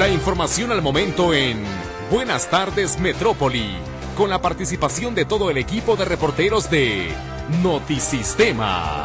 La 0.00 0.08
información 0.08 0.72
al 0.72 0.80
momento 0.80 1.34
en 1.34 1.62
Buenas 2.10 2.48
tardes 2.48 2.98
Metrópoli, 2.98 3.68
con 4.16 4.30
la 4.30 4.40
participación 4.40 5.14
de 5.14 5.26
todo 5.26 5.50
el 5.50 5.58
equipo 5.58 5.94
de 5.94 6.06
reporteros 6.06 6.70
de 6.70 7.08
Notisistema. 7.62 9.04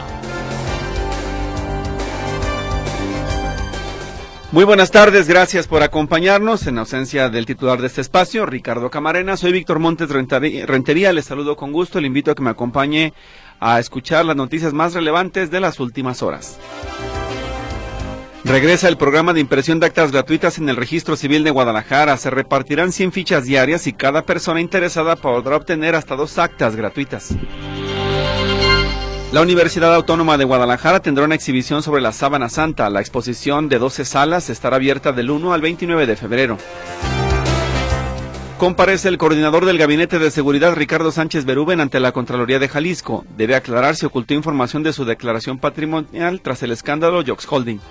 Muy 4.54 4.64
buenas 4.64 4.90
tardes, 4.90 5.28
gracias 5.28 5.68
por 5.68 5.84
acompañarnos 5.84 6.66
en 6.66 6.78
ausencia 6.78 7.28
del 7.28 7.46
titular 7.46 7.82
de 7.82 7.88
este 7.88 8.00
espacio, 8.00 8.46
Ricardo 8.46 8.90
Camarena. 8.90 9.36
Soy 9.36 9.52
Víctor 9.52 9.80
Montes 9.80 10.08
Rentería, 10.08 11.12
les 11.12 11.26
saludo 11.26 11.58
con 11.58 11.74
gusto, 11.74 12.00
le 12.00 12.08
invito 12.08 12.32
a 12.32 12.36
que 12.36 12.44
me 12.44 12.52
acompañe 12.52 13.12
a 13.60 13.82
escuchar 13.82 14.24
las 14.24 14.38
noticias 14.38 14.72
más 14.72 14.94
relevantes 14.94 15.52
de 15.52 15.60
las 15.60 15.82
últimas 15.82 16.24
horas. 16.24 16.58
Regresa 18.46 18.88
el 18.88 18.98
programa 18.98 19.34
de 19.34 19.40
impresión 19.40 19.80
de 19.80 19.88
actas 19.88 20.12
gratuitas 20.12 20.60
en 20.60 20.70
el 20.70 20.76
Registro 20.76 21.16
Civil 21.16 21.44
de 21.44 21.50
Guadalajara. 21.50 22.16
Se 22.16 22.30
repartirán 22.30 22.92
100 22.92 23.12
fichas 23.12 23.46
diarias 23.46 23.88
y 23.88 23.94
cada 23.94 24.22
persona 24.22 24.62
interesada 24.62 25.16
podrá 25.16 25.56
obtener 25.56 25.96
hasta 25.96 26.16
dos 26.16 26.38
actas 26.38 26.76
gratuitas. 26.76 27.34
La 29.32 29.42
Universidad 29.42 29.96
Autónoma 29.96 30.38
de 30.38 30.46
Guadalajara 30.46 31.00
tendrá 31.00 31.26
una 31.26 31.34
exhibición 31.34 31.82
sobre 31.82 32.04
la 32.04 32.12
Sábana 32.12 32.48
Santa. 32.50 32.88
La 32.92 33.02
exposición 33.02 33.68
de 33.68 33.80
12 33.80 34.06
salas 34.06 34.52
estará 34.52 34.76
abierta 34.76 35.12
del 35.12 35.32
1 35.32 35.52
al 35.52 35.62
29 35.62 36.06
de 36.06 36.16
febrero. 36.16 36.58
Comparece 38.58 39.10
el 39.10 39.18
coordinador 39.18 39.66
del 39.66 39.78
Gabinete 39.78 40.18
de 40.18 40.32
Seguridad 40.32 40.76
Ricardo 40.76 41.12
Sánchez 41.12 41.44
Berúben 41.44 41.82
ante 41.82 42.00
la 42.00 42.14
Contraloría 42.14 42.58
de 42.58 42.70
Jalisco. 42.70 43.26
Debe 43.36 43.54
aclarar 43.54 43.98
si 43.98 44.06
ocultó 44.06 44.34
información 44.34 44.82
de 44.82 44.94
su 44.94 45.04
declaración 45.04 45.60
patrimonial 45.60 46.40
tras 46.40 46.64
el 46.64 46.72
escándalo 46.72 47.22
Jox 47.26 47.46
Holding. 47.50 47.82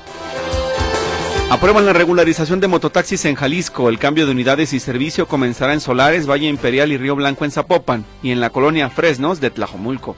Aprueban 1.50 1.84
la 1.84 1.92
regularización 1.92 2.60
de 2.60 2.68
mototaxis 2.68 3.26
en 3.26 3.34
Jalisco. 3.34 3.90
El 3.90 3.98
cambio 3.98 4.24
de 4.24 4.32
unidades 4.32 4.72
y 4.72 4.80
servicio 4.80 5.28
comenzará 5.28 5.74
en 5.74 5.80
Solares, 5.80 6.26
Valle 6.26 6.48
Imperial 6.48 6.90
y 6.92 6.96
Río 6.96 7.14
Blanco 7.14 7.44
en 7.44 7.50
Zapopan 7.50 8.06
y 8.22 8.30
en 8.30 8.40
la 8.40 8.48
colonia 8.48 8.88
Fresnos 8.88 9.42
de 9.42 9.50
Tlajomulco. 9.50 10.16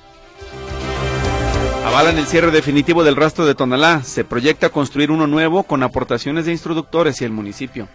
Avalan 1.84 2.18
el 2.18 2.26
cierre 2.26 2.52
definitivo 2.52 3.02
del 3.02 3.16
rastro 3.16 3.46
de 3.46 3.56
Tonalá. 3.56 4.04
Se 4.04 4.22
proyecta 4.22 4.68
construir 4.68 5.10
uno 5.10 5.26
nuevo 5.26 5.64
con 5.64 5.82
aportaciones 5.82 6.46
de 6.46 6.52
instructores 6.52 7.20
y 7.20 7.24
el 7.24 7.32
municipio. 7.32 7.88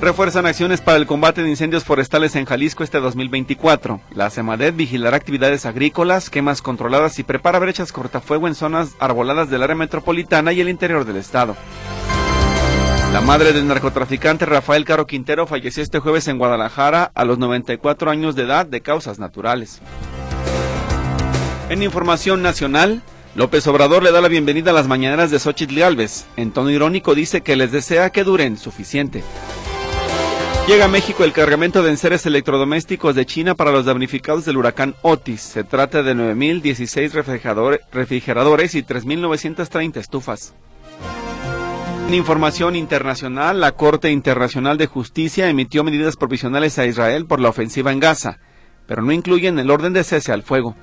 Refuerzan 0.00 0.44
acciones 0.44 0.82
para 0.82 0.98
el 0.98 1.06
combate 1.06 1.42
de 1.42 1.48
incendios 1.48 1.84
forestales 1.84 2.36
en 2.36 2.44
Jalisco 2.44 2.84
este 2.84 3.00
2024. 3.00 4.00
La 4.14 4.28
SEMADET 4.28 4.76
vigilará 4.76 5.16
actividades 5.16 5.64
agrícolas, 5.64 6.28
quemas 6.28 6.60
controladas 6.60 7.18
y 7.18 7.22
prepara 7.22 7.58
brechas 7.58 7.92
cortafuego 7.92 8.46
en 8.46 8.54
zonas 8.54 8.90
arboladas 8.98 9.48
del 9.48 9.62
área 9.62 9.74
metropolitana 9.74 10.52
y 10.52 10.60
el 10.60 10.68
interior 10.68 11.06
del 11.06 11.16
estado. 11.16 11.56
La 13.14 13.22
madre 13.22 13.54
del 13.54 13.66
narcotraficante 13.66 14.44
Rafael 14.44 14.84
Caro 14.84 15.06
Quintero 15.06 15.46
falleció 15.46 15.82
este 15.82 15.98
jueves 16.00 16.28
en 16.28 16.36
Guadalajara 16.36 17.10
a 17.14 17.24
los 17.24 17.38
94 17.38 18.10
años 18.10 18.36
de 18.36 18.42
edad 18.42 18.66
de 18.66 18.82
causas 18.82 19.18
naturales. 19.18 19.80
En 21.70 21.82
información 21.82 22.42
nacional, 22.42 23.02
López 23.34 23.66
Obrador 23.66 24.02
le 24.02 24.12
da 24.12 24.20
la 24.20 24.28
bienvenida 24.28 24.72
a 24.72 24.74
las 24.74 24.88
mañaneras 24.88 25.30
de 25.30 25.38
Xochitl 25.38 25.78
Gálvez. 25.78 26.26
En 26.36 26.52
tono 26.52 26.70
irónico 26.70 27.14
dice 27.14 27.40
que 27.40 27.56
les 27.56 27.72
desea 27.72 28.10
que 28.10 28.24
duren 28.24 28.58
suficiente. 28.58 29.24
Llega 30.66 30.86
a 30.86 30.88
México 30.88 31.22
el 31.22 31.32
cargamento 31.32 31.84
de 31.84 31.90
enseres 31.90 32.26
electrodomésticos 32.26 33.14
de 33.14 33.24
China 33.24 33.54
para 33.54 33.70
los 33.70 33.84
damnificados 33.84 34.44
del 34.44 34.56
huracán 34.56 34.96
Otis. 35.02 35.40
Se 35.40 35.62
trata 35.62 36.02
de 36.02 36.16
9.016 36.16 37.12
refrigeradores 37.92 38.74
y 38.74 38.82
3.930 38.82 39.96
estufas. 39.98 40.54
En 42.08 42.14
información 42.14 42.74
internacional, 42.74 43.60
la 43.60 43.72
Corte 43.72 44.10
Internacional 44.10 44.76
de 44.76 44.88
Justicia 44.88 45.48
emitió 45.48 45.84
medidas 45.84 46.16
provisionales 46.16 46.80
a 46.80 46.86
Israel 46.86 47.26
por 47.26 47.38
la 47.38 47.50
ofensiva 47.50 47.92
en 47.92 48.00
Gaza, 48.00 48.40
pero 48.88 49.02
no 49.02 49.12
incluyen 49.12 49.60
el 49.60 49.70
orden 49.70 49.92
de 49.92 50.02
cese 50.02 50.32
al 50.32 50.42
fuego. 50.42 50.74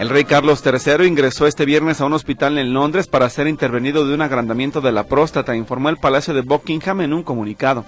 El 0.00 0.08
rey 0.08 0.24
Carlos 0.24 0.62
III 0.64 1.06
ingresó 1.06 1.46
este 1.46 1.66
viernes 1.66 2.00
a 2.00 2.06
un 2.06 2.14
hospital 2.14 2.56
en 2.56 2.72
Londres 2.72 3.06
para 3.06 3.28
ser 3.28 3.48
intervenido 3.48 4.06
de 4.06 4.14
un 4.14 4.22
agrandamiento 4.22 4.80
de 4.80 4.92
la 4.92 5.04
próstata, 5.04 5.54
informó 5.54 5.90
el 5.90 5.98
Palacio 5.98 6.32
de 6.32 6.40
Buckingham 6.40 7.02
en 7.02 7.12
un 7.12 7.22
comunicado. 7.22 7.84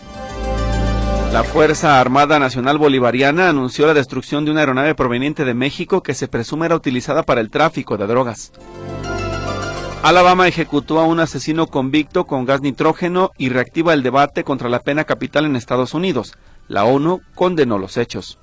La 1.32 1.44
Fuerza 1.44 2.00
Armada 2.00 2.38
Nacional 2.38 2.78
Bolivariana 2.78 3.50
anunció 3.50 3.86
la 3.86 3.92
destrucción 3.92 4.44
de 4.44 4.50
una 4.50 4.60
aeronave 4.60 4.94
proveniente 4.94 5.44
de 5.44 5.52
México 5.52 6.02
que 6.02 6.14
se 6.14 6.26
presume 6.26 6.66
era 6.66 6.74
utilizada 6.74 7.22
para 7.22 7.42
el 7.42 7.50
tráfico 7.50 7.98
de 7.98 8.06
drogas. 8.06 8.50
Alabama 10.02 10.48
ejecutó 10.48 11.00
a 11.00 11.04
un 11.04 11.20
asesino 11.20 11.66
convicto 11.66 12.26
con 12.26 12.46
gas 12.46 12.62
nitrógeno 12.62 13.30
y 13.36 13.50
reactiva 13.50 13.92
el 13.92 14.02
debate 14.02 14.42
contra 14.42 14.70
la 14.70 14.80
pena 14.80 15.04
capital 15.04 15.44
en 15.44 15.54
Estados 15.54 15.92
Unidos. 15.92 16.32
La 16.66 16.84
ONU 16.84 17.20
condenó 17.34 17.78
los 17.78 17.98
hechos. 17.98 18.38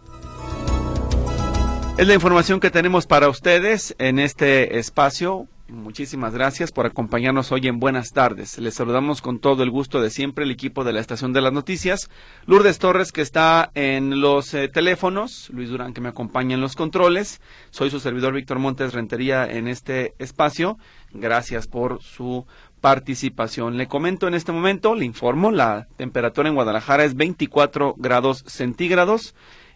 Es 1.97 2.07
la 2.07 2.13
información 2.13 2.59
que 2.59 2.71
tenemos 2.71 3.07
para 3.07 3.29
ustedes 3.29 3.95
en 3.97 4.19
este 4.19 4.77
espacio. 4.77 5.47
Muchísimas 5.67 6.31
gracias 6.31 6.71
por 6.71 6.85
acompañarnos 6.85 7.51
hoy 7.51 7.67
en 7.67 7.79
Buenas 7.79 8.11
tardes. 8.11 8.59
Les 8.59 8.75
saludamos 8.75 9.23
con 9.23 9.39
todo 9.39 9.63
el 9.63 9.71
gusto 9.71 9.99
de 9.99 10.11
siempre 10.11 10.45
el 10.45 10.51
equipo 10.51 10.83
de 10.83 10.93
la 10.93 10.99
Estación 10.99 11.33
de 11.33 11.41
las 11.41 11.53
Noticias. 11.53 12.11
Lourdes 12.45 12.77
Torres 12.77 13.11
que 13.11 13.21
está 13.21 13.71
en 13.73 14.21
los 14.21 14.53
eh, 14.53 14.67
teléfonos, 14.67 15.49
Luis 15.51 15.69
Durán 15.69 15.95
que 15.95 16.01
me 16.01 16.09
acompaña 16.09 16.53
en 16.53 16.61
los 16.61 16.75
controles. 16.75 17.41
Soy 17.71 17.89
su 17.89 17.99
servidor 17.99 18.35
Víctor 18.35 18.59
Montes 18.59 18.93
Rentería 18.93 19.47
en 19.51 19.67
este 19.67 20.13
espacio. 20.19 20.77
Gracias 21.13 21.65
por 21.65 21.99
su 22.03 22.45
participación. 22.79 23.75
Le 23.75 23.87
comento 23.87 24.27
en 24.27 24.35
este 24.35 24.51
momento, 24.51 24.93
le 24.93 25.05
informo, 25.05 25.49
la 25.49 25.87
temperatura 25.97 26.47
en 26.47 26.53
Guadalajara 26.53 27.05
es 27.05 27.15
24 27.15 27.95
grados 27.97 28.43
centígrados 28.45 29.33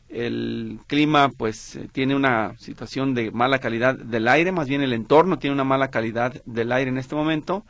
el 0.09 0.80
clima 0.88 1.30
pues 1.30 1.75
eh, 1.75 1.88
tiene 1.92 2.16
una 2.16 2.58
situación 2.58 3.14
de 3.14 3.31
mala 3.31 3.59
calidad 3.59 3.96
del 3.96 4.28
aire, 4.28 4.52
más 4.52 4.68
bien 4.68 4.81
el 4.81 4.94
entorno 4.94 5.40
tiene 5.40 5.53
una 5.53 5.64
mala 5.64 5.90
calidad 5.90 6.42
del 6.46 6.72
aire 6.72 6.90
en 6.90 6.97
este 6.97 7.16
momento 7.16 7.66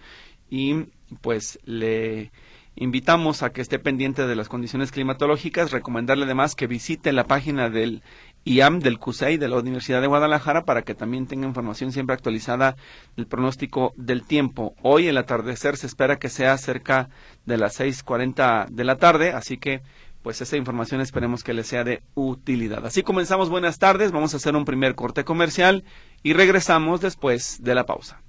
y 0.49 0.85
pues 1.21 1.59
le 1.65 2.31
invitamos 2.75 3.43
a 3.43 3.51
que 3.51 3.61
esté 3.61 3.77
pendiente 3.77 4.25
de 4.25 4.35
las 4.35 4.47
condiciones 4.47 4.91
climatológicas, 4.91 5.71
recomendarle 5.71 6.23
además 6.23 6.55
que 6.55 6.65
visite 6.65 7.11
la 7.11 7.25
página 7.25 7.69
del 7.69 8.01
IAM 8.45 8.79
del 8.79 8.99
CUSEI 8.99 9.37
de 9.37 9.49
la 9.49 9.57
Universidad 9.57 9.99
de 9.99 10.07
Guadalajara 10.07 10.63
para 10.63 10.83
que 10.83 10.95
también 10.95 11.27
tenga 11.27 11.45
información 11.45 11.91
siempre 11.91 12.13
actualizada 12.13 12.77
del 13.17 13.27
pronóstico 13.27 13.93
del 13.97 14.23
tiempo. 14.23 14.75
Hoy 14.81 15.07
el 15.07 15.17
atardecer 15.17 15.75
se 15.75 15.87
espera 15.87 16.19
que 16.19 16.29
sea 16.29 16.57
cerca 16.57 17.09
de 17.45 17.57
las 17.57 17.79
6:40 17.79 18.67
de 18.69 18.83
la 18.85 18.95
tarde, 18.95 19.33
así 19.33 19.57
que 19.57 19.81
pues 20.21 20.41
esa 20.41 20.57
información 20.57 21.01
esperemos 21.01 21.43
que 21.43 21.53
les 21.53 21.67
sea 21.67 21.83
de 21.83 22.01
utilidad. 22.15 22.85
Así 22.85 23.03
comenzamos, 23.03 23.49
buenas 23.49 23.79
tardes, 23.79 24.11
vamos 24.11 24.33
a 24.33 24.37
hacer 24.37 24.55
un 24.55 24.65
primer 24.65 24.95
corte 24.95 25.23
comercial 25.23 25.83
y 26.23 26.33
regresamos 26.33 27.01
después 27.01 27.61
de 27.61 27.75
la 27.75 27.85
pausa. 27.85 28.21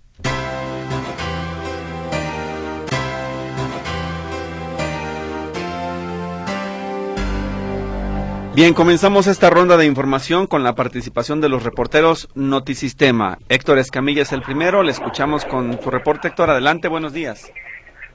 Bien, 8.53 8.75
comenzamos 8.75 9.29
esta 9.29 9.49
ronda 9.49 9.77
de 9.77 9.87
información 9.87 10.49
con 10.49 10.65
la 10.65 10.75
participación 10.75 11.41
de 11.41 11.49
los 11.49 11.63
reporteros 11.63 12.29
Notisistema. 12.35 13.39
Héctor 13.49 13.79
Escamilla 13.79 14.23
es 14.23 14.33
el 14.33 14.43
primero, 14.43 14.83
le 14.83 14.91
escuchamos 14.91 15.45
con 15.45 15.81
su 15.81 15.89
reporte. 15.89 16.29
Héctor, 16.29 16.51
adelante, 16.51 16.89
buenos 16.89 17.13
días. 17.13 17.53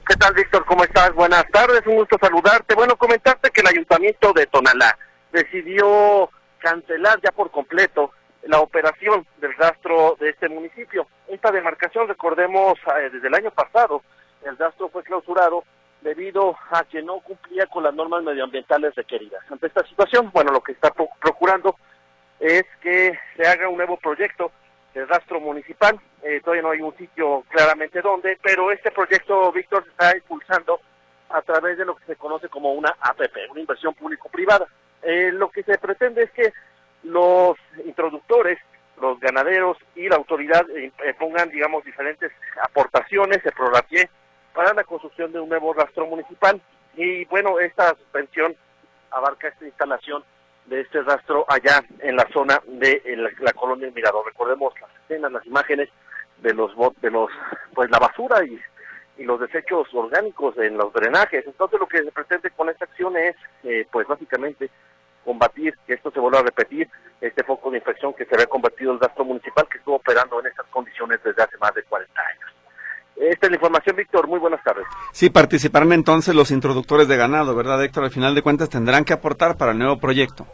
¿Qué 0.08 0.14
tal, 0.14 0.34
Víctor? 0.34 0.64
¿Cómo 0.66 0.84
estás? 0.84 1.12
Buenas 1.14 1.44
tardes, 1.50 1.84
un 1.84 1.96
gusto 1.96 2.16
saludarte. 2.20 2.76
Bueno, 2.76 2.94
comentarte 2.94 3.50
que 3.50 3.60
el 3.60 3.66
ayuntamiento 3.66 4.32
de 4.32 4.46
Tonalá 4.46 4.96
decidió 5.32 6.30
cancelar 6.58 7.20
ya 7.20 7.32
por 7.32 7.50
completo 7.50 8.12
la 8.44 8.60
operación 8.60 9.26
del 9.40 9.52
rastro 9.54 10.16
de 10.20 10.28
este 10.28 10.48
municipio. 10.48 11.08
Esta 11.26 11.50
demarcación, 11.50 12.06
recordemos, 12.06 12.78
eh, 13.00 13.10
desde 13.12 13.26
el 13.26 13.34
año 13.34 13.50
pasado, 13.50 14.02
el 14.44 14.56
rastro 14.56 14.88
fue 14.90 15.02
clausurado 15.02 15.64
debido 16.02 16.56
a 16.70 16.84
que 16.84 17.02
no 17.02 17.18
cumplía 17.18 17.66
con 17.66 17.82
las 17.82 17.92
normas 17.92 18.22
medioambientales 18.22 18.94
requeridas. 18.94 19.42
Ante 19.50 19.66
esta 19.66 19.84
situación, 19.88 20.30
bueno, 20.32 20.52
lo 20.52 20.60
que 20.60 20.70
está 20.70 20.92
procurando 21.20 21.74
es 22.38 22.62
que 22.80 23.18
se 23.36 23.44
haga 23.44 23.68
un 23.68 23.78
nuevo 23.78 23.96
proyecto 23.96 24.52
el 24.96 25.08
rastro 25.08 25.40
municipal. 25.40 26.00
Eh, 26.28 26.40
todavía 26.40 26.62
no 26.62 26.70
hay 26.70 26.80
un 26.80 26.96
sitio 26.96 27.44
claramente 27.48 28.02
dónde, 28.02 28.36
pero 28.42 28.72
este 28.72 28.90
proyecto, 28.90 29.52
Víctor, 29.52 29.84
se 29.84 29.90
está 29.90 30.16
impulsando 30.16 30.80
a 31.28 31.40
través 31.42 31.78
de 31.78 31.84
lo 31.84 31.94
que 31.94 32.04
se 32.04 32.16
conoce 32.16 32.48
como 32.48 32.72
una 32.72 32.96
APP, 33.00 33.48
una 33.52 33.60
inversión 33.60 33.94
público-privada. 33.94 34.66
Eh, 35.02 35.30
lo 35.32 35.50
que 35.50 35.62
se 35.62 35.78
pretende 35.78 36.24
es 36.24 36.32
que 36.32 36.52
los 37.04 37.56
introductores, 37.84 38.58
los 39.00 39.20
ganaderos 39.20 39.78
y 39.94 40.08
la 40.08 40.16
autoridad 40.16 40.66
eh, 40.70 40.90
pongan, 41.16 41.48
digamos, 41.50 41.84
diferentes 41.84 42.32
aportaciones, 42.60 43.40
se 43.42 43.52
prorratee 43.52 44.10
para 44.52 44.74
la 44.74 44.82
construcción 44.82 45.30
de 45.30 45.38
un 45.38 45.48
nuevo 45.48 45.74
rastro 45.74 46.06
municipal. 46.06 46.60
Y 46.96 47.24
bueno, 47.26 47.60
esta 47.60 47.90
suspensión 47.90 48.56
abarca 49.12 49.46
esta 49.46 49.64
instalación 49.64 50.24
de 50.64 50.80
este 50.80 51.02
rastro 51.02 51.44
allá 51.48 51.84
en 52.00 52.16
la 52.16 52.26
zona 52.32 52.60
de 52.66 53.00
la, 53.38 53.52
colonia 53.52 53.92
Mirador. 53.94 54.26
Recordemos 54.26 54.74
las 54.80 54.90
escenas, 55.04 55.30
las 55.30 55.46
imágenes 55.46 55.88
de 56.42 56.54
los 56.54 56.72
de 57.00 57.10
los 57.10 57.30
pues 57.74 57.90
la 57.90 57.98
basura 57.98 58.44
y, 58.44 58.58
y 59.18 59.24
los 59.24 59.40
desechos 59.40 59.88
orgánicos 59.92 60.56
en 60.58 60.76
los 60.76 60.92
drenajes. 60.92 61.46
Entonces 61.46 61.80
lo 61.80 61.86
que 61.86 62.02
se 62.02 62.12
pretende 62.12 62.50
con 62.50 62.68
esta 62.68 62.84
acción 62.84 63.16
es, 63.16 63.36
eh, 63.64 63.86
pues 63.90 64.06
básicamente, 64.06 64.70
combatir 65.24 65.74
que 65.86 65.94
esto 65.94 66.10
se 66.10 66.20
vuelva 66.20 66.40
a 66.40 66.44
repetir, 66.44 66.88
este 67.20 67.42
foco 67.42 67.70
de 67.70 67.78
infección 67.78 68.14
que 68.14 68.24
se 68.26 68.34
había 68.34 68.46
convertido 68.46 68.92
el 68.92 68.98
gasto 68.98 69.24
municipal 69.24 69.66
que 69.68 69.78
estuvo 69.78 69.96
operando 69.96 70.38
en 70.40 70.46
estas 70.46 70.66
condiciones 70.66 71.18
desde 71.24 71.42
hace 71.42 71.56
más 71.58 71.74
de 71.74 71.82
40 71.82 72.20
años. 72.20 72.56
Esta 73.16 73.46
es 73.46 73.50
la 73.50 73.56
información, 73.56 73.96
Víctor. 73.96 74.28
Muy 74.28 74.38
buenas 74.38 74.62
tardes. 74.62 74.84
Sí, 75.12 75.30
participarán 75.30 75.92
entonces 75.92 76.34
los 76.34 76.50
introductores 76.50 77.08
de 77.08 77.16
ganado, 77.16 77.56
¿verdad, 77.56 77.82
Héctor? 77.82 78.04
Al 78.04 78.10
final 78.10 78.34
de 78.34 78.42
cuentas 78.42 78.68
tendrán 78.68 79.04
que 79.04 79.14
aportar 79.14 79.56
para 79.56 79.72
el 79.72 79.78
nuevo 79.78 79.98
proyecto. 79.98 80.46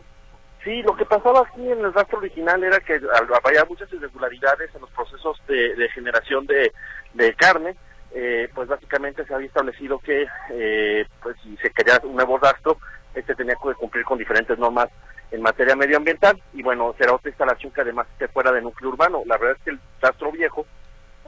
Sí, 0.65 0.81
lo 0.83 0.95
que 0.97 1.05
pasaba 1.05 1.41
aquí 1.41 1.71
en 1.71 1.81
el 1.85 1.93
rastro 1.93 2.19
original 2.19 2.63
era 2.63 2.79
que 2.79 3.01
había 3.45 3.65
muchas 3.65 3.93
irregularidades 3.93 4.73
en 4.75 4.81
los 4.83 4.91
procesos 4.91 5.41
de, 5.49 5.89
generación 5.93 6.47
de, 6.47 7.35
carne. 7.35 7.75
Eh, 8.15 8.49
pues 8.55 8.69
básicamente 8.69 9.25
se 9.25 9.35
había 9.35 9.47
establecido 9.47 9.99
que 9.99 10.27
eh, 10.51 11.07
pues 11.23 11.35
si 11.43 11.57
se 11.57 11.71
quería 11.71 11.99
un 12.05 12.15
nuevo 12.15 12.37
rastro, 12.37 12.77
este 13.15 13.35
tenía 13.35 13.55
que 13.55 13.73
cumplir 13.73 14.05
con 14.05 14.19
diferentes 14.19 14.59
normas 14.59 14.91
en 15.31 15.41
materia 15.41 15.75
medioambiental 15.75 16.41
y 16.53 16.63
bueno, 16.63 16.95
será 16.99 17.15
otra 17.15 17.31
instalación 17.31 17.73
que 17.73 17.81
además 17.81 18.07
esté 18.13 18.29
fuera 18.29 18.53
de 18.53 18.61
núcleo 18.61 18.91
urbano. 18.91 19.23
La 19.25 19.39
verdad 19.39 19.57
es 19.57 19.65
que 19.65 19.71
el 19.71 19.81
rastro 20.03 20.31
viejo 20.31 20.67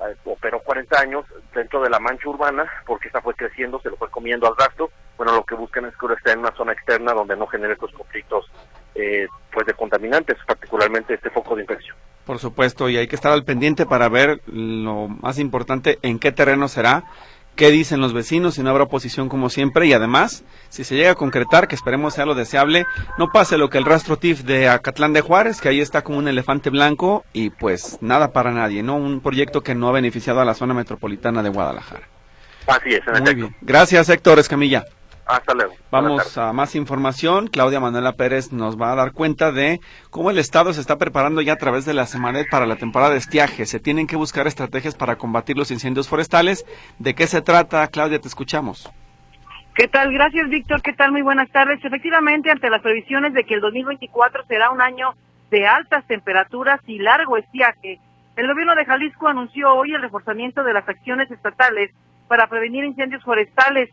eh, 0.06 0.14
operó 0.26 0.60
40 0.60 1.00
años 1.00 1.25
dentro 1.54 1.82
de 1.82 1.88
la 1.88 1.98
mancha 1.98 2.28
urbana 2.28 2.70
porque 2.87 3.08
esta 3.08 3.22
fue 3.22 3.34
creciendo, 3.34 3.80
se 3.80 3.88
lo 3.88 3.96
fue 3.96 4.10
comiendo 4.10 4.46
al 4.46 4.56
rastro. 4.56 4.90
Bueno, 5.16 5.32
lo 5.34 5.44
que 5.44 5.54
buscan 5.54 5.87
es 5.87 5.96
que 5.96 6.12
esté 6.12 6.32
en 6.32 6.40
una 6.40 6.54
zona 6.54 6.72
externa 6.72 7.14
donde 7.14 7.34
no 7.34 7.46
genere 7.46 7.72
estos 7.72 7.92
conflictos 7.92 8.50
eh, 8.94 9.26
pues 9.52 9.67
de 9.67 9.75
contaminantes, 9.75 10.37
particularmente 10.46 11.14
este 11.14 11.31
foco 11.31 11.55
de 11.56 11.62
infección. 11.62 11.96
Por 12.25 12.38
supuesto, 12.38 12.88
y 12.88 12.96
hay 12.96 13.06
que 13.06 13.17
estar 13.17 13.32
al 13.32 13.44
pendiente 13.44 13.87
para 13.87 14.08
ver 14.08 14.41
lo 14.46 15.08
más 15.08 15.38
importante 15.38 15.99
en 16.02 16.19
qué 16.19 16.32
terreno 16.32 16.69
será 16.69 17.05
qué 17.56 17.70
dicen 17.70 18.00
los 18.00 18.12
vecinos, 18.12 18.55
si 18.55 18.62
no 18.62 18.70
habrá 18.70 18.85
oposición 18.85 19.29
como 19.29 19.49
siempre 19.49 19.87
y 19.87 19.93
además, 19.93 20.44
si 20.69 20.85
se 20.85 20.96
llega 20.96 21.12
a 21.12 21.14
concretar, 21.14 21.69
que 21.69 21.75
esperemos 21.75 22.14
sea 22.14 22.26
lo 22.26 22.35
deseable, 22.35 22.85
no 23.19 23.31
pase 23.31 23.58
lo 23.58 23.70
que 23.70 23.79
el 23.79 23.85
rastro 23.85 24.17
TIF 24.17 24.43
de 24.43 24.69
Acatlán 24.69 25.12
de 25.12 25.20
Juárez, 25.20 25.61
que 25.61 25.69
ahí 25.69 25.81
está 25.81 26.02
como 26.02 26.19
un 26.19 26.29
elefante 26.29 26.70
blanco 26.70 27.25
y 27.32 27.50
pues 27.50 27.99
nada 28.00 28.32
para 28.32 28.50
nadie, 28.52 28.82
¿no? 28.82 28.97
Un 28.97 29.20
proyecto 29.20 29.62
que 29.62 29.75
no 29.75 29.88
ha 29.88 29.93
beneficiado 29.93 30.40
a 30.40 30.44
la 30.44 30.55
zona 30.55 30.75
metropolitana 30.75 31.43
de 31.43 31.50
Guadalajara. 31.50 32.08
Así 32.67 32.94
es, 32.94 33.02
Muy 33.20 33.35
bien. 33.35 33.55
Gracias, 33.61 34.08
Héctor 34.08 34.38
Escamilla. 34.38 34.85
Hasta 35.26 35.55
luego. 35.55 35.75
Vamos 35.91 36.37
a 36.37 36.53
más 36.53 36.75
información. 36.75 37.49
Claudia 37.49 37.81
Manuela 37.81 38.12
Pérez 38.12 38.53
nos 38.53 38.81
va 38.81 38.93
a 38.93 38.94
dar 38.94 39.12
cuenta 39.12 39.53
de 39.53 39.81
cómo 40.11 40.31
el 40.31 40.38
Estado 40.38 40.73
se 40.73 40.81
está 40.81 40.99
preparando 40.99 41.41
ya 41.41 41.55
a 41.55 41.56
través 41.56 41.87
de 41.87 41.94
la 41.94 42.06
Semanet 42.06 42.49
para 42.50 42.67
la 42.67 42.76
temporada 42.76 43.12
de 43.12 43.19
estiaje. 43.19 43.65
Se 43.65 43.81
tienen 43.81 44.06
que 44.06 44.17
buscar 44.17 44.47
estrategias 44.47 44.94
para 44.94 45.17
combatir 45.17 45.56
los 45.56 45.71
incendios 45.71 46.09
forestales. 46.09 46.67
¿De 46.99 47.15
qué 47.15 47.26
se 47.26 47.41
trata? 47.41 47.87
Claudia, 47.88 48.21
te 48.21 48.29
escuchamos. 48.29 48.93
¿Qué 49.75 49.88
tal? 49.88 50.12
Gracias, 50.12 50.49
Víctor. 50.50 50.82
¿Qué 50.82 50.93
tal? 50.93 51.11
Muy 51.11 51.23
buenas 51.23 51.50
tardes. 51.50 51.85
Efectivamente, 51.85 52.50
ante 52.50 52.71
las 52.71 52.82
previsiones 52.82 53.32
de 53.32 53.44
que 53.44 53.55
el 53.55 53.61
2024 53.61 54.44
será 54.47 54.71
un 54.71 54.81
año 54.81 55.15
de 55.50 55.67
altas 55.67 56.06
temperaturas 56.06 56.81
y 56.87 56.99
largo 56.99 57.37
estiaje, 57.37 57.99
el 58.37 58.49
gobierno 58.49 58.75
de 58.75 58.85
Jalisco 58.85 59.29
anunció 59.29 59.73
hoy 59.75 59.94
el 59.94 60.03
reforzamiento 60.03 60.65
de 60.65 60.75
las 60.75 60.88
acciones 60.88 61.31
estatales 61.31 61.91
para 62.29 62.47
prevenir 62.49 62.85
incendios 62.85 63.23
forestales 63.23 63.91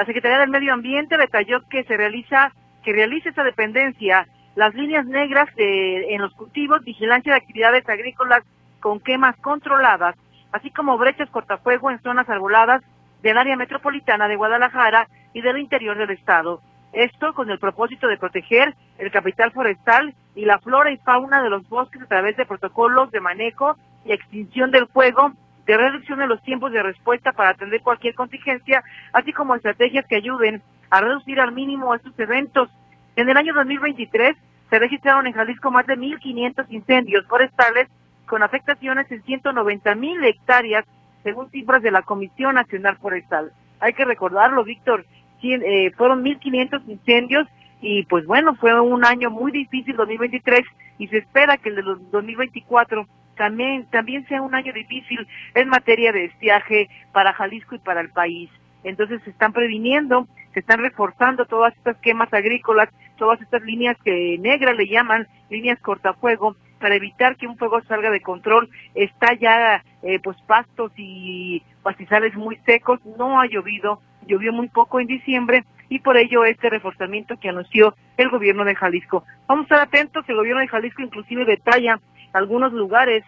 la 0.00 0.06
Secretaría 0.06 0.38
del 0.38 0.48
Medio 0.48 0.72
Ambiente 0.72 1.18
detalló 1.18 1.60
que 1.68 1.84
se 1.84 1.94
realiza, 1.94 2.54
que 2.82 2.94
realiza 2.94 3.28
esta 3.28 3.44
dependencia 3.44 4.26
las 4.54 4.74
líneas 4.74 5.04
negras 5.04 5.46
en 5.58 6.22
los 6.22 6.32
cultivos, 6.32 6.82
vigilancia 6.82 7.34
de 7.34 7.36
actividades 7.36 7.86
agrícolas 7.86 8.42
con 8.80 8.98
quemas 9.00 9.36
controladas, 9.42 10.16
así 10.52 10.70
como 10.70 10.96
brechas 10.96 11.28
cortafuego 11.28 11.90
en 11.90 12.00
zonas 12.00 12.26
arboladas 12.30 12.82
del 13.20 13.36
área 13.36 13.56
metropolitana 13.56 14.26
de 14.26 14.36
Guadalajara 14.36 15.06
y 15.34 15.42
del 15.42 15.58
interior 15.58 15.98
del 15.98 16.12
estado. 16.12 16.62
Esto 16.94 17.34
con 17.34 17.50
el 17.50 17.58
propósito 17.58 18.06
de 18.08 18.16
proteger 18.16 18.74
el 18.96 19.10
capital 19.10 19.52
forestal 19.52 20.14
y 20.34 20.46
la 20.46 20.60
flora 20.60 20.90
y 20.90 20.96
fauna 20.96 21.42
de 21.42 21.50
los 21.50 21.68
bosques 21.68 22.00
a 22.00 22.06
través 22.06 22.38
de 22.38 22.46
protocolos 22.46 23.10
de 23.10 23.20
manejo 23.20 23.76
y 24.06 24.12
extinción 24.12 24.70
del 24.70 24.86
fuego 24.86 25.34
de 25.66 25.76
reducción 25.76 26.18
de 26.18 26.26
los 26.26 26.42
tiempos 26.42 26.72
de 26.72 26.82
respuesta 26.82 27.32
para 27.32 27.50
atender 27.50 27.80
cualquier 27.82 28.14
contingencia, 28.14 28.82
así 29.12 29.32
como 29.32 29.54
estrategias 29.54 30.06
que 30.06 30.16
ayuden 30.16 30.62
a 30.90 31.00
reducir 31.00 31.40
al 31.40 31.52
mínimo 31.52 31.94
estos 31.94 32.18
eventos. 32.18 32.68
En 33.16 33.28
el 33.28 33.36
año 33.36 33.54
2023 33.54 34.36
se 34.68 34.78
registraron 34.78 35.26
en 35.26 35.32
Jalisco 35.32 35.70
más 35.70 35.86
de 35.86 35.96
1.500 35.96 36.66
incendios 36.70 37.26
forestales 37.26 37.88
con 38.26 38.42
afectaciones 38.42 39.10
en 39.10 39.22
190.000 39.24 40.24
hectáreas, 40.24 40.84
según 41.24 41.50
cifras 41.50 41.82
de 41.82 41.90
la 41.90 42.02
Comisión 42.02 42.54
Nacional 42.54 42.96
Forestal. 42.98 43.52
Hay 43.80 43.92
que 43.92 44.04
recordarlo, 44.04 44.62
Víctor, 44.64 45.04
eh, 45.42 45.90
fueron 45.96 46.22
1.500 46.22 46.82
incendios 46.86 47.48
y 47.80 48.04
pues 48.04 48.26
bueno, 48.26 48.54
fue 48.54 48.78
un 48.80 49.04
año 49.04 49.30
muy 49.30 49.50
difícil 49.52 49.96
2023 49.96 50.60
y 50.98 51.08
se 51.08 51.18
espera 51.18 51.56
que 51.56 51.70
el 51.70 51.76
de 51.76 51.82
2024 51.82 53.06
también, 53.40 53.86
también 53.86 54.28
sea 54.28 54.42
un 54.42 54.54
año 54.54 54.70
difícil 54.70 55.26
en 55.54 55.70
materia 55.70 56.12
de 56.12 56.26
estiaje 56.26 56.90
para 57.10 57.32
Jalisco 57.32 57.74
y 57.74 57.78
para 57.78 58.02
el 58.02 58.10
país. 58.10 58.50
Entonces 58.84 59.22
se 59.24 59.30
están 59.30 59.54
previniendo, 59.54 60.28
se 60.52 60.60
están 60.60 60.80
reforzando 60.80 61.46
todas 61.46 61.74
estas 61.74 61.96
quemas 62.02 62.30
agrícolas, 62.34 62.90
todas 63.16 63.40
estas 63.40 63.62
líneas 63.62 63.96
que 64.04 64.36
negras 64.38 64.76
le 64.76 64.88
llaman, 64.88 65.26
líneas 65.48 65.80
cortafuego, 65.80 66.54
para 66.80 66.96
evitar 66.96 67.36
que 67.36 67.46
un 67.46 67.56
fuego 67.56 67.80
salga 67.84 68.10
de 68.10 68.20
control. 68.20 68.68
Está 68.94 69.32
ya 69.32 69.82
eh, 70.02 70.18
pues 70.22 70.36
pastos 70.46 70.92
y 70.98 71.62
pastizales 71.82 72.34
muy 72.34 72.56
secos, 72.66 73.00
no 73.16 73.40
ha 73.40 73.46
llovido, 73.46 74.02
llovió 74.26 74.52
muy 74.52 74.68
poco 74.68 75.00
en 75.00 75.06
diciembre 75.06 75.64
y 75.88 76.00
por 76.00 76.18
ello 76.18 76.44
este 76.44 76.68
reforzamiento 76.68 77.40
que 77.40 77.48
anunció 77.48 77.94
el 78.18 78.28
gobierno 78.28 78.66
de 78.66 78.74
Jalisco. 78.74 79.24
Vamos 79.46 79.62
a 79.62 79.64
estar 79.64 79.80
atentos, 79.80 80.28
el 80.28 80.36
gobierno 80.36 80.60
de 80.60 80.68
Jalisco 80.68 81.00
inclusive 81.00 81.46
detalla 81.46 81.98
algunos 82.32 82.72
lugares 82.72 83.24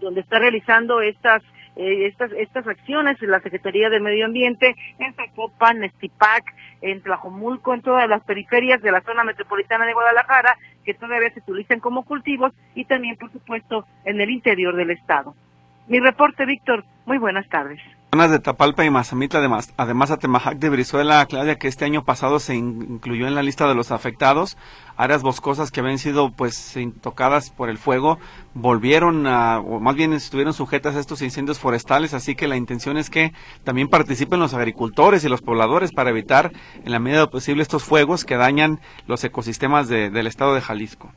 donde 0.00 0.20
está 0.20 0.38
realizando 0.38 1.00
estas 1.00 1.42
eh, 1.76 2.06
estas 2.06 2.32
estas 2.32 2.66
acciones 2.66 3.20
la 3.22 3.40
Secretaría 3.40 3.90
de 3.90 4.00
Medio 4.00 4.26
Ambiente 4.26 4.74
en 4.98 5.14
Zapopan, 5.14 5.84
Estipac, 5.84 6.44
en 6.80 7.00
Tlajomulco, 7.02 7.74
en 7.74 7.82
todas 7.82 8.08
las 8.08 8.22
periferias 8.24 8.82
de 8.82 8.90
la 8.90 9.02
zona 9.02 9.24
metropolitana 9.24 9.86
de 9.86 9.92
Guadalajara 9.92 10.56
que 10.84 10.94
todavía 10.94 11.32
se 11.32 11.40
utilizan 11.40 11.80
como 11.80 12.04
cultivos 12.04 12.52
y 12.74 12.84
también 12.86 13.16
por 13.16 13.30
supuesto 13.30 13.86
en 14.04 14.20
el 14.20 14.30
interior 14.30 14.74
del 14.74 14.90
estado. 14.90 15.34
Mi 15.86 16.00
reporte, 16.00 16.44
Víctor. 16.46 16.84
Muy 17.06 17.18
buenas 17.18 17.48
tardes 17.48 17.80
zonas 18.12 18.32
de 18.32 18.40
Tapalpa 18.40 18.84
y 18.84 18.90
Mazamitla, 18.90 19.38
además, 19.38 19.72
además 19.76 20.10
Atemajac 20.10 20.58
de 20.58 20.68
Brizuela, 20.68 21.24
Claudia, 21.26 21.58
que 21.58 21.68
este 21.68 21.84
año 21.84 22.04
pasado 22.04 22.40
se 22.40 22.56
incluyó 22.56 23.28
en 23.28 23.36
la 23.36 23.42
lista 23.44 23.68
de 23.68 23.76
los 23.76 23.92
afectados, 23.92 24.58
áreas 24.96 25.22
boscosas 25.22 25.70
que 25.70 25.78
habían 25.78 25.98
sido 25.98 26.32
pues 26.32 26.76
tocadas 27.02 27.50
por 27.50 27.70
el 27.70 27.78
fuego, 27.78 28.18
volvieron 28.52 29.28
a, 29.28 29.60
o 29.60 29.78
más 29.78 29.94
bien 29.94 30.12
estuvieron 30.12 30.54
sujetas 30.54 30.96
a 30.96 31.00
estos 31.00 31.22
incendios 31.22 31.60
forestales, 31.60 32.12
así 32.12 32.34
que 32.34 32.48
la 32.48 32.56
intención 32.56 32.96
es 32.96 33.10
que 33.10 33.32
también 33.62 33.86
participen 33.86 34.40
los 34.40 34.54
agricultores 34.54 35.22
y 35.22 35.28
los 35.28 35.40
pobladores 35.40 35.92
para 35.92 36.10
evitar 36.10 36.50
en 36.84 36.90
la 36.90 36.98
medida 36.98 37.30
posible 37.30 37.62
estos 37.62 37.84
fuegos 37.84 38.24
que 38.24 38.36
dañan 38.36 38.80
los 39.06 39.22
ecosistemas 39.22 39.88
del 39.88 40.26
estado 40.26 40.56
de 40.56 40.60
Jalisco. 40.60 41.12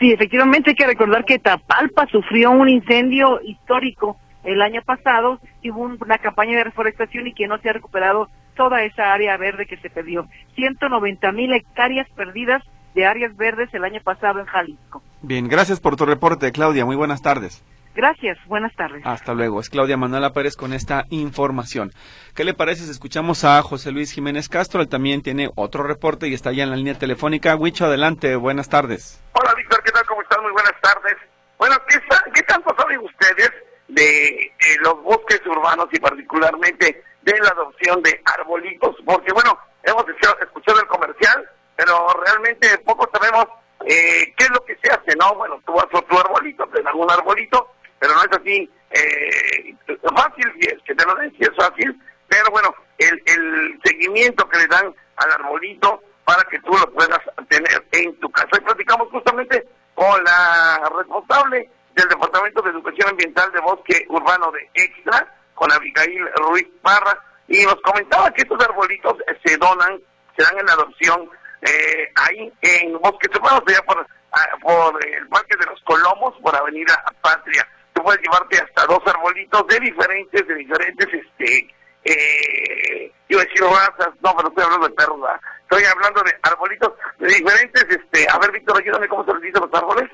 Sí, 0.00 0.10
efectivamente 0.10 0.70
hay 0.70 0.76
que 0.76 0.86
recordar 0.86 1.24
que 1.24 1.38
Tapalpa 1.38 2.08
sufrió 2.10 2.50
un 2.50 2.68
incendio 2.68 3.40
histórico 3.44 4.16
el 4.44 4.62
año 4.62 4.82
pasado 4.82 5.40
hubo 5.64 5.80
una 5.82 6.18
campaña 6.18 6.56
de 6.58 6.64
reforestación 6.64 7.26
y 7.26 7.34
que 7.34 7.46
no 7.46 7.58
se 7.58 7.70
ha 7.70 7.72
recuperado 7.72 8.28
toda 8.56 8.82
esa 8.84 9.12
área 9.12 9.36
verde 9.36 9.66
que 9.66 9.76
se 9.78 9.90
perdió. 9.90 10.26
190 10.54 11.32
mil 11.32 11.52
hectáreas 11.52 12.08
perdidas 12.10 12.62
de 12.94 13.06
áreas 13.06 13.36
verdes 13.36 13.72
el 13.74 13.84
año 13.84 14.00
pasado 14.02 14.40
en 14.40 14.46
Jalisco. 14.46 15.02
Bien, 15.22 15.48
gracias 15.48 15.80
por 15.80 15.96
tu 15.96 16.06
reporte, 16.06 16.52
Claudia. 16.52 16.84
Muy 16.84 16.96
buenas 16.96 17.22
tardes. 17.22 17.64
Gracias, 17.94 18.38
buenas 18.46 18.74
tardes. 18.74 19.02
Hasta 19.04 19.34
luego. 19.34 19.60
Es 19.60 19.70
Claudia 19.70 19.96
Manuela 19.96 20.32
Pérez 20.32 20.56
con 20.56 20.72
esta 20.72 21.04
información. 21.10 21.92
¿Qué 22.34 22.42
le 22.42 22.52
parece 22.52 22.84
si 22.84 22.90
escuchamos 22.90 23.44
a 23.44 23.62
José 23.62 23.92
Luis 23.92 24.12
Jiménez 24.12 24.48
Castro? 24.48 24.80
Él 24.80 24.88
también 24.88 25.22
tiene 25.22 25.48
otro 25.54 25.84
reporte 25.84 26.26
y 26.26 26.34
está 26.34 26.52
ya 26.52 26.64
en 26.64 26.70
la 26.70 26.76
línea 26.76 26.98
telefónica. 26.98 27.54
Huicho, 27.54 27.86
adelante, 27.86 28.34
buenas 28.34 28.68
tardes. 28.68 29.22
Hola, 29.32 29.54
Víctor, 29.56 29.80
¿qué 29.84 29.92
tal? 29.92 30.04
¿Cómo 30.06 30.22
estás? 30.22 30.38
Muy 30.42 30.52
buenas 30.52 30.74
tardes. 30.82 31.16
Bueno, 31.56 31.76
¿qué, 31.88 31.98
qué 32.34 32.42
tanto 32.42 32.74
saben 32.76 32.98
ustedes 32.98 33.52
de 33.94 34.52
los 34.80 35.02
bosques 35.02 35.40
urbanos 35.46 35.88
y 35.92 35.98
particularmente 35.98 37.02
de 37.22 37.38
la 37.38 37.48
adopción 37.50 38.02
de 38.02 38.20
arbolitos, 38.36 38.96
porque 39.04 39.32
bueno, 39.32 39.58
hemos 39.82 40.04
escuchado 40.08 40.80
el 40.80 40.86
comercial, 40.86 41.48
pero 41.76 42.08
realmente 42.24 42.78
poco 42.78 43.08
sabemos 43.12 43.46
eh, 43.86 44.32
qué 44.36 44.44
es 44.44 44.50
lo 44.50 44.64
que 44.64 44.76
se 44.82 44.90
hace, 44.92 45.16
¿no? 45.16 45.34
Bueno, 45.34 45.60
tú 45.66 45.72
vas 45.72 45.86
a 45.92 46.02
tu 46.02 46.18
arbolito, 46.18 46.66
te 46.68 46.82
dan 46.82 46.94
un 46.94 47.10
arbolito, 47.10 47.74
pero 47.98 48.14
no 48.14 48.22
es 48.22 48.38
así 48.38 48.70
eh, 48.90 49.74
fácil, 50.14 50.52
y 50.56 50.66
es 50.66 50.82
que 50.84 50.94
te 50.94 51.04
lo 51.04 51.14
den, 51.14 51.32
si 51.36 51.42
es 51.42 51.52
fácil, 51.56 51.98
pero 52.28 52.50
bueno, 52.50 52.74
el, 52.98 53.22
el 53.26 53.80
seguimiento 53.84 54.48
que 54.48 54.58
le 54.58 54.66
dan 54.66 54.94
al 55.16 55.32
arbolito 55.32 56.02
para 56.24 56.42
que 56.44 56.58
tú 56.60 56.72
lo 56.72 56.90
puedas 56.92 57.20
tener 57.48 57.86
en 57.92 58.18
tu 58.20 58.30
casa. 58.30 58.48
Y 58.56 58.60
platicamos 58.60 59.08
justamente 59.10 59.66
con 59.94 60.24
la 60.24 60.90
responsable 60.96 61.70
del 61.94 62.08
Departamento 62.08 62.62
de 62.62 62.70
Educación 62.70 63.10
Ambiental 63.10 63.52
de 63.52 63.60
Bosque 63.60 64.04
Urbano 64.08 64.50
de 64.50 64.68
Extra, 64.74 65.32
con 65.54 65.70
Abigail 65.72 66.28
Ruiz 66.36 66.66
Parra, 66.82 67.18
y 67.46 67.64
nos 67.64 67.80
comentaba 67.82 68.30
que 68.32 68.42
estos 68.42 68.62
arbolitos 68.64 69.14
se 69.44 69.56
donan, 69.58 70.00
se 70.36 70.42
dan 70.42 70.58
en 70.58 70.70
adopción 70.70 71.30
eh, 71.62 72.12
ahí 72.16 72.52
en 72.62 72.98
Bosque 72.98 73.28
Urbano, 73.34 73.62
allá 73.66 73.82
por, 73.82 74.06
ah, 74.32 74.48
por 74.60 75.06
el 75.06 75.28
Parque 75.28 75.56
de 75.58 75.66
los 75.66 75.80
Colomos, 75.82 76.34
por 76.42 76.54
Avenida 76.56 77.02
Patria. 77.20 77.66
Tú 77.92 78.02
puedes 78.02 78.20
llevarte 78.22 78.58
hasta 78.58 78.86
dos 78.86 79.00
arbolitos 79.06 79.66
de 79.68 79.80
diferentes, 79.80 80.46
de 80.48 80.54
diferentes, 80.54 81.06
este, 81.12 81.74
eh, 82.04 83.12
iba 83.28 83.40
a 83.40 83.44
decir 83.44 83.62
razas, 83.62 84.10
no, 84.20 84.34
pero 84.36 84.48
estoy 84.48 84.64
hablando 84.64 84.88
de 84.88 84.94
perros, 84.94 85.20
estoy 85.62 85.84
hablando 85.84 86.22
de 86.22 86.34
arbolitos 86.42 86.92
de 87.18 87.28
diferentes, 87.28 87.86
este, 87.88 88.26
a 88.28 88.38
ver, 88.38 88.50
Víctor, 88.50 88.78
ayúdame, 88.78 89.08
¿cómo 89.08 89.24
se 89.24 89.32
les 89.34 89.42
dice 89.42 89.60
los 89.60 89.72
árboles? 89.72 90.10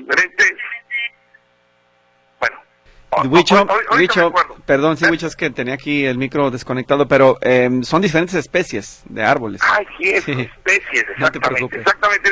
Diferentes. 0.00 0.52
Huicho, 3.24 3.66
perdón, 4.66 4.96
sí, 4.96 5.06
Huicho, 5.06 5.26
es 5.26 5.34
que 5.34 5.50
tenía 5.50 5.74
aquí 5.74 6.04
el 6.04 6.18
micro 6.18 6.50
desconectado, 6.50 7.08
pero 7.08 7.38
em, 7.40 7.82
son 7.82 8.02
diferentes 8.02 8.34
especies 8.34 9.02
de 9.06 9.24
árboles. 9.24 9.60
Ay, 9.64 9.86
sí, 9.96 10.10
especies, 10.10 11.06
exactamente, 11.16 11.78
exactamente, 11.78 12.30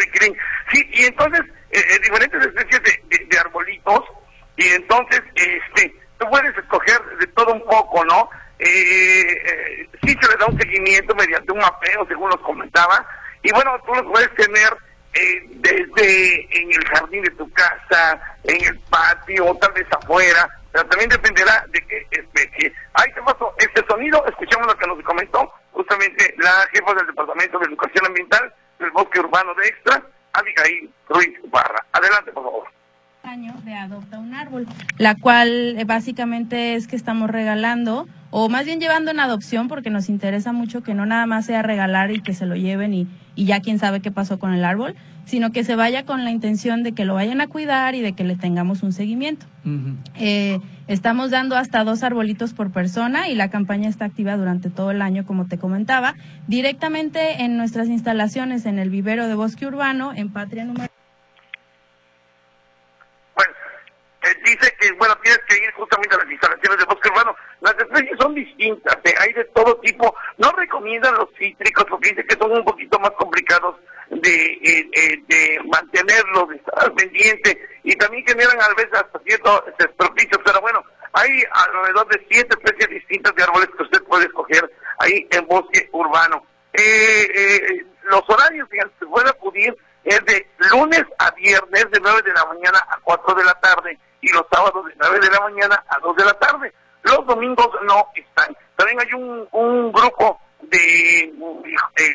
Sí, 0.72 0.86
y 0.92 1.04
entonces, 1.04 1.40
eh, 1.70 1.80
eh, 1.80 1.98
diferentes 2.02 2.40
especies 2.44 2.82
de, 2.82 3.38
arbolitos, 3.38 4.04
y 4.56 4.66
entonces, 4.68 5.22
este, 5.34 5.94
tú 6.18 6.26
puedes 6.28 6.56
escoger 6.56 7.00
de 7.20 7.26
todo 7.28 7.54
un 7.54 7.64
poco, 7.64 8.04
¿no? 8.04 8.28
Eh, 8.58 9.88
sí 10.02 10.16
se 10.20 10.28
le 10.28 10.36
da 10.38 10.46
un 10.46 10.58
seguimiento 10.58 11.14
mediante 11.14 11.52
un 11.52 11.58
mapeo, 11.58 12.06
según 12.06 12.28
nos 12.30 12.40
comentaba, 12.40 13.06
y 13.42 13.50
bueno, 13.52 13.72
tú 13.86 13.94
lo 13.94 14.12
puedes 14.12 14.32
tener 14.34 14.76
desde 15.50 16.60
en 16.62 16.72
el 16.72 16.84
jardín 16.88 17.22
de 17.22 17.30
tu 17.30 17.50
casa, 17.52 18.20
en 18.44 18.64
el 18.64 18.78
patio, 18.90 19.54
tal 19.60 19.72
vez 19.72 19.86
afuera, 19.90 20.48
pero 20.72 20.86
también 20.86 21.10
dependerá 21.10 21.64
de 21.68 21.80
qué 21.86 22.06
especie. 22.10 22.72
Ahí 22.94 23.12
te 23.12 23.22
paso 23.22 23.52
este 23.58 23.84
sonido, 23.86 24.24
escuchamos 24.26 24.66
lo 24.66 24.76
que 24.76 24.86
nos 24.86 25.02
comentó 25.02 25.52
justamente 25.72 26.34
la 26.38 26.66
jefa 26.72 26.94
del 26.94 27.06
Departamento 27.06 27.58
de 27.58 27.66
Educación 27.66 28.06
Ambiental 28.06 28.54
del 28.78 28.90
Bosque 28.90 29.20
Urbano 29.20 29.54
de 29.54 29.68
Extra, 29.68 30.02
Abigail 30.32 30.90
Ruiz 31.08 31.38
Barra. 31.50 31.84
Adelante, 31.92 32.32
por 32.32 32.44
favor 32.44 32.76
año 33.36 33.54
de 33.66 33.74
Adopta 33.74 34.18
un 34.18 34.32
Árbol, 34.32 34.66
la 34.96 35.14
cual 35.14 35.76
eh, 35.78 35.84
básicamente 35.84 36.74
es 36.74 36.86
que 36.86 36.96
estamos 36.96 37.28
regalando, 37.28 38.08
o 38.30 38.48
más 38.48 38.64
bien 38.64 38.80
llevando 38.80 39.10
en 39.10 39.20
adopción, 39.20 39.68
porque 39.68 39.90
nos 39.90 40.08
interesa 40.08 40.52
mucho 40.52 40.82
que 40.82 40.94
no 40.94 41.04
nada 41.04 41.26
más 41.26 41.44
sea 41.44 41.60
regalar 41.62 42.10
y 42.12 42.20
que 42.20 42.32
se 42.32 42.46
lo 42.46 42.56
lleven 42.56 42.94
y, 42.94 43.06
y 43.34 43.44
ya 43.44 43.60
quién 43.60 43.78
sabe 43.78 44.00
qué 44.00 44.10
pasó 44.10 44.38
con 44.38 44.54
el 44.54 44.64
árbol, 44.64 44.96
sino 45.26 45.52
que 45.52 45.64
se 45.64 45.76
vaya 45.76 46.06
con 46.06 46.24
la 46.24 46.30
intención 46.30 46.82
de 46.82 46.92
que 46.92 47.04
lo 47.04 47.14
vayan 47.14 47.42
a 47.42 47.46
cuidar 47.46 47.94
y 47.94 48.00
de 48.00 48.14
que 48.14 48.24
le 48.24 48.36
tengamos 48.36 48.82
un 48.82 48.92
seguimiento. 48.92 49.44
Eh, 50.14 50.60
estamos 50.86 51.30
dando 51.30 51.56
hasta 51.56 51.84
dos 51.84 52.02
arbolitos 52.02 52.54
por 52.54 52.70
persona 52.70 53.28
y 53.28 53.34
la 53.34 53.50
campaña 53.50 53.88
está 53.90 54.06
activa 54.06 54.36
durante 54.36 54.70
todo 54.70 54.92
el 54.92 55.02
año, 55.02 55.26
como 55.26 55.46
te 55.46 55.58
comentaba, 55.58 56.14
directamente 56.46 57.42
en 57.42 57.58
nuestras 57.58 57.88
instalaciones 57.88 58.64
en 58.64 58.78
el 58.78 58.88
vivero 58.88 59.28
de 59.28 59.34
bosque 59.34 59.66
urbano, 59.66 60.12
en 60.14 60.30
Patria 60.30 60.64
número. 60.64 60.86
Bueno, 63.34 63.52
eh, 64.26 64.36
dice 64.44 64.74
que, 64.80 64.92
bueno, 64.92 65.16
tienes 65.22 65.40
que 65.48 65.56
ir 65.56 65.72
justamente 65.72 66.14
a 66.14 66.18
las 66.18 66.30
instalaciones 66.30 66.78
de 66.78 66.84
bosque 66.84 67.08
urbano. 67.08 67.36
Las 67.60 67.74
especies 67.74 68.18
son 68.18 68.34
distintas, 68.34 68.98
hay 69.20 69.32
de 69.32 69.44
todo 69.46 69.76
tipo. 69.80 70.14
No 70.38 70.50
recomiendan 70.52 71.14
los 71.14 71.28
cítricos 71.38 71.84
porque 71.88 72.10
dice 72.10 72.26
que 72.26 72.36
son 72.36 72.52
un 72.52 72.64
poquito 72.64 72.98
más 72.98 73.10
complicados 73.12 73.76
de, 74.10 74.44
eh, 74.62 74.90
eh, 74.92 75.18
de 75.28 75.60
mantenerlo, 75.64 76.46
de 76.46 76.56
estar 76.56 76.92
pendiente 76.94 77.68
y 77.82 77.94
también 77.96 78.26
generan 78.26 78.60
a 78.60 78.74
veces 78.74 78.94
hasta 78.94 79.18
ciertos 79.20 79.62
propicios, 79.96 80.40
pero 80.44 80.60
bueno, 80.60 80.82
hay 81.12 81.30
alrededor 81.50 82.08
de 82.08 82.26
siete 82.30 82.56
especies 82.58 82.90
distintas 82.90 83.34
de 83.34 83.42
árboles 83.42 83.68
que 83.76 83.82
usted 83.82 84.02
puede 84.04 84.24
escoger 84.26 84.70
ahí 84.98 85.26
en 85.30 85.46
bosque 85.46 85.88
urbano. 85.92 86.44
Eh, 86.72 87.84
los 88.10 88.22
horarios, 88.28 88.68
que 88.68 88.78
se 88.98 89.06
puede 89.06 89.30
acudir 89.30 89.76
es 90.04 90.24
de 90.24 90.46
lunes 90.70 91.02
a 91.18 91.30
viernes 91.32 91.90
de 91.90 92.00
9 92.00 92.22
de 92.22 92.32
la 92.32 92.44
mañana 92.46 92.78
a 92.88 92.98
4 93.02 93.34
de 93.34 93.44
la 93.44 93.54
tarde 93.54 93.98
y 94.26 94.32
los 94.32 94.44
sábados 94.50 94.84
de 94.84 94.92
9 94.98 95.20
de 95.20 95.30
la 95.30 95.40
mañana 95.40 95.84
a 95.88 96.00
2 96.00 96.16
de 96.16 96.24
la 96.24 96.34
tarde. 96.34 96.72
Los 97.04 97.24
domingos 97.26 97.68
no 97.82 98.08
están. 98.12 98.56
También 98.74 98.98
hay 99.00 99.12
un, 99.14 99.48
un 99.52 99.92
grupo 99.92 100.40
de, 100.62 101.32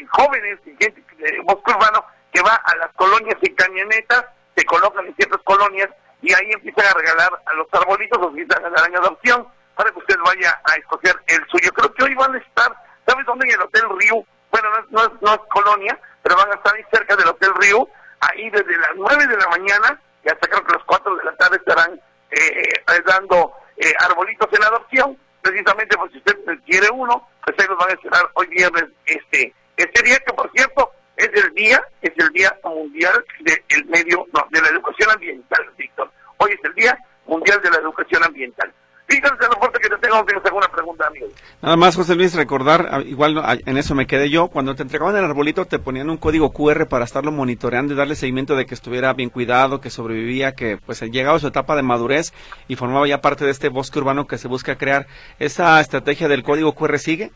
jóvenes, 0.10 0.60
gente 0.78 1.04
de 1.18 1.40
bosque 1.46 1.72
urbano, 1.72 2.04
que 2.34 2.42
va 2.42 2.54
a 2.54 2.76
las 2.76 2.92
colonias 2.96 3.38
y 3.42 3.56
camionetas, 3.56 4.26
se 4.58 4.66
colocan 4.66 5.06
en 5.06 5.16
ciertas 5.16 5.40
colonias 5.44 5.90
y 6.22 6.34
ahí 6.34 6.52
empiezan 6.52 6.86
a 6.86 7.00
regalar 7.00 7.32
a 7.46 7.54
los 7.54 7.68
arbolitos, 7.72 8.20
los 8.20 8.32
empiezan 8.32 8.66
a 8.66 8.70
dar 8.70 8.90
en 8.90 8.98
adopción 8.98 9.48
para 9.76 9.90
que 9.92 10.00
usted 10.00 10.18
vaya 10.26 10.62
a 10.66 10.76
escoger 10.76 11.16
el 11.28 11.48
suyo. 11.48 11.72
Creo 11.72 11.94
que 11.94 12.04
hoy 12.04 12.16
van 12.16 12.36
a 12.36 12.40
estar, 12.40 12.76
¿sabes 13.08 13.26
dónde? 13.26 13.48
En 13.48 13.54
el 13.54 13.62
Hotel 13.62 13.84
Río. 13.98 14.26
Bueno, 14.52 14.70
no 14.90 15.06
es, 15.06 15.12
no 15.22 15.34
es, 15.34 15.40
colonia, 15.50 15.98
pero 16.22 16.36
van 16.36 16.52
a 16.52 16.56
estar 16.56 16.76
ahí 16.76 16.84
cerca 16.92 17.16
del 17.16 17.30
Hotel 17.30 17.52
Río, 17.56 17.88
ahí 18.20 18.50
desde 18.50 18.78
las 18.78 18.92
9 18.98 19.28
de 19.28 19.38
la 19.38 19.48
mañana 19.48 20.02
y 20.24 20.30
hasta 20.30 20.48
creo 20.48 20.64
que 20.64 20.74
las 20.74 20.84
4 20.86 21.16
de 21.16 21.24
la 21.24 21.36
tarde 21.36 21.58
estarán 21.58 21.94
eh, 22.32 22.64
eh 22.88 23.02
dando 23.06 23.54
eh, 23.78 23.94
arbolitos 24.00 24.48
en 24.54 24.64
adopción, 24.64 25.18
precisamente 25.42 25.98
por 25.98 26.12
si 26.12 26.18
usted 26.18 26.38
quiere 26.66 26.90
uno, 26.92 27.28
pues 27.44 27.58
ahí 27.60 27.68
los 27.68 27.78
van 27.78 27.90
a 27.90 27.94
esperar 27.94 28.30
hoy 28.34 28.48
viernes 28.48 28.86
este, 29.06 29.54
este 29.78 30.04
día 30.04 30.20
que 30.20 30.34
por 30.34 30.52
cierto 30.52 30.92
es 31.18 31.30
el 31.44 31.54
día, 31.54 31.82
es 32.02 32.12
el 32.18 32.30
día 32.30 32.56
mundial 32.64 33.26
del 33.40 33.86
medio, 33.86 34.26
no, 34.34 34.48
de 34.50 34.62
la 34.62 34.70
educación 34.70 35.12
ambiental, 35.12 35.72
Víctor. 35.78 36.12
Hoy 36.38 36.52
es 36.52 36.60
el 36.64 36.74
día 36.74 36.98
mundial 37.26 37.62
de 37.62 37.70
la 37.70 37.78
educación 37.78 38.24
ambiental. 38.24 38.74
Víctor, 39.12 39.38
te 39.38 39.80
que 39.80 39.90
te 39.90 39.98
¿tienes 39.98 40.46
alguna 40.46 40.68
pregunta, 40.70 41.08
amigo? 41.08 41.28
Nada 41.62 41.76
más, 41.76 41.98
José 41.98 42.16
Luis, 42.16 42.34
recordar, 42.34 42.88
ah, 42.92 43.02
igual 43.02 43.38
ah, 43.40 43.58
en 43.66 43.78
eso 43.78 43.94
me 43.94 44.08
quedé 44.08 44.30
yo, 44.30 44.48
cuando 44.48 44.74
te 44.74 44.84
entregaban 44.84 45.18
el 45.18 45.26
arbolito 45.26 45.66
te 45.66 45.80
ponían 45.80 46.10
un 46.10 46.16
código 46.16 46.54
QR 46.54 46.88
para 46.88 47.04
estarlo 47.04 47.34
monitoreando 47.34 47.94
y 47.94 47.98
darle 47.98 48.16
seguimiento 48.16 48.56
de 48.56 48.66
que 48.66 48.74
estuviera 48.74 49.12
bien 49.12 49.30
cuidado, 49.30 49.82
que 49.82 49.90
sobrevivía, 49.90 50.54
que 50.54 50.78
pues 50.78 51.02
llegaba 51.02 51.36
a 51.36 51.40
su 51.40 51.48
etapa 51.48 51.76
de 51.76 51.84
madurez 51.84 52.34
y 52.70 52.78
formaba 52.78 53.06
ya 53.06 53.20
parte 53.20 53.44
de 53.44 53.52
este 53.52 53.68
bosque 53.68 54.00
urbano 54.00 54.28
que 54.28 54.38
se 54.38 54.48
busca 54.48 54.78
crear. 54.78 55.08
¿Esa 55.40 55.82
estrategia 55.82 56.30
del 56.30 56.44
código 56.44 56.74
QR 56.74 56.98
sigue? 56.98 57.32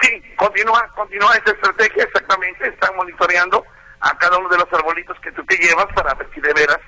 Sí, 0.00 0.22
continúa, 0.36 0.88
continúa 0.96 1.36
esa 1.36 1.50
estrategia, 1.50 2.04
exactamente, 2.04 2.66
están 2.66 2.96
monitoreando 2.96 3.62
a 4.00 4.16
cada 4.16 4.38
uno 4.38 4.48
de 4.48 4.56
los 4.56 4.72
arbolitos 4.72 5.18
que 5.20 5.32
tú 5.32 5.44
te 5.44 5.56
llevas 5.58 5.86
para 5.94 6.14
ver 6.14 6.28
si 6.34 6.40
de 6.40 6.52
veras 6.54 6.80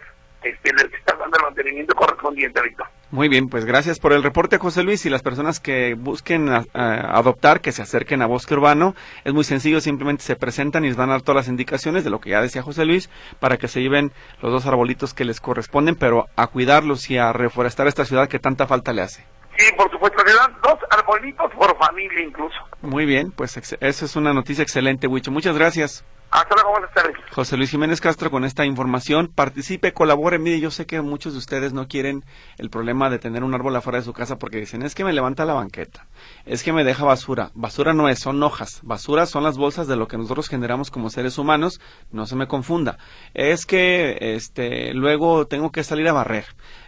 este, 0.48 0.72
les 0.72 0.92
estás 0.92 1.18
dando 1.18 1.36
el 1.36 1.42
mantenimiento 1.44 1.94
correspondiente, 1.94 2.62
Víctor. 2.62 2.86
Muy 3.10 3.28
bien, 3.28 3.48
pues 3.48 3.64
gracias 3.64 4.00
por 4.00 4.12
el 4.12 4.22
reporte, 4.22 4.58
José 4.58 4.82
Luis. 4.82 5.06
Y 5.06 5.10
las 5.10 5.22
personas 5.22 5.60
que 5.60 5.94
busquen 5.94 6.48
adoptar, 6.48 7.60
que 7.60 7.72
se 7.72 7.82
acerquen 7.82 8.20
a 8.20 8.26
Bosque 8.26 8.54
Urbano, 8.54 8.94
es 9.24 9.32
muy 9.32 9.44
sencillo, 9.44 9.80
simplemente 9.80 10.24
se 10.24 10.36
presentan 10.36 10.84
y 10.84 10.88
les 10.88 10.96
van 10.96 11.10
a 11.10 11.12
dar 11.12 11.22
todas 11.22 11.36
las 11.36 11.48
indicaciones 11.48 12.04
de 12.04 12.10
lo 12.10 12.20
que 12.20 12.30
ya 12.30 12.42
decía 12.42 12.62
José 12.62 12.84
Luis, 12.84 13.08
para 13.38 13.58
que 13.58 13.68
se 13.68 13.80
lleven 13.80 14.12
los 14.42 14.52
dos 14.52 14.66
arbolitos 14.66 15.14
que 15.14 15.24
les 15.24 15.40
corresponden, 15.40 15.94
pero 15.94 16.26
a 16.36 16.48
cuidarlos 16.48 17.08
y 17.10 17.18
a 17.18 17.32
reforestar 17.32 17.86
esta 17.86 18.04
ciudad 18.04 18.28
que 18.28 18.38
tanta 18.38 18.66
falta 18.66 18.92
le 18.92 19.02
hace. 19.02 19.24
Sí, 19.58 19.72
por 19.76 19.90
supuesto, 19.90 20.22
le 20.24 20.34
dan 20.34 20.54
dos 20.62 20.78
arbolitos 20.90 21.52
por 21.54 21.76
familia 21.78 22.22
incluso. 22.22 22.56
Muy 22.82 23.06
bien, 23.06 23.32
pues 23.32 23.56
esa 23.56 24.04
es 24.04 24.16
una 24.16 24.32
noticia 24.32 24.62
excelente, 24.62 25.06
Huicho. 25.06 25.30
Muchas 25.30 25.56
gracias. 25.56 26.04
Hasta 26.30 26.54
luego, 26.56 26.72
buenas 26.72 26.92
tardes. 26.92 27.16
José 27.32 27.56
Luis 27.56 27.70
Jiménez 27.70 28.00
Castro 28.00 28.30
con 28.30 28.44
esta 28.44 28.66
información. 28.66 29.30
Participe, 29.32 29.92
colabore. 29.92 30.38
Mire, 30.38 30.60
yo 30.60 30.70
sé 30.70 30.84
que 30.84 31.00
muchos 31.00 31.32
de 31.32 31.38
ustedes 31.38 31.72
no 31.72 31.86
quieren 31.86 32.24
el 32.58 32.68
problema 32.68 33.08
de 33.10 33.18
tener 33.18 33.44
un 33.44 33.54
árbol 33.54 33.76
afuera 33.76 33.98
de 33.98 34.04
su 34.04 34.12
casa 34.12 34.36
porque 34.36 34.58
dicen, 34.58 34.82
es 34.82 34.94
que 34.94 35.04
me 35.04 35.12
levanta 35.12 35.44
la 35.44 35.54
banqueta, 35.54 36.06
es 36.44 36.62
que 36.62 36.72
me 36.72 36.84
deja 36.84 37.04
basura. 37.04 37.52
Basura 37.54 37.94
no 37.94 38.08
es, 38.08 38.18
son 38.18 38.42
hojas. 38.42 38.80
Basura 38.82 39.24
son 39.26 39.44
las 39.44 39.56
bolsas 39.56 39.86
de 39.86 39.96
lo 39.96 40.08
que 40.08 40.18
nosotros 40.18 40.48
generamos 40.48 40.90
como 40.90 41.10
seres 41.10 41.38
humanos. 41.38 41.80
No 42.10 42.26
se 42.26 42.36
me 42.36 42.48
confunda. 42.48 42.98
Es 43.32 43.64
que 43.64 44.18
este, 44.20 44.92
luego 44.94 45.46
tengo 45.46 45.70
que 45.70 45.84
salir 45.84 46.08
a 46.08 46.12
barrer 46.12 46.46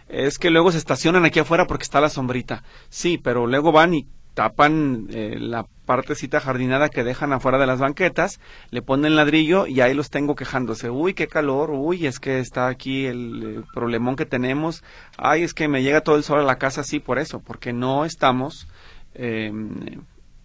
es 0.09 0.37
que 0.37 0.49
luego 0.49 0.71
se 0.71 0.77
estacionan 0.77 1.25
aquí 1.25 1.39
afuera 1.39 1.67
porque 1.67 1.83
está 1.83 2.01
la 2.01 2.09
sombrita. 2.09 2.63
Sí, 2.89 3.17
pero 3.17 3.47
luego 3.47 3.71
van 3.71 3.93
y 3.93 4.07
tapan 4.33 5.07
eh, 5.09 5.37
la 5.37 5.65
partecita 5.85 6.39
jardinada 6.39 6.89
que 6.89 7.03
dejan 7.03 7.33
afuera 7.33 7.57
de 7.57 7.65
las 7.65 7.79
banquetas, 7.79 8.39
le 8.69 8.81
ponen 8.81 9.15
ladrillo 9.15 9.67
y 9.67 9.81
ahí 9.81 9.93
los 9.93 10.09
tengo 10.09 10.35
quejándose. 10.35 10.89
Uy, 10.89 11.13
qué 11.13 11.27
calor, 11.27 11.71
uy, 11.71 12.05
es 12.05 12.19
que 12.19 12.39
está 12.39 12.67
aquí 12.67 13.05
el, 13.05 13.65
problemón 13.73 14.15
que 14.15 14.25
tenemos. 14.25 14.83
Ay, 15.17 15.43
es 15.43 15.53
que 15.53 15.67
me 15.67 15.83
llega 15.83 16.01
todo 16.01 16.15
el 16.15 16.23
sol 16.23 16.39
a 16.39 16.43
la 16.43 16.57
casa, 16.57 16.83
sí, 16.83 16.99
por 16.99 17.19
eso, 17.19 17.39
porque 17.39 17.73
no 17.73 18.05
estamos, 18.05 18.67
em, 19.13 20.03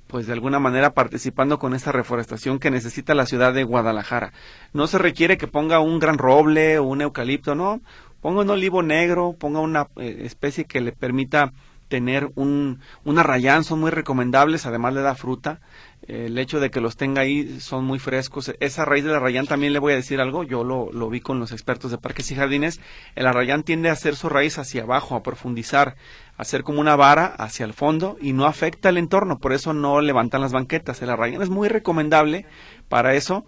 pues 0.09 0.27
de 0.27 0.33
alguna 0.33 0.59
manera 0.59 0.95
participando 0.95 1.59
con 1.59 1.75
esta 1.75 1.93
reforestación 1.93 2.59
que 2.59 2.71
necesita 2.71 3.15
la 3.15 3.27
ciudad 3.27 3.53
de 3.53 3.65
Guadalajara. 3.65 4.33
No 4.73 4.87
se 4.87 4.99
requiere 4.99 5.37
que 5.37 5.47
ponga 5.47 5.79
un 5.81 5.99
gran 5.99 6.19
roble 6.19 6.79
o 6.79 6.85
un 6.85 7.01
eucalipto, 7.01 7.55
no, 7.55 7.81
ponga 8.25 8.41
un 8.41 8.49
olivo 8.49 8.83
negro, 8.83 9.37
ponga 9.39 9.61
una 9.61 9.89
eh, 9.97 10.23
especie 10.25 10.65
que 10.65 10.81
le 10.81 10.93
permita 10.93 11.53
tener 11.89 12.31
un, 12.37 12.81
una 13.05 13.23
rayán, 13.23 13.65
son 13.65 13.81
muy 13.81 13.91
recomendables, 13.91 14.65
además 14.65 14.95
le 14.95 15.03
da 15.03 15.15
fruta. 15.15 15.61
El 16.09 16.39
hecho 16.39 16.59
de 16.59 16.71
que 16.71 16.81
los 16.81 16.97
tenga 16.97 17.21
ahí 17.21 17.61
son 17.61 17.85
muy 17.85 17.99
frescos. 17.99 18.51
Esa 18.61 18.87
raíz 18.87 19.05
de 19.05 19.13
la 19.13 19.45
también 19.45 19.75
le 19.75 19.79
voy 19.79 19.93
a 19.93 19.97
decir 19.97 20.23
algo, 20.23 20.43
yo 20.43 20.65
lo, 20.65 20.91
lo 20.91 21.11
vi 21.11 21.21
con 21.21 21.39
los 21.39 21.53
expertos 21.53 21.91
de 21.91 21.99
parques 21.99 22.31
y 22.31 22.35
jardines. 22.35 22.81
El 23.15 23.27
arrayán 23.27 23.63
tiende 23.63 23.91
a 23.91 23.93
hacer 23.93 24.17
su 24.17 24.31
raíz 24.31 24.59
hacia 24.59 24.85
abajo, 24.85 25.17
a 25.17 25.23
profundizar, 25.23 25.97
a 26.39 26.43
hacer 26.43 26.63
como 26.63 26.81
una 26.81 26.97
vara 26.97 27.27
hacia 27.27 27.67
el 27.67 27.75
fondo 27.75 28.17
y 28.23 28.33
no 28.33 28.47
afecta 28.47 28.89
el 28.89 28.97
entorno, 28.97 29.39
por 29.39 29.53
eso 29.53 29.75
no 29.75 30.01
levantan 30.01 30.41
las 30.41 30.53
banquetas. 30.53 31.03
El 31.03 31.11
arrayán 31.11 31.43
es 31.43 31.51
muy 31.51 31.69
recomendable 31.69 32.47
para 32.89 33.15
eso 33.15 33.45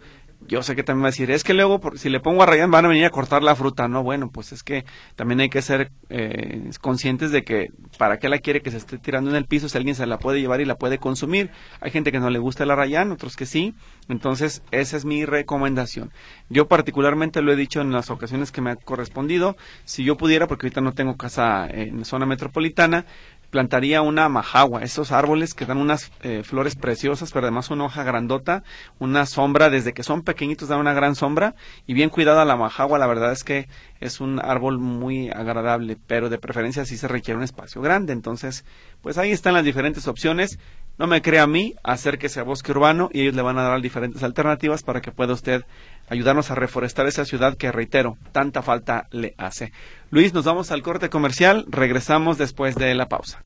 yo 0.46 0.62
sé 0.62 0.76
que 0.76 0.82
también 0.82 1.04
va 1.04 1.08
a 1.08 1.10
decir, 1.10 1.30
es 1.30 1.44
que 1.44 1.54
luego 1.54 1.80
si 1.96 2.08
le 2.08 2.20
pongo 2.20 2.42
a 2.42 2.46
rayán 2.46 2.70
van 2.70 2.84
a 2.84 2.88
venir 2.88 3.04
a 3.04 3.10
cortar 3.10 3.42
la 3.42 3.54
fruta. 3.54 3.88
No, 3.88 4.02
bueno, 4.02 4.30
pues 4.30 4.52
es 4.52 4.62
que 4.62 4.84
también 5.14 5.40
hay 5.40 5.48
que 5.48 5.62
ser 5.62 5.90
eh, 6.08 6.70
conscientes 6.80 7.30
de 7.30 7.42
que 7.42 7.68
para 7.98 8.18
qué 8.18 8.28
la 8.28 8.38
quiere 8.38 8.62
que 8.62 8.70
se 8.70 8.76
esté 8.76 8.98
tirando 8.98 9.30
en 9.30 9.36
el 9.36 9.46
piso 9.46 9.68
si 9.68 9.76
alguien 9.76 9.94
se 9.94 10.06
la 10.06 10.18
puede 10.18 10.40
llevar 10.40 10.60
y 10.60 10.64
la 10.64 10.76
puede 10.76 10.98
consumir. 10.98 11.50
Hay 11.80 11.90
gente 11.90 12.12
que 12.12 12.20
no 12.20 12.30
le 12.30 12.38
gusta 12.38 12.66
la 12.66 12.74
rayán, 12.74 13.12
otros 13.12 13.36
que 13.36 13.46
sí. 13.46 13.74
Entonces, 14.08 14.62
esa 14.70 14.96
es 14.96 15.04
mi 15.04 15.24
recomendación. 15.24 16.12
Yo 16.48 16.68
particularmente 16.68 17.42
lo 17.42 17.52
he 17.52 17.56
dicho 17.56 17.80
en 17.80 17.92
las 17.92 18.10
ocasiones 18.10 18.52
que 18.52 18.60
me 18.60 18.70
ha 18.70 18.76
correspondido. 18.76 19.56
Si 19.84 20.04
yo 20.04 20.16
pudiera, 20.16 20.46
porque 20.46 20.66
ahorita 20.66 20.80
no 20.80 20.92
tengo 20.92 21.16
casa 21.16 21.66
en 21.68 22.04
zona 22.04 22.26
metropolitana, 22.26 23.04
plantaría 23.50 24.02
una 24.02 24.28
majagua, 24.28 24.82
esos 24.82 25.12
árboles 25.12 25.54
que 25.54 25.66
dan 25.66 25.78
unas 25.78 26.10
eh, 26.22 26.42
flores 26.44 26.74
preciosas, 26.74 27.32
pero 27.32 27.46
además 27.46 27.70
una 27.70 27.84
hoja 27.84 28.02
grandota, 28.02 28.64
una 28.98 29.26
sombra, 29.26 29.70
desde 29.70 29.92
que 29.92 30.02
son 30.02 30.22
pequeñitos 30.22 30.68
dan 30.68 30.80
una 30.80 30.92
gran 30.94 31.14
sombra 31.14 31.54
y 31.86 31.94
bien 31.94 32.10
cuidada 32.10 32.44
la 32.44 32.56
majagua, 32.56 32.98
la 32.98 33.06
verdad 33.06 33.32
es 33.32 33.44
que 33.44 33.68
es 34.00 34.20
un 34.20 34.40
árbol 34.40 34.78
muy 34.78 35.30
agradable, 35.30 35.96
pero 36.06 36.28
de 36.28 36.38
preferencia 36.38 36.84
sí 36.84 36.96
se 36.96 37.08
requiere 37.08 37.38
un 37.38 37.44
espacio 37.44 37.80
grande, 37.80 38.12
entonces 38.12 38.64
pues 39.00 39.16
ahí 39.18 39.30
están 39.30 39.54
las 39.54 39.64
diferentes 39.64 40.06
opciones. 40.08 40.58
No 40.98 41.06
me 41.06 41.20
crea 41.20 41.42
a 41.42 41.46
mí, 41.46 41.74
acérquese 41.82 42.40
a 42.40 42.42
Bosque 42.42 42.72
Urbano 42.72 43.10
y 43.12 43.20
ellos 43.20 43.34
le 43.34 43.42
van 43.42 43.58
a 43.58 43.62
dar 43.62 43.80
diferentes 43.82 44.22
alternativas 44.22 44.82
para 44.82 45.00
que 45.00 45.12
pueda 45.12 45.34
usted 45.34 45.64
ayudarnos 46.08 46.50
a 46.50 46.54
reforestar 46.54 47.06
esa 47.06 47.24
ciudad 47.24 47.56
que, 47.56 47.70
reitero, 47.70 48.16
tanta 48.32 48.62
falta 48.62 49.06
le 49.10 49.34
hace. 49.36 49.72
Luis, 50.10 50.32
nos 50.32 50.44
vamos 50.44 50.70
al 50.70 50.82
corte 50.82 51.10
comercial, 51.10 51.66
regresamos 51.68 52.38
después 52.38 52.76
de 52.76 52.94
la 52.94 53.08
pausa. 53.08 53.45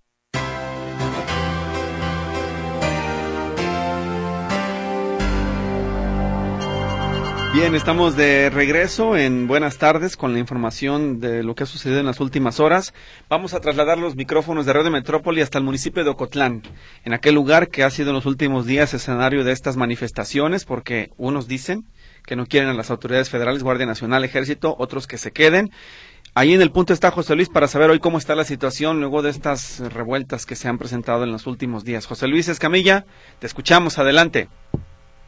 Bien, 7.53 7.75
estamos 7.75 8.15
de 8.15 8.49
regreso 8.49 9.17
en 9.17 9.49
Buenas 9.49 9.77
tardes 9.77 10.17
con 10.17 10.33
la 10.33 10.39
información 10.39 11.19
de 11.19 11.43
lo 11.43 11.57
que 11.57 11.65
ha 11.65 11.67
sucedido 11.67 11.99
en 11.99 12.07
las 12.07 12.21
últimas 12.21 12.61
horas. 12.61 12.95
Vamos 13.29 13.55
a 13.55 13.61
trasladar 13.61 13.99
los 13.99 14.15
micrófonos 14.15 14.67
de 14.67 14.73
Radio 14.73 14.93
Metrópoli 14.93 15.41
hasta 15.41 15.59
el 15.59 15.65
municipio 15.65 16.05
de 16.05 16.11
Ocotlán, 16.11 16.63
en 17.05 17.13
aquel 17.13 17.35
lugar 17.35 17.69
que 17.69 17.83
ha 17.83 17.91
sido 17.91 18.11
en 18.11 18.15
los 18.15 18.27
últimos 18.27 18.67
días 18.67 18.95
escenario 18.95 19.43
de 19.43 19.51
estas 19.51 19.77
manifestaciones, 19.77 20.65
porque 20.65 21.11
unos 21.17 21.49
dicen 21.49 21.87
que 22.25 22.37
no 22.37 22.47
quieren 22.47 22.69
a 22.69 22.75
las 22.75 22.89
autoridades 22.93 23.31
federales, 23.31 23.65
Guardia 23.65 23.85
Nacional, 23.85 24.23
Ejército, 24.23 24.77
otros 24.79 25.09
que 25.09 25.19
se 25.19 25.33
queden. 25.33 25.71
Ahí 26.35 26.55
en 26.55 26.63
el 26.63 26.71
punto 26.71 26.93
está 26.93 27.11
José 27.11 27.35
Luis 27.35 27.49
para 27.49 27.67
saber 27.67 27.91
hoy 27.91 27.99
cómo 27.99 28.19
está 28.19 28.37
la 28.37 28.45
situación 28.45 29.01
luego 29.01 29.23
de 29.23 29.31
estas 29.31 29.81
revueltas 29.81 30.47
que 30.47 30.55
se 30.55 30.69
han 30.69 30.79
presentado 30.79 31.25
en 31.25 31.33
los 31.33 31.49
últimos 31.49 31.83
días. 31.83 32.07
José 32.07 32.29
Luis 32.29 32.47
Escamilla, 32.47 33.07
te 33.41 33.49
escuchamos, 33.49 33.99
adelante. 33.99 34.49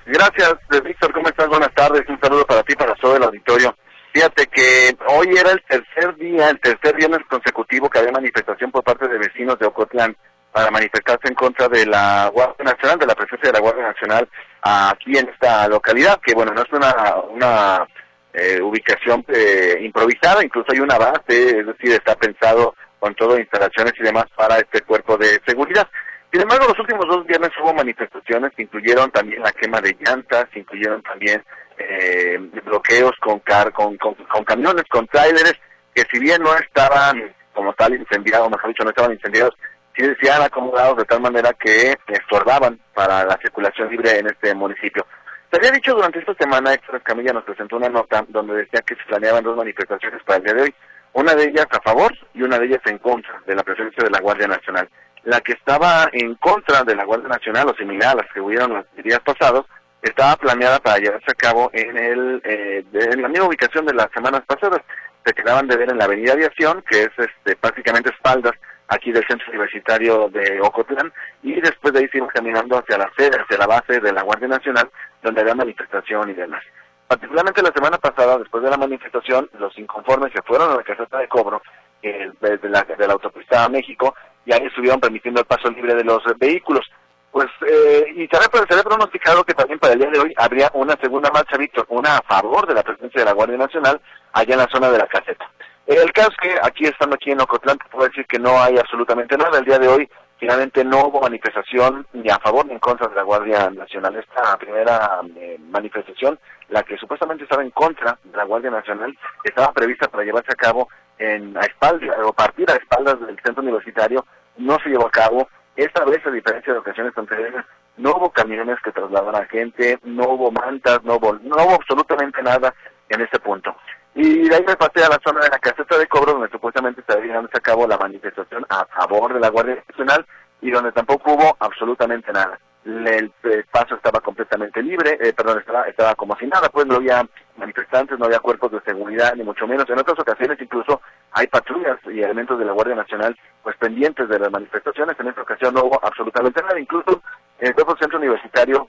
Gracias, 0.06 0.54
Víctor, 0.84 1.12
¿cómo 1.12 1.28
estás? 1.28 1.48
Buenas 1.48 1.72
tardes, 1.74 2.02
un 2.08 2.18
saludo 2.20 2.44
para 2.44 2.62
ti, 2.64 2.74
para 2.74 2.94
todo 2.94 3.16
el 3.16 3.22
auditorio. 3.22 3.74
Fíjate 4.12 4.46
que 4.46 4.96
hoy 5.06 5.28
era 5.36 5.52
el 5.52 5.62
tercer 5.62 6.16
día, 6.16 6.50
el 6.50 6.60
tercer 6.60 6.96
viernes 6.96 7.20
consecutivo 7.28 7.88
que 7.88 8.00
había 8.00 8.12
manifestación 8.12 8.70
por 8.70 8.82
parte 8.82 9.08
de 9.08 9.16
vecinos 9.16 9.58
de 9.58 9.66
Ocotlán 9.66 10.16
para 10.52 10.70
manifestarse 10.70 11.28
en 11.28 11.34
contra 11.34 11.68
de 11.68 11.86
la 11.86 12.30
Guardia 12.32 12.64
Nacional, 12.64 12.98
de 12.98 13.06
la 13.06 13.14
presencia 13.14 13.50
de 13.50 13.52
la 13.54 13.60
Guardia 13.60 13.84
Nacional 13.84 14.28
aquí 14.60 15.16
en 15.16 15.28
esta 15.28 15.66
localidad, 15.68 16.20
que 16.20 16.34
bueno, 16.34 16.52
no 16.52 16.62
es 16.62 16.72
una, 16.72 17.16
una 17.30 17.86
eh, 18.34 18.60
ubicación 18.60 19.24
eh, 19.28 19.78
improvisada, 19.80 20.44
incluso 20.44 20.72
hay 20.72 20.80
una 20.80 20.98
base, 20.98 21.60
es 21.60 21.66
decir, 21.66 21.92
está 21.92 22.14
pensado 22.16 22.74
con 22.98 23.14
todo 23.14 23.38
instalaciones 23.38 23.94
y 23.98 24.02
demás 24.02 24.26
para 24.36 24.58
este 24.58 24.82
cuerpo 24.82 25.16
de 25.16 25.40
seguridad. 25.46 25.88
Sin 26.32 26.40
embargo, 26.40 26.64
los 26.66 26.78
últimos 26.78 27.06
dos 27.06 27.26
viernes 27.26 27.50
hubo 27.62 27.74
manifestaciones 27.74 28.52
que 28.56 28.62
incluyeron 28.62 29.10
también 29.10 29.42
la 29.42 29.52
quema 29.52 29.82
de 29.82 29.94
llantas, 30.00 30.46
incluyeron 30.54 31.02
también 31.02 31.44
eh, 31.76 32.38
bloqueos 32.64 33.12
con, 33.20 33.40
camiones, 33.40 34.84
con 34.88 35.06
tráileres, 35.08 35.54
que 35.94 36.04
si 36.10 36.18
bien 36.18 36.42
no 36.42 36.56
estaban 36.56 37.34
como 37.52 37.74
tal 37.74 37.94
incendiados, 37.94 38.50
mejor 38.50 38.68
dicho, 38.68 38.82
no 38.82 38.90
estaban 38.90 39.12
incendiados, 39.12 39.54
sí 39.94 40.04
se 40.22 40.30
han 40.30 40.40
acomodado 40.40 40.94
de 40.94 41.04
tal 41.04 41.20
manera 41.20 41.52
que 41.52 41.98
estorbaban 42.08 42.80
para 42.94 43.26
la 43.26 43.36
circulación 43.36 43.90
libre 43.90 44.18
en 44.18 44.28
este 44.28 44.54
municipio. 44.54 45.06
Se 45.50 45.58
había 45.58 45.72
dicho 45.72 45.94
durante 45.94 46.18
esta 46.18 46.32
semana, 46.36 46.72
Héctor 46.72 46.96
Escamilla 46.96 47.34
nos 47.34 47.44
presentó 47.44 47.76
una 47.76 47.90
nota 47.90 48.24
donde 48.28 48.54
decía 48.54 48.80
que 48.80 48.94
se 48.94 49.04
planeaban 49.04 49.44
dos 49.44 49.54
manifestaciones 49.54 50.22
para 50.22 50.38
el 50.38 50.44
día 50.44 50.54
de 50.54 50.62
hoy, 50.62 50.74
una 51.12 51.34
de 51.34 51.44
ellas 51.44 51.66
a 51.72 51.82
favor 51.82 52.10
y 52.32 52.40
una 52.40 52.58
de 52.58 52.64
ellas 52.64 52.80
en 52.86 52.96
contra 52.96 53.38
de 53.46 53.54
la 53.54 53.62
presencia 53.62 54.02
de 54.02 54.08
la 54.08 54.20
Guardia 54.20 54.48
Nacional. 54.48 54.88
La 55.24 55.40
que 55.40 55.52
estaba 55.52 56.08
en 56.12 56.34
contra 56.36 56.82
de 56.82 56.96
la 56.96 57.04
Guardia 57.04 57.28
Nacional, 57.28 57.68
o 57.68 57.74
similar 57.74 58.10
a 58.10 58.22
las 58.22 58.32
que 58.32 58.40
hubieron 58.40 58.74
los 58.74 59.04
días 59.04 59.20
pasados, 59.20 59.66
estaba 60.02 60.36
planeada 60.36 60.80
para 60.80 60.98
llevarse 60.98 61.30
a 61.30 61.34
cabo 61.34 61.70
en, 61.72 61.96
el, 61.96 62.42
eh, 62.44 62.84
en 62.92 63.22
la 63.22 63.28
misma 63.28 63.46
ubicación 63.46 63.86
de 63.86 63.94
las 63.94 64.10
semanas 64.12 64.42
pasadas. 64.46 64.80
Se 65.24 65.32
quedaban 65.32 65.68
de 65.68 65.76
ver 65.76 65.90
en 65.90 65.98
la 65.98 66.06
Avenida 66.06 66.32
Aviación, 66.32 66.82
que 66.88 67.02
es 67.02 67.10
este, 67.16 67.54
prácticamente 67.54 68.10
espaldas 68.10 68.54
aquí 68.88 69.12
del 69.12 69.26
centro 69.26 69.46
universitario 69.50 70.28
de 70.28 70.60
Ocotlán 70.60 71.12
y 71.42 71.60
después 71.60 71.94
de 71.94 72.00
ahí 72.00 72.08
seguimos 72.08 72.32
caminando 72.32 72.76
hacia 72.76 72.98
la 72.98 73.10
sede, 73.16 73.40
hacia 73.40 73.58
la 73.58 73.66
base 73.66 74.00
de 74.00 74.12
la 74.12 74.22
Guardia 74.22 74.48
Nacional, 74.48 74.90
donde 75.22 75.40
había 75.40 75.54
manifestación 75.54 76.30
y 76.30 76.34
demás. 76.34 76.62
Particularmente 77.06 77.62
la 77.62 77.72
semana 77.72 77.98
pasada, 77.98 78.38
después 78.38 78.62
de 78.62 78.70
la 78.70 78.76
manifestación, 78.76 79.48
los 79.58 79.76
inconformes 79.78 80.32
se 80.34 80.42
fueron 80.42 80.72
a 80.72 80.76
la 80.76 80.82
caseta 80.82 81.18
de 81.18 81.28
cobro 81.28 81.62
eh, 82.02 82.30
de, 82.40 82.68
la, 82.68 82.82
de 82.82 83.06
la 83.06 83.12
autopista 83.12 83.64
a 83.64 83.68
México 83.68 84.14
y 84.44 84.52
ahí 84.52 84.66
estuvieron 84.66 85.00
permitiendo 85.00 85.40
el 85.40 85.46
paso 85.46 85.70
libre 85.70 85.94
de 85.94 86.04
los 86.04 86.22
vehículos. 86.38 86.84
Pues, 87.30 87.48
eh, 87.66 88.04
y 88.14 88.26
se 88.26 88.36
había, 88.36 88.82
pronosticado 88.82 89.42
que 89.42 89.54
también 89.54 89.78
para 89.78 89.94
el 89.94 90.00
día 90.00 90.10
de 90.10 90.18
hoy 90.18 90.34
habría 90.36 90.70
una 90.74 90.96
segunda 91.00 91.30
marcha, 91.30 91.56
Víctor, 91.56 91.86
una 91.88 92.18
a 92.18 92.22
favor 92.22 92.66
de 92.66 92.74
la 92.74 92.82
presencia 92.82 93.20
de 93.20 93.24
la 93.24 93.32
Guardia 93.32 93.56
Nacional 93.56 94.00
allá 94.34 94.52
en 94.52 94.60
la 94.60 94.68
zona 94.70 94.90
de 94.90 94.98
la 94.98 95.06
caseta. 95.06 95.50
El 95.86 96.12
caso 96.12 96.30
es 96.30 96.36
que 96.36 96.58
aquí 96.62 96.84
estando 96.84 97.14
aquí 97.14 97.30
en 97.30 97.40
Ocotlán, 97.40 97.78
te 97.78 97.88
puedo 97.90 98.06
decir 98.06 98.26
que 98.26 98.38
no 98.38 98.60
hay 98.60 98.76
absolutamente 98.76 99.36
nada. 99.38 99.58
El 99.58 99.64
día 99.64 99.78
de 99.78 99.88
hoy 99.88 100.10
finalmente 100.38 100.84
no 100.84 101.06
hubo 101.06 101.20
manifestación 101.20 102.06
ni 102.12 102.28
a 102.28 102.38
favor 102.38 102.66
ni 102.66 102.72
en 102.72 102.78
contra 102.78 103.08
de 103.08 103.14
la 103.14 103.22
Guardia 103.22 103.70
Nacional. 103.70 104.14
Esta 104.16 104.58
primera 104.58 105.20
eh, 105.36 105.58
manifestación, 105.70 106.38
la 106.68 106.82
que 106.82 106.98
supuestamente 106.98 107.44
estaba 107.44 107.62
en 107.62 107.70
contra 107.70 108.18
de 108.22 108.36
la 108.36 108.44
Guardia 108.44 108.70
Nacional, 108.70 109.16
estaba 109.42 109.72
prevista 109.72 110.08
para 110.08 110.24
llevarse 110.24 110.52
a 110.52 110.56
cabo 110.56 110.88
en 111.22 111.56
a 111.56 111.60
espaldas 111.60 112.16
o 112.24 112.32
partir 112.32 112.70
a 112.70 112.74
espaldas 112.74 113.20
del 113.20 113.38
centro 113.44 113.62
universitario, 113.62 114.26
no 114.56 114.78
se 114.82 114.90
llevó 114.90 115.06
a 115.06 115.10
cabo. 115.10 115.48
Esta 115.76 116.04
vez, 116.04 116.24
a 116.26 116.30
diferencia 116.30 116.72
de 116.72 116.80
ocasiones 116.80 117.16
anteriores, 117.16 117.64
no 117.96 118.10
hubo 118.16 118.30
camiones 118.30 118.78
que 118.84 118.92
trasladaran 118.92 119.42
a 119.42 119.46
gente, 119.46 119.98
no 120.02 120.24
hubo 120.30 120.50
mantas, 120.50 121.02
no 121.04 121.16
hubo, 121.16 121.34
no 121.34 121.64
hubo 121.64 121.74
absolutamente 121.74 122.42
nada 122.42 122.74
en 123.08 123.20
este 123.20 123.38
punto. 123.38 123.74
Y 124.14 124.48
de 124.48 124.56
ahí 124.56 124.64
me 124.66 124.76
pasé 124.76 125.04
a 125.04 125.08
la 125.08 125.20
zona 125.24 125.40
de 125.40 125.50
la 125.50 125.58
caseta 125.58 125.96
de 125.96 126.06
cobro, 126.06 126.32
donde 126.32 126.50
supuestamente 126.50 127.00
estaría 127.00 127.26
llevándose 127.26 127.56
a 127.56 127.60
cabo 127.60 127.86
la 127.86 127.96
manifestación 127.96 128.66
a 128.68 128.84
favor 128.86 129.32
de 129.32 129.40
la 129.40 129.48
Guardia 129.48 129.82
Nacional 129.88 130.26
y 130.60 130.70
donde 130.70 130.92
tampoco 130.92 131.32
hubo 131.32 131.56
absolutamente 131.60 132.32
nada. 132.32 132.58
El, 132.84 133.32
paso 133.70 133.94
estaba 133.94 134.20
completamente 134.20 134.82
libre, 134.82 135.16
eh, 135.20 135.32
perdón, 135.32 135.60
estaba, 135.60 135.84
estaba 135.84 136.14
como 136.16 136.36
si 136.36 136.46
nada, 136.46 136.68
pues 136.68 136.84
no 136.86 136.96
había 136.96 137.24
manifestantes, 137.56 138.18
no 138.18 138.24
había 138.24 138.40
cuerpos 138.40 138.72
de 138.72 138.80
seguridad, 138.80 139.34
ni 139.36 139.44
mucho 139.44 139.66
menos. 139.66 139.88
En 139.88 140.00
otras 140.00 140.18
ocasiones 140.18 140.60
incluso 140.60 141.00
hay 141.30 141.46
patrullas 141.46 141.98
y 142.06 142.20
elementos 142.20 142.58
de 142.58 142.64
la 142.64 142.72
Guardia 142.72 142.96
Nacional 142.96 143.36
pues 143.62 143.76
pendientes 143.76 144.28
de 144.28 144.38
las 144.38 144.50
manifestaciones. 144.50 145.18
En 145.18 145.28
esta 145.28 145.42
ocasión 145.42 145.74
no 145.74 145.84
hubo 145.84 146.04
absolutamente 146.04 146.60
nada. 146.60 146.78
Incluso 146.78 147.22
en 147.60 147.68
el 147.68 147.74
propio 147.74 147.96
centro 147.96 148.18
universitario 148.18 148.88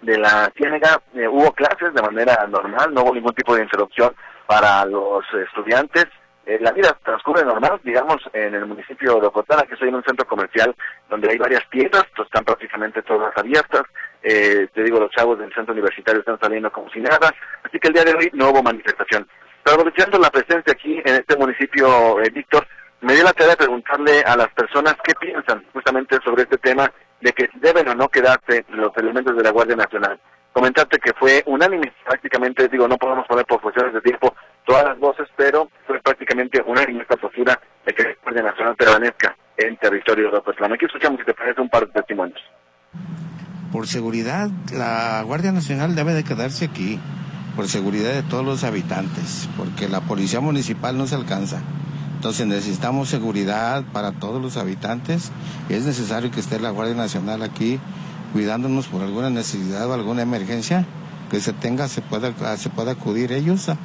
de 0.00 0.18
la 0.18 0.50
Ciénega 0.56 1.00
eh, 1.14 1.28
hubo 1.28 1.52
clases 1.52 1.94
de 1.94 2.02
manera 2.02 2.46
normal, 2.48 2.92
no 2.92 3.02
hubo 3.02 3.14
ningún 3.14 3.34
tipo 3.34 3.54
de 3.54 3.62
interrupción 3.62 4.14
para 4.46 4.84
los 4.84 5.24
estudiantes. 5.46 6.06
Eh, 6.44 6.58
la 6.60 6.72
vida 6.72 6.96
transcurre 7.04 7.44
normal, 7.44 7.80
digamos, 7.84 8.18
en 8.32 8.54
el 8.54 8.66
municipio 8.66 9.20
de 9.20 9.26
Ocotana, 9.28 9.62
que 9.62 9.76
soy 9.76 9.88
en 9.88 9.94
un 9.94 10.02
centro 10.02 10.26
comercial 10.26 10.74
donde 11.08 11.30
hay 11.30 11.38
varias 11.38 11.62
tiendas, 11.70 12.04
pues, 12.16 12.26
están 12.26 12.44
prácticamente 12.44 13.02
todas 13.02 13.36
abiertas. 13.36 13.82
Eh, 14.22 14.66
te 14.74 14.82
digo, 14.82 14.98
los 14.98 15.10
chavos 15.10 15.38
del 15.38 15.54
centro 15.54 15.72
universitario 15.72 16.20
están 16.20 16.40
saliendo 16.40 16.70
como 16.72 16.90
si 16.90 17.00
nada. 17.00 17.32
Así 17.62 17.78
que 17.78 17.88
el 17.88 17.94
día 17.94 18.04
de 18.04 18.14
hoy 18.14 18.30
no 18.34 18.50
hubo 18.50 18.62
manifestación. 18.62 19.28
Pero 19.62 19.76
aprovechando 19.76 20.18
la 20.18 20.30
presencia 20.30 20.72
aquí 20.72 20.98
en 21.04 21.14
este 21.14 21.36
municipio, 21.36 22.20
eh, 22.20 22.30
Víctor, 22.30 22.66
me 23.02 23.14
dio 23.14 23.22
la 23.22 23.32
tarea 23.32 23.50
de 23.50 23.64
preguntarle 23.64 24.22
a 24.22 24.36
las 24.36 24.48
personas 24.52 24.96
qué 25.04 25.14
piensan 25.14 25.64
justamente 25.72 26.18
sobre 26.24 26.42
este 26.42 26.58
tema 26.58 26.90
de 27.20 27.32
que 27.32 27.48
deben 27.54 27.88
o 27.88 27.94
no 27.94 28.08
quedarse 28.08 28.64
los 28.70 28.96
elementos 28.96 29.36
de 29.36 29.44
la 29.44 29.50
Guardia 29.50 29.76
Nacional 29.76 30.18
comentarte 30.52 30.98
que 30.98 31.12
fue 31.14 31.42
unánime, 31.46 31.92
prácticamente, 32.04 32.68
digo, 32.68 32.86
no 32.86 32.98
podemos 32.98 33.26
poner 33.26 33.44
por 33.46 33.60
cuestiones 33.60 33.94
de 33.94 34.00
tiempo 34.00 34.34
todas 34.64 34.84
las 34.84 34.98
voces, 34.98 35.28
pero 35.36 35.68
fue 35.86 36.00
prácticamente 36.00 36.62
unánime 36.66 37.02
esta 37.02 37.16
postura 37.16 37.58
de 37.84 37.92
que 37.92 38.02
la 38.02 38.14
Guardia 38.22 38.42
Nacional 38.42 38.76
permanezca 38.76 39.36
en 39.56 39.76
territorio 39.76 40.30
de 40.30 40.38
Ocotlán. 40.38 40.72
Aquí 40.72 40.86
escuchamos 40.86 41.20
si 41.20 41.26
te 41.26 41.34
parece 41.34 41.60
un 41.60 41.68
par 41.68 41.86
de 41.86 41.92
testimonios. 41.92 42.40
Por 43.72 43.86
seguridad, 43.86 44.50
la 44.72 45.22
Guardia 45.24 45.52
Nacional 45.52 45.94
debe 45.94 46.12
de 46.12 46.24
quedarse 46.24 46.66
aquí, 46.66 47.00
por 47.56 47.68
seguridad 47.68 48.12
de 48.12 48.22
todos 48.22 48.44
los 48.44 48.64
habitantes, 48.64 49.48
porque 49.56 49.88
la 49.88 50.00
Policía 50.00 50.40
Municipal 50.40 50.96
no 50.96 51.06
se 51.06 51.14
alcanza. 51.14 51.62
Entonces 52.16 52.46
necesitamos 52.46 53.08
seguridad 53.08 53.82
para 53.92 54.12
todos 54.12 54.40
los 54.40 54.56
habitantes 54.56 55.32
y 55.68 55.74
es 55.74 55.84
necesario 55.84 56.30
que 56.30 56.40
esté 56.40 56.60
la 56.60 56.70
Guardia 56.70 56.94
Nacional 56.94 57.42
aquí 57.42 57.80
cuidándonos 58.32 58.86
por 58.86 59.02
alguna 59.02 59.28
necesidad 59.28 59.88
o 59.90 59.94
alguna 59.94 60.22
emergencia 60.22 60.86
que 61.30 61.40
se 61.40 61.52
tenga, 61.52 61.88
se 61.88 62.00
pueda, 62.00 62.56
se 62.56 62.70
pueda 62.70 62.92
acudir 62.92 63.32
ellos 63.32 63.68
a, 63.68 63.76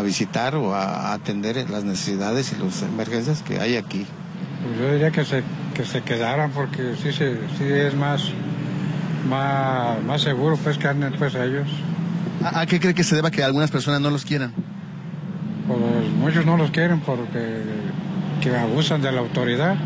visitar 0.00 0.54
o 0.56 0.74
a, 0.74 1.12
atender 1.12 1.68
las 1.70 1.84
necesidades 1.84 2.52
y 2.52 2.62
las 2.62 2.82
emergencias 2.82 3.42
que 3.42 3.60
hay 3.60 3.76
aquí. 3.76 4.06
Pues 4.64 4.78
yo 4.78 4.92
diría 4.92 5.10
que 5.10 5.24
se, 5.24 5.42
que 5.74 5.84
se 5.84 6.02
quedaran 6.02 6.50
porque 6.52 6.94
sí, 7.02 7.12
sí 7.12 7.64
es 7.64 7.94
más, 7.94 8.30
más, 9.28 10.02
más 10.02 10.22
seguro 10.22 10.56
pues 10.56 10.78
que 10.78 10.88
anden 10.88 11.12
pues 11.18 11.34
ellos. 11.34 11.68
¿A, 12.44 12.66
qué 12.66 12.80
cree 12.80 12.94
que 12.94 13.04
se 13.04 13.14
deba 13.14 13.30
que 13.30 13.42
algunas 13.42 13.70
personas 13.70 14.00
no 14.00 14.10
los 14.10 14.24
quieran? 14.24 14.52
Pues 15.66 16.10
muchos 16.18 16.44
no 16.46 16.56
los 16.56 16.70
quieren 16.70 17.00
porque 17.00 17.62
que 18.40 18.56
abusan 18.56 19.00
de 19.00 19.12
la 19.12 19.20
autoridad. 19.20 19.76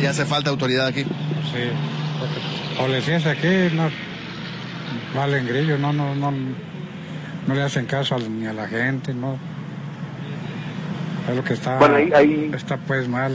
¿Y 0.00 0.06
hace 0.06 0.24
falta 0.24 0.50
autoridad 0.50 0.86
aquí? 0.86 1.02
Sí, 1.02 1.68
porque 2.18 2.80
policías 2.80 3.26
aquí 3.26 3.74
no 3.74 3.90
valen 5.14 5.46
grillo, 5.46 5.78
no, 5.78 5.92
no, 5.92 6.14
no, 6.14 6.32
no 7.46 7.54
le 7.54 7.62
hacen 7.62 7.86
caso 7.86 8.18
ni 8.18 8.46
a 8.46 8.52
la 8.52 8.66
gente, 8.66 9.14
no. 9.14 9.38
Es 11.28 11.36
lo 11.36 11.44
que 11.44 11.54
está, 11.54 11.78
está 12.54 12.76
pues 12.76 13.08
mal. 13.08 13.32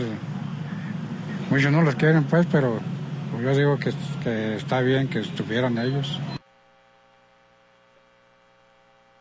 Muchos 1.50 1.72
no 1.72 1.82
los 1.82 1.96
quieren 1.96 2.24
pues, 2.24 2.46
pero 2.52 2.80
yo 3.42 3.56
digo 3.56 3.80
que, 3.80 3.92
que 4.24 4.56
está 4.56 4.82
bien 4.82 5.10
que 5.10 5.20
estuvieran 5.20 5.78
ellos. 5.78 6.20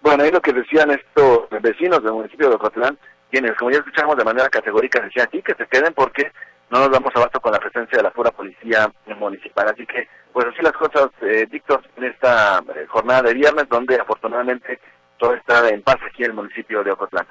Bueno, 0.02 0.24
ahí 0.24 0.30
lo 0.30 0.40
que 0.40 0.52
decían 0.52 0.90
estos 0.90 1.48
vecinos 1.62 2.02
del 2.02 2.12
municipio 2.12 2.48
de 2.48 2.54
Ocotlán, 2.54 2.98
quienes, 3.30 3.52
como 3.56 3.70
ya 3.70 3.78
escuchamos 3.78 4.16
de 4.16 4.24
manera 4.24 4.48
categórica, 4.48 5.00
decían 5.00 5.26
aquí 5.26 5.42
que 5.42 5.54
se 5.54 5.66
queden 5.66 5.92
porque 5.94 6.32
no 6.70 6.80
nos 6.80 6.90
damos 6.90 7.14
abasto 7.14 7.40
con 7.40 7.52
la 7.52 7.58
presencia 7.58 7.98
de 7.98 8.02
la 8.02 8.10
pura 8.10 8.30
policía 8.30 8.90
municipal. 9.18 9.68
Así 9.68 9.86
que, 9.86 10.08
pues 10.32 10.46
así 10.46 10.62
las 10.62 10.72
cosas, 10.72 11.08
eh, 11.22 11.46
Víctor, 11.50 11.82
en 11.96 12.04
esta 12.04 12.58
eh, 12.58 12.86
jornada 12.88 13.22
de 13.22 13.34
viernes, 13.34 13.68
donde 13.68 13.96
afortunadamente 13.96 14.78
todo 15.18 15.34
está 15.34 15.68
en 15.68 15.82
paz 15.82 15.96
aquí 16.06 16.24
en 16.24 16.30
el 16.30 16.36
municipio 16.36 16.84
de 16.84 16.92
Ocotlán. 16.92 17.26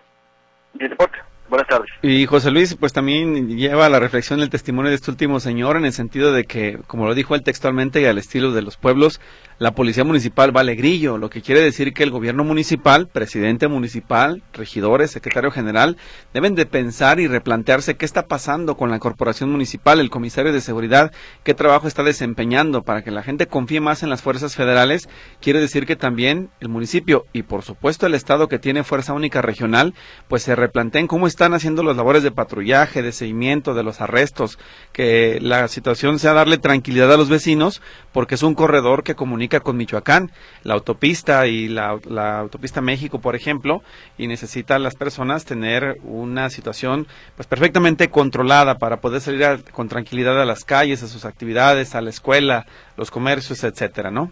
Deporte. 0.74 1.18
Buenas 1.50 1.68
tardes. 1.68 1.90
Y 2.02 2.26
José 2.26 2.52
Luis, 2.52 2.76
pues 2.76 2.92
también 2.92 3.58
lleva 3.58 3.88
la 3.88 4.00
reflexión 4.00 4.42
el 4.42 4.50
testimonio 4.50 4.90
de 4.90 4.96
este 4.96 5.12
último 5.12 5.40
señor 5.40 5.78
en 5.78 5.86
el 5.86 5.94
sentido 5.94 6.34
de 6.34 6.44
que, 6.44 6.80
como 6.88 7.06
lo 7.06 7.16
dijo 7.16 7.36
él 7.36 7.44
textualmente 7.44 8.02
y 8.02 8.06
al 8.06 8.18
estilo 8.18 8.52
de 8.52 8.62
los 8.62 8.76
pueblos, 8.76 9.22
la 9.60 9.72
policía 9.72 10.04
municipal 10.04 10.52
vale 10.52 10.76
grillo, 10.76 11.18
lo 11.18 11.32
que 11.32 11.42
quiere 11.42 11.62
decir 11.62 11.92
que 11.92 12.04
el 12.04 12.12
gobierno 12.12 12.44
municipal, 12.44 13.08
presidente 13.08 13.68
municipal, 13.68 14.44
regidores, 14.54 15.10
secretario 15.10 15.50
general, 15.50 15.98
deben 16.32 16.54
de 16.54 16.68
pensar 16.68 17.20
y 17.20 17.28
replantearse 17.28 17.96
qué 17.96 18.06
está 18.06 18.28
pasando 18.28 18.78
con 18.78 18.92
la 18.92 19.00
corporación 19.00 19.52
municipal, 19.52 20.00
el 20.00 20.12
comisario 20.12 20.54
de 20.54 20.62
seguridad, 20.62 21.12
qué 21.44 21.56
trabajo 21.56 21.88
está 21.88 22.04
desempeñando 22.04 22.84
para 22.84 23.04
que 23.04 23.10
la 23.10 23.24
gente 23.24 23.48
confíe 23.48 23.82
más 23.82 24.04
en 24.04 24.12
las 24.12 24.22
fuerzas 24.22 24.56
federales. 24.56 25.10
Quiere 25.42 25.60
decir 25.60 25.88
que 25.88 25.96
también 25.96 26.50
el 26.60 26.70
municipio 26.70 27.26
y 27.34 27.42
por 27.42 27.64
supuesto 27.64 28.06
el 28.06 28.14
estado 28.14 28.48
que 28.48 28.60
tiene 28.60 28.84
fuerza 28.84 29.14
única 29.14 29.42
regional, 29.42 29.96
pues 30.28 30.44
se 30.44 30.56
replanteen 30.56 31.08
cómo 31.08 31.26
están 31.26 31.56
haciendo 31.56 31.82
las 31.82 31.98
labores 31.98 32.22
de 32.22 32.32
patrullaje, 32.32 33.02
de 33.02 33.12
seguimiento, 33.12 33.74
de 33.74 33.82
los 33.82 34.02
arrestos, 34.02 34.60
que 34.92 35.40
la 35.42 35.68
situación 35.68 36.20
sea 36.20 36.34
darle 36.34 36.60
tranquilidad 36.60 37.12
a 37.12 37.18
los 37.18 37.30
vecinos, 37.30 37.82
porque 38.12 38.36
es 38.36 38.44
un 38.44 38.54
corredor 38.54 39.04
que 39.04 39.16
comunica 39.16 39.47
con 39.48 39.78
Michoacán, 39.78 40.32
la 40.64 40.74
autopista 40.74 41.48
y 41.48 41.68
la, 41.68 42.00
autopista 42.40 42.82
México, 42.82 43.20
por 43.20 43.36
ejemplo, 43.36 43.82
y 44.18 44.28
necesitan 44.28 44.84
las 44.84 44.96
personas 44.96 45.46
tener 45.46 45.98
una 46.04 46.50
situación 46.50 47.08
pues 47.36 47.48
perfectamente 47.48 48.10
controlada 48.10 48.78
para 48.78 48.98
poder 48.98 49.22
salir 49.22 49.64
con 49.72 49.88
tranquilidad 49.88 50.40
a 50.42 50.46
las 50.46 50.64
calles, 50.64 51.04
a 51.04 51.08
sus 51.08 51.26
actividades, 51.26 51.96
a 51.96 52.02
la 52.02 52.10
escuela, 52.10 52.66
los 52.98 53.12
comercios, 53.12 53.64
etcétera, 53.64 54.12
¿no? 54.12 54.32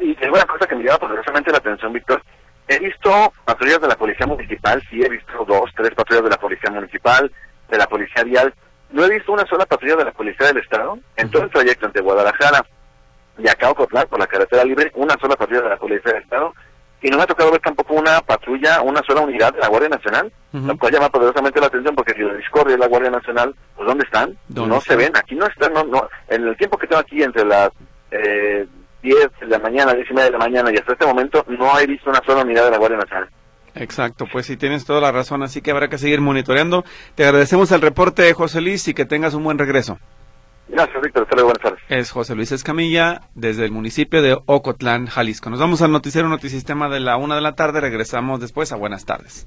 Y 0.00 0.12
es 0.12 0.28
una 0.28 0.44
cosa 0.44 0.66
que 0.66 0.74
me 0.74 0.84
llama 0.84 0.98
poderosamente 0.98 1.50
la 1.50 1.58
atención, 1.58 1.92
Víctor. 1.92 2.22
He 2.68 2.78
visto 2.78 3.32
patrullas 3.44 3.80
de 3.80 3.88
la 3.88 3.96
Policía 3.96 4.26
Municipal, 4.26 4.82
sí 4.88 5.02
he 5.02 5.08
visto 5.08 5.44
dos, 5.46 5.70
tres 5.76 5.90
patrullas 5.94 6.24
de 6.24 6.30
la 6.30 6.38
Policía 6.38 6.70
Municipal, 6.70 7.30
de 7.68 7.78
la 7.78 7.86
Policía 7.86 8.24
Vial. 8.24 8.54
No 8.90 9.04
he 9.04 9.10
visto 9.10 9.32
una 9.32 9.46
sola 9.46 9.66
patrulla 9.66 9.96
de 9.96 10.04
la 10.04 10.12
Policía 10.12 10.46
del 10.46 10.58
Estado 10.58 10.98
en 11.16 11.30
todo 11.30 11.44
el 11.44 11.50
trayecto 11.50 11.86
entre 11.86 12.02
Guadalajara 12.02 12.64
y 13.38 13.48
acá 13.48 13.70
Ocotlán, 13.70 14.06
por 14.08 14.18
la 14.18 14.26
carretera 14.26 14.64
libre, 14.64 14.92
una 14.94 15.16
sola 15.20 15.36
patrulla 15.36 15.62
de 15.62 15.68
la 15.70 15.76
Policía 15.76 16.12
del 16.12 16.22
Estado, 16.22 16.52
y 17.02 17.10
no 17.10 17.16
me 17.16 17.24
ha 17.24 17.26
tocado 17.26 17.50
ver 17.50 17.60
tampoco 17.60 17.94
una 17.94 18.20
patrulla, 18.20 18.80
una 18.80 19.02
sola 19.02 19.22
unidad 19.22 19.52
de 19.52 19.58
la 19.58 19.68
Guardia 19.68 19.88
Nacional, 19.88 20.32
lo 20.52 20.78
cual 20.78 20.92
llama 20.92 21.08
poderosamente 21.08 21.60
la 21.60 21.66
atención 21.66 21.94
porque 21.96 22.14
si 22.14 22.20
la 22.20 22.34
discordia 22.34 22.74
es 22.74 22.80
la 22.80 22.86
Guardia 22.86 23.10
Nacional, 23.10 23.54
pues 23.74 23.88
¿dónde 23.88 24.04
están? 24.04 24.36
no 24.48 24.80
se 24.80 24.94
ven, 24.94 25.10
aquí 25.16 25.34
no 25.34 25.46
están, 25.46 25.72
no, 25.72 25.82
no, 25.84 26.08
en 26.28 26.46
el 26.46 26.56
tiempo 26.56 26.78
que 26.78 26.86
tengo 26.86 27.00
aquí 27.00 27.22
entre 27.22 27.44
las 27.44 27.70
eh, 28.12 28.66
10 29.02 29.16
de 29.40 29.46
la 29.46 29.58
mañana, 29.58 29.94
10 29.94 30.10
y 30.10 30.14
media 30.14 30.26
de 30.26 30.30
la 30.30 30.38
mañana 30.38 30.70
y 30.72 30.76
hasta 30.76 30.92
este 30.92 31.06
momento 31.06 31.44
no 31.48 31.76
he 31.78 31.86
visto 31.86 32.08
una 32.08 32.20
sola 32.24 32.42
unidad 32.42 32.66
de 32.66 32.70
la 32.70 32.78
Guardia 32.78 32.98
Nacional. 32.98 33.28
Exacto, 33.74 34.26
pues 34.30 34.46
sí 34.46 34.56
tienes 34.56 34.84
toda 34.84 35.00
la 35.00 35.10
razón, 35.10 35.42
así 35.42 35.60
que 35.60 35.70
habrá 35.70 35.88
que 35.88 35.98
seguir 35.98 36.20
monitoreando. 36.20 36.84
Te 37.14 37.24
agradecemos 37.24 37.72
el 37.72 37.80
reporte, 37.80 38.32
José 38.34 38.60
Luis, 38.60 38.86
y 38.86 38.94
que 38.94 39.06
tengas 39.06 39.34
un 39.34 39.44
buen 39.44 39.58
regreso. 39.58 39.98
Gracias, 40.68 41.02
Víctor. 41.02 41.26
Hasta 41.28 41.42
buenas 41.42 41.62
tardes. 41.62 41.80
Es 41.88 42.10
José 42.10 42.34
Luis 42.34 42.52
Escamilla, 42.52 43.22
desde 43.34 43.64
el 43.64 43.72
municipio 43.72 44.22
de 44.22 44.38
Ocotlán, 44.46 45.06
Jalisco. 45.06 45.50
Nos 45.50 45.60
vamos 45.60 45.82
al 45.82 45.92
noticiero 45.92 46.28
Notisistema 46.28 46.88
de 46.88 47.00
la 47.00 47.16
una 47.16 47.34
de 47.34 47.40
la 47.40 47.54
tarde. 47.54 47.80
Regresamos 47.80 48.40
después 48.40 48.72
a 48.72 48.76
Buenas 48.76 49.04
tardes. 49.04 49.46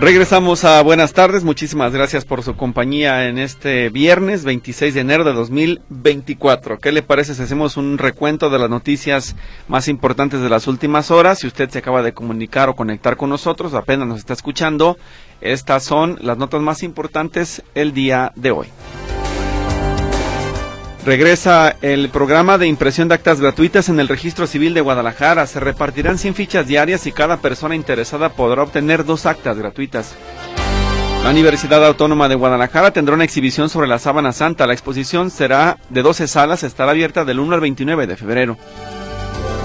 Regresamos 0.00 0.64
a 0.64 0.82
buenas 0.82 1.12
tardes, 1.12 1.44
muchísimas 1.44 1.92
gracias 1.92 2.24
por 2.24 2.42
su 2.42 2.56
compañía 2.56 3.28
en 3.28 3.38
este 3.38 3.88
viernes 3.88 4.44
26 4.44 4.92
de 4.92 5.00
enero 5.00 5.24
de 5.24 5.32
2024. 5.32 6.78
¿Qué 6.78 6.92
le 6.92 7.02
parece 7.02 7.34
si 7.34 7.42
hacemos 7.42 7.76
un 7.76 7.96
recuento 7.96 8.50
de 8.50 8.58
las 8.58 8.68
noticias 8.68 9.36
más 9.68 9.86
importantes 9.88 10.40
de 10.40 10.50
las 10.50 10.66
últimas 10.66 11.10
horas? 11.10 11.38
Si 11.38 11.46
usted 11.46 11.70
se 11.70 11.78
acaba 11.78 12.02
de 12.02 12.12
comunicar 12.12 12.68
o 12.68 12.74
conectar 12.74 13.16
con 13.16 13.30
nosotros, 13.30 13.72
apenas 13.72 14.08
nos 14.08 14.18
está 14.18 14.32
escuchando, 14.34 14.98
estas 15.40 15.84
son 15.84 16.18
las 16.20 16.36
notas 16.36 16.60
más 16.60 16.82
importantes 16.82 17.62
el 17.74 17.94
día 17.94 18.32
de 18.34 18.50
hoy. 18.50 18.66
Regresa 21.04 21.76
el 21.82 22.08
programa 22.08 22.56
de 22.56 22.66
impresión 22.66 23.08
de 23.08 23.16
actas 23.16 23.38
gratuitas 23.38 23.90
en 23.90 24.00
el 24.00 24.08
Registro 24.08 24.46
Civil 24.46 24.72
de 24.72 24.80
Guadalajara. 24.80 25.46
Se 25.46 25.60
repartirán 25.60 26.16
100 26.16 26.34
fichas 26.34 26.66
diarias 26.66 27.06
y 27.06 27.12
cada 27.12 27.36
persona 27.36 27.74
interesada 27.74 28.30
podrá 28.30 28.62
obtener 28.62 29.04
dos 29.04 29.26
actas 29.26 29.58
gratuitas. 29.58 30.14
La 31.22 31.28
Universidad 31.28 31.84
Autónoma 31.84 32.30
de 32.30 32.36
Guadalajara 32.36 32.90
tendrá 32.92 33.14
una 33.14 33.24
exhibición 33.24 33.68
sobre 33.68 33.86
la 33.86 33.98
sábana 33.98 34.32
santa. 34.32 34.66
La 34.66 34.72
exposición 34.72 35.30
será 35.30 35.76
de 35.90 36.00
12 36.00 36.26
salas, 36.26 36.62
estará 36.62 36.92
abierta 36.92 37.26
del 37.26 37.38
1 37.38 37.54
al 37.54 37.60
29 37.60 38.06
de 38.06 38.16
febrero. 38.16 38.56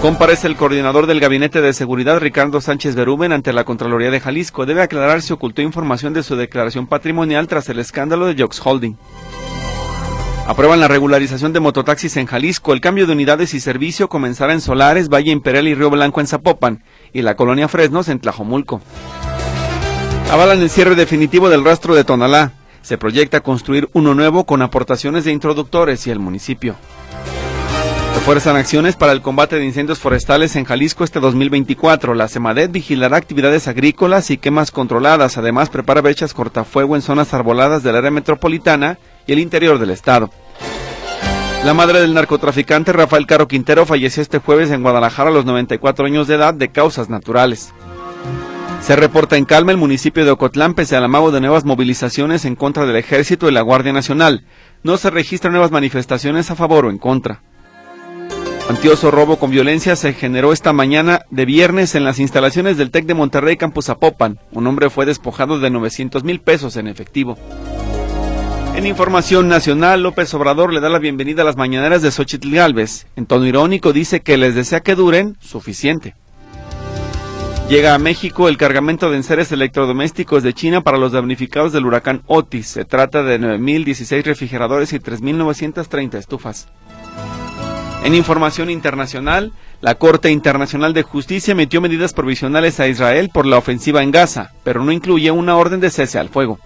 Comparece 0.02 0.48
el 0.48 0.58
coordinador 0.58 1.08
del 1.08 1.22
Gabinete 1.22 1.62
de 1.62 1.72
Seguridad, 1.72 2.20
Ricardo 2.20 2.60
Sánchez 2.60 2.96
Beruben, 2.96 3.32
ante 3.32 3.54
la 3.54 3.64
Contraloría 3.64 4.12
de 4.12 4.20
Jalisco. 4.20 4.66
Debe 4.66 4.82
aclarar 4.82 5.22
si 5.22 5.32
ocultó 5.32 5.62
información 5.62 6.14
de 6.14 6.24
su 6.24 6.36
declaración 6.36 6.88
patrimonial 6.88 7.48
tras 7.48 7.70
el 7.70 7.80
escándalo 7.80 8.28
de 8.28 8.42
Jox 8.42 8.62
Holding. 8.66 8.98
Aprueban 10.50 10.80
la 10.80 10.88
regularización 10.88 11.54
de 11.54 11.60
mototaxis 11.60 12.18
en 12.18 12.26
Jalisco. 12.26 12.74
El 12.74 12.82
cambio 12.82 13.06
de 13.06 13.14
unidades 13.14 13.54
y 13.54 13.60
servicio 13.60 14.10
comenzará 14.10 14.52
en 14.52 14.62
Solares, 14.62 15.08
Valle 15.08 15.30
Imperial 15.30 15.68
y 15.68 15.76
Río 15.76 15.92
Blanco 15.92 16.22
en 16.22 16.26
Zapopan 16.26 16.84
y 17.14 17.22
la 17.22 17.36
colonia 17.36 17.68
Fresnos 17.68 18.10
en 18.10 18.20
Tlajomulco. 18.20 18.82
Avalan 20.32 20.60
el 20.60 20.72
cierre 20.72 20.96
definitivo 20.96 21.50
del 21.50 21.64
rastro 21.64 21.94
de 21.94 22.04
Tonalá. 22.04 22.54
Se 22.82 22.98
proyecta 22.98 23.42
construir 23.42 23.90
uno 23.94 24.16
nuevo 24.16 24.46
con 24.46 24.64
aportaciones 24.64 25.24
de 25.24 25.34
introductores 25.34 26.08
y 26.08 26.10
el 26.10 26.18
municipio. 26.18 26.76
Refuerzan 28.16 28.56
acciones 28.56 28.96
para 28.96 29.12
el 29.12 29.22
combate 29.22 29.58
de 29.58 29.66
incendios 29.66 30.00
forestales 30.00 30.56
en 30.56 30.66
Jalisco 30.66 31.04
este 31.04 31.20
2024. 31.20 32.16
La 32.16 32.28
SEMADET 32.28 32.72
vigilará 32.72 33.18
actividades 33.18 33.68
agrícolas 33.68 34.32
y 34.32 34.40
quemas 34.40 34.72
controladas. 34.72 35.38
Además, 35.38 35.70
prepara 35.70 36.02
brechas 36.02 36.34
cortafuego 36.34 36.96
en 36.96 37.04
zonas 37.04 37.36
arboladas 37.36 37.84
del 37.84 37.98
área 37.98 38.10
metropolitana 38.10 38.98
y 39.30 39.32
el 39.32 39.40
interior 39.40 39.78
del 39.78 39.92
estado. 39.92 40.32
La 41.64 41.76
madre 41.76 42.02
del 42.02 42.16
narcotraficante 42.16 42.94
Rafael 42.94 43.28
Caro 43.28 43.48
Quintero 43.48 43.86
falleció 43.86 44.24
este 44.24 44.40
jueves 44.40 44.72
en 44.72 44.82
Guadalajara 44.82 45.30
a 45.30 45.34
los 45.34 45.46
94 45.46 46.08
años 46.08 46.28
de 46.28 46.36
edad 46.36 46.56
de 46.56 46.70
causas 46.70 47.10
naturales. 47.10 47.72
Se 48.82 48.96
reporta 48.96 49.38
en 49.38 49.46
calma 49.46 49.72
el 49.72 49.78
municipio 49.78 50.26
de 50.26 50.32
Ocotlán 50.32 50.74
pese 50.74 50.96
al 50.96 51.04
amago 51.04 51.32
de 51.32 51.42
nuevas 51.42 51.64
movilizaciones 51.64 52.44
en 52.46 52.56
contra 52.56 52.88
del 52.88 52.96
ejército 52.96 53.48
y 53.48 53.52
la 53.52 53.62
Guardia 53.62 53.94
Nacional. 53.94 54.46
No 54.82 54.98
se 54.98 55.12
registran 55.12 55.54
nuevas 55.54 55.70
manifestaciones 55.70 56.50
a 56.50 56.56
favor 56.56 56.86
o 56.86 56.90
en 56.90 56.98
contra. 56.98 57.44
Antioso 58.68 59.12
robo 59.12 59.38
con 59.38 59.52
violencia 59.52 59.96
se 59.96 60.14
generó 60.14 60.54
esta 60.54 60.74
mañana 60.74 61.22
de 61.30 61.46
viernes 61.46 61.94
en 61.94 62.04
las 62.04 62.20
instalaciones 62.20 62.78
del 62.78 62.90
TEC 62.90 63.06
de 63.06 63.14
Monterrey 63.14 63.58
Campus 63.58 63.86
Zapopan. 63.86 64.40
Un 64.54 64.66
hombre 64.66 64.90
fue 64.90 65.06
despojado 65.06 65.60
de 65.60 65.70
900 65.70 66.24
mil 66.24 66.40
pesos 66.40 66.78
en 66.78 66.88
efectivo. 66.88 67.38
En 68.80 68.88
información 68.88 69.50
nacional, 69.50 70.04
López 70.04 70.34
Obrador 70.34 70.72
le 70.72 70.80
da 70.80 70.88
la 70.88 71.00
bienvenida 71.00 71.42
a 71.42 71.46
las 71.46 71.58
mañaneras 71.58 72.02
de 72.02 72.12
Xochitl 72.12 72.50
Galvez. 72.50 73.08
En 73.18 73.26
tono 73.26 73.46
irónico 73.46 73.92
dice 73.92 74.22
que 74.22 74.38
les 74.38 74.56
desea 74.56 74.80
que 74.80 74.96
duren 74.96 75.36
suficiente. 75.42 76.16
Llega 77.68 77.94
a 77.94 78.00
México 78.00 78.48
el 78.48 78.56
cargamento 78.56 79.12
de 79.12 79.18
enseres 79.18 79.52
electrodomésticos 79.52 80.44
de 80.44 80.54
China 80.54 80.80
para 80.80 80.98
los 80.98 81.12
damnificados 81.12 81.74
del 81.74 81.86
huracán 81.86 82.22
Otis. 82.26 82.68
Se 82.68 82.86
trata 82.86 83.22
de 83.22 83.38
9.016 83.38 84.24
refrigeradores 84.24 84.94
y 84.94 85.00
3.930 85.00 86.18
estufas. 86.18 86.70
En 88.06 88.16
información 88.16 88.70
internacional, 88.70 89.52
la 89.82 89.96
Corte 89.96 90.32
Internacional 90.32 90.94
de 90.94 91.04
Justicia 91.04 91.52
emitió 91.52 91.82
medidas 91.82 92.14
provisionales 92.14 92.80
a 92.80 92.88
Israel 92.88 93.30
por 93.34 93.46
la 93.46 93.58
ofensiva 93.58 94.04
en 94.04 94.12
Gaza, 94.12 94.54
pero 94.64 94.86
no 94.86 94.94
incluye 94.94 95.32
una 95.32 95.58
orden 95.58 95.82
de 95.82 95.90
cese 95.90 96.18
al 96.18 96.30
fuego. 96.30 96.60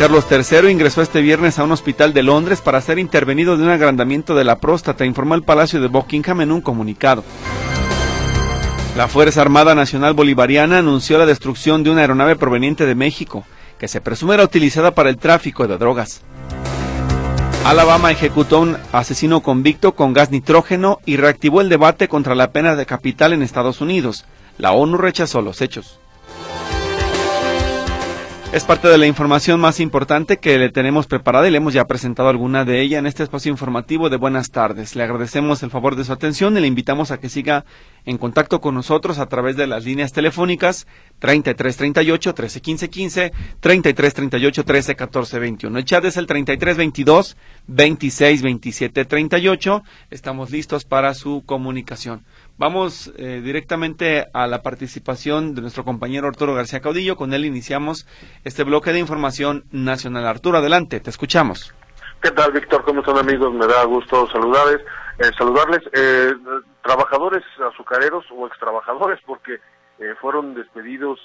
Carlos 0.00 0.24
III 0.30 0.70
ingresó 0.70 1.02
este 1.02 1.20
viernes 1.20 1.58
a 1.58 1.64
un 1.64 1.72
hospital 1.72 2.14
de 2.14 2.22
Londres 2.22 2.62
para 2.62 2.80
ser 2.80 2.98
intervenido 2.98 3.58
de 3.58 3.64
un 3.64 3.68
agrandamiento 3.68 4.34
de 4.34 4.44
la 4.44 4.58
próstata, 4.58 5.04
informó 5.04 5.34
el 5.34 5.42
Palacio 5.42 5.78
de 5.78 5.88
Buckingham 5.88 6.40
en 6.40 6.52
un 6.52 6.62
comunicado. 6.62 7.22
La 8.96 9.08
Fuerza 9.08 9.42
Armada 9.42 9.74
Nacional 9.74 10.14
Bolivariana 10.14 10.78
anunció 10.78 11.18
la 11.18 11.26
destrucción 11.26 11.82
de 11.82 11.90
una 11.90 12.00
aeronave 12.00 12.36
proveniente 12.36 12.86
de 12.86 12.94
México, 12.94 13.44
que 13.78 13.88
se 13.88 14.00
presume 14.00 14.32
era 14.32 14.44
utilizada 14.44 14.94
para 14.94 15.10
el 15.10 15.18
tráfico 15.18 15.68
de 15.68 15.76
drogas. 15.76 16.22
Alabama 17.66 18.10
ejecutó 18.10 18.60
un 18.60 18.78
asesino 18.92 19.42
convicto 19.42 19.94
con 19.94 20.14
gas 20.14 20.30
nitrógeno 20.30 21.00
y 21.04 21.18
reactivó 21.18 21.60
el 21.60 21.68
debate 21.68 22.08
contra 22.08 22.34
la 22.34 22.52
pena 22.52 22.74
de 22.74 22.86
capital 22.86 23.34
en 23.34 23.42
Estados 23.42 23.82
Unidos. 23.82 24.24
La 24.56 24.72
ONU 24.72 24.96
rechazó 24.96 25.42
los 25.42 25.60
hechos. 25.60 26.00
Es 28.52 28.64
parte 28.64 28.88
de 28.88 28.98
la 28.98 29.06
información 29.06 29.60
más 29.60 29.78
importante 29.78 30.38
que 30.38 30.58
le 30.58 30.70
tenemos 30.70 31.06
preparada 31.06 31.46
y 31.46 31.52
le 31.52 31.58
hemos 31.58 31.72
ya 31.72 31.86
presentado 31.86 32.28
alguna 32.28 32.64
de 32.64 32.80
ella 32.80 32.98
en 32.98 33.06
este 33.06 33.22
espacio 33.22 33.48
informativo 33.48 34.10
de 34.10 34.16
Buenas 34.16 34.50
tardes. 34.50 34.96
Le 34.96 35.04
agradecemos 35.04 35.62
el 35.62 35.70
favor 35.70 35.94
de 35.94 36.02
su 36.02 36.12
atención 36.12 36.56
y 36.56 36.60
le 36.60 36.66
invitamos 36.66 37.12
a 37.12 37.20
que 37.20 37.28
siga 37.28 37.64
en 38.06 38.18
contacto 38.18 38.60
con 38.60 38.74
nosotros 38.74 39.20
a 39.20 39.26
través 39.26 39.56
de 39.56 39.68
las 39.68 39.84
líneas 39.84 40.12
telefónicas 40.12 40.88
33 41.20 41.76
38 41.76 42.34
13 42.34 42.60
15 42.60 42.90
15, 42.90 43.32
33 43.60 44.14
38 44.14 44.64
13 44.64 44.96
14 44.96 45.38
21. 45.38 45.78
El 45.78 45.84
chat 45.84 46.04
es 46.06 46.16
el 46.16 46.26
33 46.26 46.76
22 46.76 47.36
26 47.68 48.42
27 48.42 49.04
38. 49.04 49.84
Estamos 50.10 50.50
listos 50.50 50.84
para 50.84 51.14
su 51.14 51.44
comunicación. 51.46 52.24
Vamos 52.60 53.10
eh, 53.16 53.40
directamente 53.42 54.26
a 54.34 54.46
la 54.46 54.60
participación 54.60 55.54
de 55.54 55.62
nuestro 55.62 55.82
compañero 55.82 56.28
Arturo 56.28 56.52
García 56.52 56.82
Caudillo. 56.82 57.16
Con 57.16 57.32
él 57.32 57.46
iniciamos 57.46 58.06
este 58.44 58.64
bloque 58.64 58.92
de 58.92 58.98
información 58.98 59.64
nacional. 59.72 60.26
Arturo, 60.26 60.58
adelante, 60.58 61.00
te 61.00 61.08
escuchamos. 61.08 61.74
¿Qué 62.20 62.30
tal, 62.32 62.52
Víctor? 62.52 62.84
¿Cómo 62.84 63.00
están, 63.00 63.16
amigos? 63.16 63.54
Me 63.54 63.66
da 63.66 63.82
gusto 63.84 64.28
saludarles. 64.30 64.82
Eh, 65.20 65.30
saludarles. 65.38 65.80
Eh, 65.94 66.34
trabajadores 66.82 67.42
azucareros 67.72 68.26
o 68.30 68.46
extrabajadores, 68.46 69.18
porque 69.24 69.58
fueron 70.20 70.54
despedidos 70.54 71.18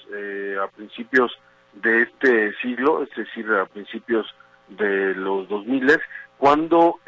a 0.62 0.68
principios 0.68 1.32
de 1.74 2.02
este 2.02 2.54
siglo, 2.62 3.02
es 3.02 3.10
decir, 3.14 3.46
a 3.52 3.66
principios 3.66 4.26
de 4.68 5.14
los 5.14 5.48
2000, 5.48 5.98
cuando 6.38 7.00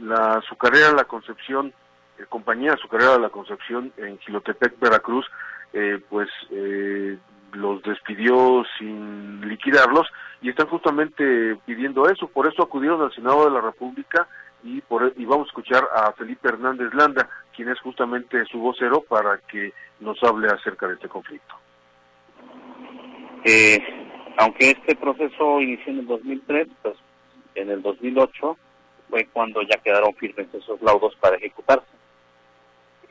la 0.00 0.34
azucarera 0.34 0.92
La 0.92 1.04
Concepción 1.04 1.68
eh, 1.68 1.81
compañía 2.28 2.72
azucarera 2.72 3.12
de 3.12 3.20
la 3.20 3.30
Concepción 3.30 3.92
en 3.96 4.18
Gilotepec, 4.18 4.78
Veracruz, 4.78 5.26
eh, 5.72 6.00
pues 6.08 6.28
eh, 6.50 7.18
los 7.52 7.82
despidió 7.82 8.64
sin 8.78 9.46
liquidarlos 9.46 10.06
y 10.40 10.50
están 10.50 10.66
justamente 10.68 11.56
pidiendo 11.66 12.08
eso. 12.08 12.26
Por 12.28 12.46
eso 12.46 12.62
acudieron 12.62 13.02
al 13.02 13.12
Senado 13.14 13.44
de 13.44 13.50
la 13.50 13.60
República 13.60 14.28
y, 14.62 14.80
por, 14.82 15.12
y 15.16 15.24
vamos 15.24 15.46
a 15.46 15.50
escuchar 15.50 15.88
a 15.94 16.12
Felipe 16.12 16.48
Hernández 16.48 16.92
Landa, 16.94 17.28
quien 17.54 17.68
es 17.68 17.80
justamente 17.80 18.44
su 18.46 18.58
vocero, 18.58 19.02
para 19.02 19.38
que 19.38 19.72
nos 20.00 20.22
hable 20.22 20.48
acerca 20.48 20.88
de 20.88 20.94
este 20.94 21.08
conflicto. 21.08 21.54
aunque 24.38 24.70
este 24.70 24.96
proceso 24.96 25.60
inició 25.60 25.92
en 25.92 25.98
el 26.00 26.06
2003, 26.06 26.68
pues 26.82 26.96
en 27.54 27.70
el 27.70 27.82
2008 27.82 28.56
fue 29.10 29.26
cuando 29.26 29.62
ya 29.62 29.76
quedaron 29.82 30.14
firmes 30.14 30.48
esos 30.54 30.80
laudos 30.80 31.14
para 31.16 31.36
ejecutarse 31.36 32.01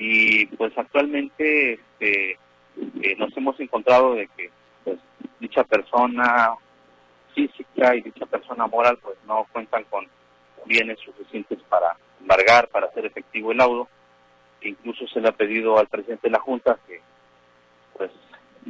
y 0.04 0.48
pues 0.48 0.76
actualmente 0.76 1.74
este, 1.74 2.32
eh, 2.32 3.16
nos 3.20 3.38
hemos 3.38 3.60
encontrado 3.60 4.16
de 4.16 4.28
que 4.30 4.50
pues, 4.84 4.98
dicha 5.40 5.64
persona 5.64 6.56
física 7.36 7.96
y 7.96 8.02
dicha 8.02 8.26
persona 8.26 8.66
moral 8.66 8.98
pues 9.00 9.16
no 9.28 9.46
cuentan 9.52 9.84
con 9.92 10.08
bienes 10.66 10.98
suficientes 11.02 11.60
para 11.70 11.96
embargar, 12.20 12.68
para 12.70 12.88
hacer 12.88 13.06
efectivo 13.06 13.52
el 13.52 13.60
laudo. 13.60 13.88
Incluso 14.64 15.08
se 15.08 15.22
le 15.22 15.30
ha 15.30 15.34
pedido 15.34 15.78
al 15.78 15.86
presidente 15.86 16.30
de 16.30 16.32
la 16.32 16.40
Junta 16.40 16.80
que 16.88 17.00
pues 17.96 18.10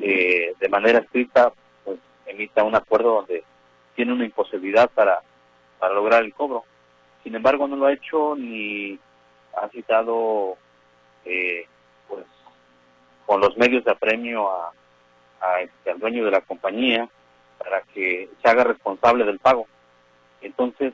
eh, 0.01 0.53
de 0.59 0.67
manera 0.69 0.99
estricta 0.99 1.53
pues 1.85 1.97
emita 2.25 2.65
un 2.65 2.75
acuerdo 2.75 3.15
donde 3.15 3.45
tiene 3.95 4.11
una 4.11 4.25
imposibilidad 4.25 4.89
para, 4.89 5.21
para 5.79 5.93
lograr 5.93 6.25
el 6.25 6.33
cobro. 6.33 6.65
Sin 7.23 7.35
embargo 7.35 7.69
no 7.69 7.77
lo 7.77 7.85
ha 7.85 7.93
hecho 7.93 8.35
ni 8.35 8.99
ha 9.55 9.69
citado 9.69 10.57
eh, 11.25 11.65
pues 12.07 12.25
con 13.25 13.41
los 13.41 13.55
medios 13.57 13.83
de 13.83 13.91
apremio 13.91 14.49
a, 14.49 15.61
este, 15.61 15.91
al 15.91 15.99
dueño 15.99 16.25
de 16.25 16.31
la 16.31 16.41
compañía 16.41 17.09
para 17.57 17.81
que 17.93 18.29
se 18.41 18.49
haga 18.49 18.63
responsable 18.63 19.25
del 19.25 19.39
pago. 19.39 19.67
Entonces, 20.41 20.93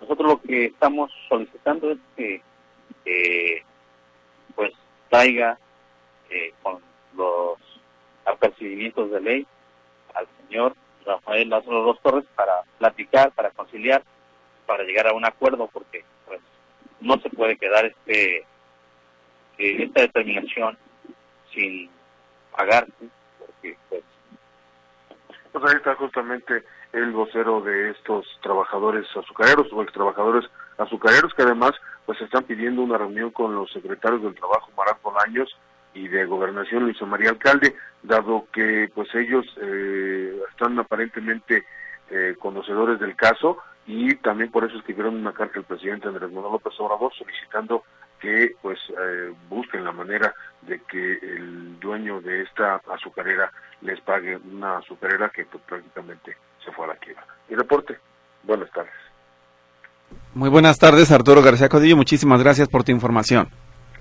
nosotros 0.00 0.28
lo 0.28 0.40
que 0.42 0.66
estamos 0.66 1.10
solicitando 1.28 1.90
es 1.90 1.98
que 2.16 2.42
pues 4.54 4.72
traiga 5.08 5.58
eh, 6.30 6.52
con 6.62 6.82
los 7.14 7.56
apercibimientos 8.24 9.10
de 9.10 9.20
ley 9.20 9.46
al 10.14 10.26
señor 10.42 10.74
Rafael 11.06 11.48
Lázaro 11.48 11.82
Dos 11.82 12.00
Torres 12.02 12.24
para 12.34 12.62
platicar, 12.78 13.32
para 13.32 13.50
conciliar, 13.50 14.02
para 14.66 14.84
llegar 14.84 15.06
a 15.06 15.14
un 15.14 15.24
acuerdo, 15.24 15.68
porque 15.72 16.04
pues 16.26 16.40
no 17.00 17.18
se 17.20 17.30
puede 17.30 17.56
quedar 17.56 17.86
este 17.86 18.44
esta 19.58 20.02
determinación 20.02 20.76
sin 21.52 21.90
pagarse, 22.56 22.92
porque 23.38 23.76
pues... 23.88 24.02
Pues 25.52 25.64
ahí 25.64 25.76
está 25.76 25.94
justamente 25.96 26.62
el 26.92 27.10
vocero 27.12 27.60
de 27.60 27.90
estos 27.90 28.26
trabajadores 28.42 29.06
azucareros 29.16 29.66
o 29.72 29.82
ex 29.82 29.92
trabajadores 29.92 30.48
azucareros 30.78 31.34
que 31.34 31.42
además 31.42 31.72
pues 32.06 32.20
están 32.20 32.44
pidiendo 32.44 32.82
una 32.82 32.98
reunión 32.98 33.30
con 33.30 33.54
los 33.54 33.70
secretarios 33.72 34.22
del 34.22 34.34
trabajo 34.34 34.70
Marat 34.76 35.02
Bolaños 35.02 35.54
y 35.94 36.08
de 36.08 36.24
Gobernación 36.26 36.84
Luis 36.84 37.00
María 37.02 37.30
Alcalde, 37.30 37.74
dado 38.02 38.46
que 38.52 38.88
pues 38.94 39.12
ellos 39.14 39.44
eh, 39.60 40.40
están 40.50 40.78
aparentemente 40.78 41.64
eh, 42.10 42.34
conocedores 42.38 43.00
del 43.00 43.16
caso 43.16 43.58
y 43.86 44.14
también 44.16 44.50
por 44.50 44.64
eso 44.64 44.76
escribieron 44.78 45.16
una 45.16 45.32
carta 45.32 45.58
al 45.58 45.64
presidente 45.64 46.08
Andrés 46.08 46.30
Manuel 46.30 46.52
López 46.52 46.72
Obrador 46.78 47.12
solicitando 47.14 47.84
que 48.20 48.54
pues 48.60 48.78
eh, 48.90 49.32
busquen 49.48 49.84
la 49.84 49.92
manera 49.92 50.34
de 50.62 50.80
que 50.80 51.12
el 51.14 51.78
dueño 51.80 52.20
de 52.20 52.42
esta 52.42 52.80
azucarera 52.92 53.50
les 53.80 54.00
pague 54.00 54.36
una 54.36 54.78
azucarera 54.78 55.30
que 55.30 55.44
pues, 55.44 55.62
prácticamente 55.64 56.36
se 56.64 56.72
fue 56.72 56.84
a 56.86 56.88
la 56.88 56.96
quiebra. 56.96 57.24
Y 57.48 57.54
reporte, 57.54 57.98
buenas 58.42 58.70
tardes. 58.72 58.92
Muy 60.34 60.48
buenas 60.48 60.78
tardes 60.78 61.10
Arturo 61.12 61.42
García 61.42 61.68
Codillo, 61.68 61.96
muchísimas 61.96 62.42
gracias 62.42 62.68
por 62.68 62.84
tu 62.84 62.92
información. 62.92 63.48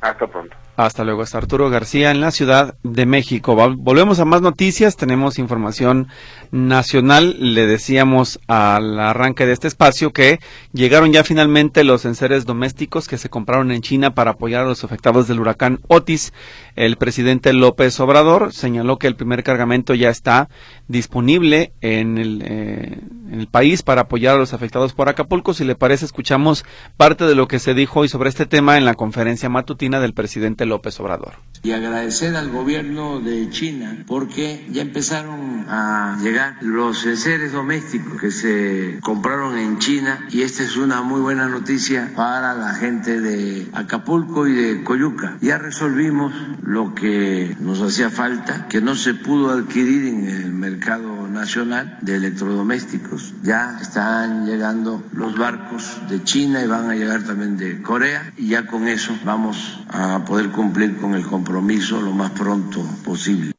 Hasta 0.02 0.28
pronto. 0.28 0.56
Hasta 0.78 1.04
luego, 1.04 1.24
está 1.24 1.40
Arturo 1.40 1.72
García 1.72 2.12
en 2.12 2.22
la 2.22 2.30
Ciudad 2.30 2.76
de 2.84 3.08
México. 3.08 3.56
Volvemos 3.56 4.20
a 4.20 4.26
más 4.26 4.44
noticias, 4.44 4.96
tenemos 4.96 5.40
información 5.40 6.08
nacional. 6.52 7.36
Le 7.40 7.66
decíamos 7.66 8.40
al 8.46 9.00
arranque 9.00 9.48
de 9.48 9.54
este 9.54 9.68
espacio 9.68 10.14
que 10.14 10.40
llegaron 10.74 11.12
ya 11.12 11.24
finalmente 11.24 11.84
los 11.84 12.06
enseres 12.06 12.46
domésticos 12.46 13.08
que 13.08 13.18
se 13.18 13.28
compraron 13.28 13.72
en 13.72 13.82
China 13.82 14.14
para 14.14 14.32
apoyar 14.32 14.66
a 14.66 14.68
los 14.68 14.84
afectados 14.84 15.28
del 15.28 15.40
huracán 15.40 15.80
Otis. 15.88 16.32
El 16.76 16.98
presidente 16.98 17.54
López 17.54 18.00
Obrador 18.00 18.54
señaló 18.54 19.00
que 19.00 19.08
el 19.08 19.16
primer 19.16 19.44
cargamento 19.44 19.96
ya 19.96 20.12
está 20.12 20.48
disponible 20.88 21.72
en 21.82 22.20
el, 22.20 22.44
eh, 22.46 23.00
en 23.32 23.40
el 23.40 23.48
país 23.48 23.82
para 23.82 24.02
apoyar 24.02 24.36
a 24.36 24.38
los 24.38 24.54
afectados 24.54 24.94
por 24.94 25.10
Acapulco. 25.10 25.56
Si 25.56 25.64
le 25.64 25.74
parece, 25.74 26.06
escuchamos 26.06 26.66
parte 26.98 27.26
de 27.26 27.34
lo 27.34 27.48
que 27.48 27.58
se 27.58 27.74
dijo 27.74 28.02
hoy 28.02 28.10
sobre 28.10 28.30
este 28.30 28.46
tema 28.46 28.78
en 28.78 28.86
la 28.86 28.94
conferencia 28.94 29.50
matutina 29.50 29.87
matutina 29.88 30.00
del 30.00 30.14
presidente 30.14 30.66
López 30.66 31.00
Obrador. 31.00 31.34
Y 31.64 31.72
agradecer 31.72 32.36
al 32.36 32.50
gobierno 32.52 33.20
de 33.20 33.50
China 33.50 34.04
porque 34.06 34.66
ya 34.70 34.84
empezaron 34.84 35.66
a 35.68 36.18
llegar 36.22 36.58
los 36.62 37.00
seres 37.00 37.52
domésticos 37.52 38.22
que 38.22 38.32
se 38.32 39.00
compraron 39.02 39.58
en 39.58 39.80
China 39.80 40.20
y 40.30 40.44
esta 40.44 40.64
es 40.64 40.78
una 40.78 41.02
muy 41.02 41.20
buena 41.20 41.48
noticia 41.48 42.12
para 42.16 42.54
la 42.54 42.76
gente 42.76 43.20
de 43.20 43.68
Acapulco 43.74 44.48
y 44.48 44.54
de 44.54 44.84
Coyuca. 44.84 45.38
Ya 45.42 45.58
resolvimos 45.58 46.32
lo 46.62 46.94
que 46.94 47.56
nos 47.60 47.82
hacía 47.82 48.12
falta, 48.12 48.68
que 48.68 48.80
no 48.80 48.96
se 48.96 49.16
pudo 49.16 49.50
adquirir 49.50 50.06
en 50.06 50.28
el 50.30 50.54
mercado 50.54 51.28
nacional 51.28 51.98
de 52.02 52.18
electrodomésticos. 52.18 53.34
Ya 53.42 53.78
están 53.82 54.46
llegando 54.46 55.04
los 55.12 55.38
barcos 55.38 56.00
de 56.08 56.24
China 56.24 56.62
y 56.64 56.68
van 56.68 56.90
a 56.92 56.96
llegar 56.96 57.24
también 57.24 57.58
de 57.58 57.82
Corea 57.82 58.32
y 58.38 58.50
ya 58.50 58.68
con 58.68 58.88
eso 58.88 59.18
vamos 59.26 59.77
a 59.90 60.24
poder 60.26 60.50
cumplir 60.52 60.98
con 60.98 61.14
el 61.14 61.26
compromiso 61.26 62.02
lo 62.02 62.12
más 62.12 62.32
pronto 62.32 62.82
posible 63.06 63.52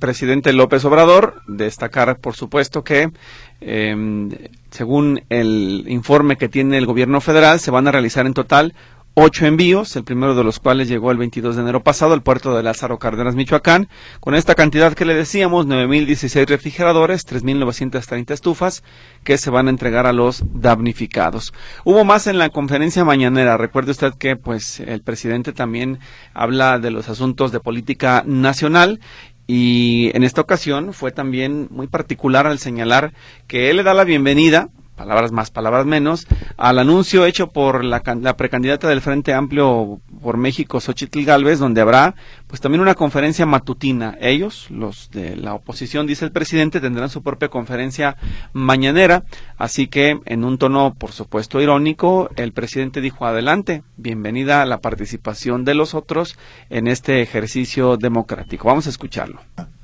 presidente 0.00 0.52
López 0.52 0.84
Obrador. 0.84 1.42
Destacar, 1.46 2.18
por 2.18 2.34
supuesto, 2.34 2.82
que 2.82 3.12
em, 3.60 4.30
según 4.70 5.22
el 5.28 5.84
informe 5.86 6.36
que 6.36 6.48
tiene 6.48 6.78
el 6.78 6.86
gobierno 6.86 7.20
federal, 7.20 7.60
se 7.60 7.70
van 7.70 7.86
a 7.86 7.92
realizar 7.92 8.26
en 8.26 8.34
total 8.34 8.74
ocho 9.22 9.44
envíos, 9.44 9.94
el 9.96 10.04
primero 10.04 10.34
de 10.34 10.42
los 10.42 10.60
cuales 10.60 10.88
llegó 10.88 11.10
el 11.10 11.18
22 11.18 11.56
de 11.56 11.62
enero 11.62 11.82
pasado 11.82 12.14
al 12.14 12.22
puerto 12.22 12.56
de 12.56 12.62
Lázaro 12.62 12.98
Cárdenas, 12.98 13.34
Michoacán, 13.34 13.88
con 14.18 14.34
esta 14.34 14.54
cantidad 14.54 14.94
que 14.94 15.04
le 15.04 15.14
decíamos, 15.14 15.66
9.016 15.66 16.46
refrigeradores, 16.46 17.26
3.930 17.26 18.30
estufas, 18.32 18.82
que 19.22 19.36
se 19.36 19.50
van 19.50 19.66
a 19.66 19.70
entregar 19.70 20.06
a 20.06 20.14
los 20.14 20.42
damnificados. 20.54 21.52
Hubo 21.84 22.02
más 22.04 22.26
en 22.28 22.38
la 22.38 22.48
conferencia 22.48 23.04
mañanera. 23.04 23.58
Recuerde 23.58 23.90
usted 23.90 24.14
que, 24.14 24.36
pues, 24.36 24.80
el 24.80 25.02
presidente 25.02 25.52
también 25.52 25.98
habla 26.32 26.78
de 26.78 26.90
los 26.90 27.10
asuntos 27.10 27.52
de 27.52 27.60
política 27.60 28.24
nacional 28.26 29.00
y 29.46 30.12
en 30.14 30.22
esta 30.22 30.40
ocasión 30.40 30.94
fue 30.94 31.12
también 31.12 31.68
muy 31.70 31.88
particular 31.88 32.46
al 32.46 32.58
señalar 32.58 33.12
que 33.48 33.68
él 33.68 33.76
le 33.78 33.82
da 33.82 33.92
la 33.92 34.04
bienvenida 34.04 34.70
palabras 35.00 35.32
más, 35.32 35.50
palabras 35.50 35.86
menos, 35.86 36.26
al 36.58 36.78
anuncio 36.78 37.24
hecho 37.24 37.46
por 37.46 37.86
la, 37.86 38.02
la, 38.20 38.36
precandidata 38.36 38.86
del 38.86 39.00
Frente 39.00 39.32
Amplio 39.32 39.98
por 40.20 40.36
México, 40.36 40.78
Xochitl 40.78 41.24
Galvez, 41.24 41.58
donde 41.58 41.80
habrá 41.80 42.14
pues 42.46 42.60
también 42.60 42.82
una 42.82 42.94
conferencia 42.94 43.46
matutina. 43.46 44.18
Ellos, 44.20 44.66
los 44.70 45.10
de 45.10 45.36
la 45.36 45.54
oposición, 45.54 46.06
dice 46.06 46.26
el 46.26 46.32
presidente, 46.32 46.82
tendrán 46.82 47.08
su 47.08 47.22
propia 47.22 47.48
conferencia 47.48 48.18
mañanera, 48.52 49.24
así 49.56 49.86
que 49.86 50.20
en 50.26 50.44
un 50.44 50.58
tono, 50.58 50.94
por 50.98 51.12
supuesto, 51.12 51.62
irónico, 51.62 52.28
el 52.36 52.52
presidente 52.52 53.00
dijo 53.00 53.24
adelante, 53.24 53.82
bienvenida 53.96 54.60
a 54.60 54.66
la 54.66 54.82
participación 54.82 55.64
de 55.64 55.76
los 55.76 55.94
otros 55.94 56.36
en 56.68 56.88
este 56.88 57.22
ejercicio 57.22 57.96
democrático. 57.96 58.68
Vamos 58.68 58.86
a 58.86 58.90
escucharlo. 58.90 59.40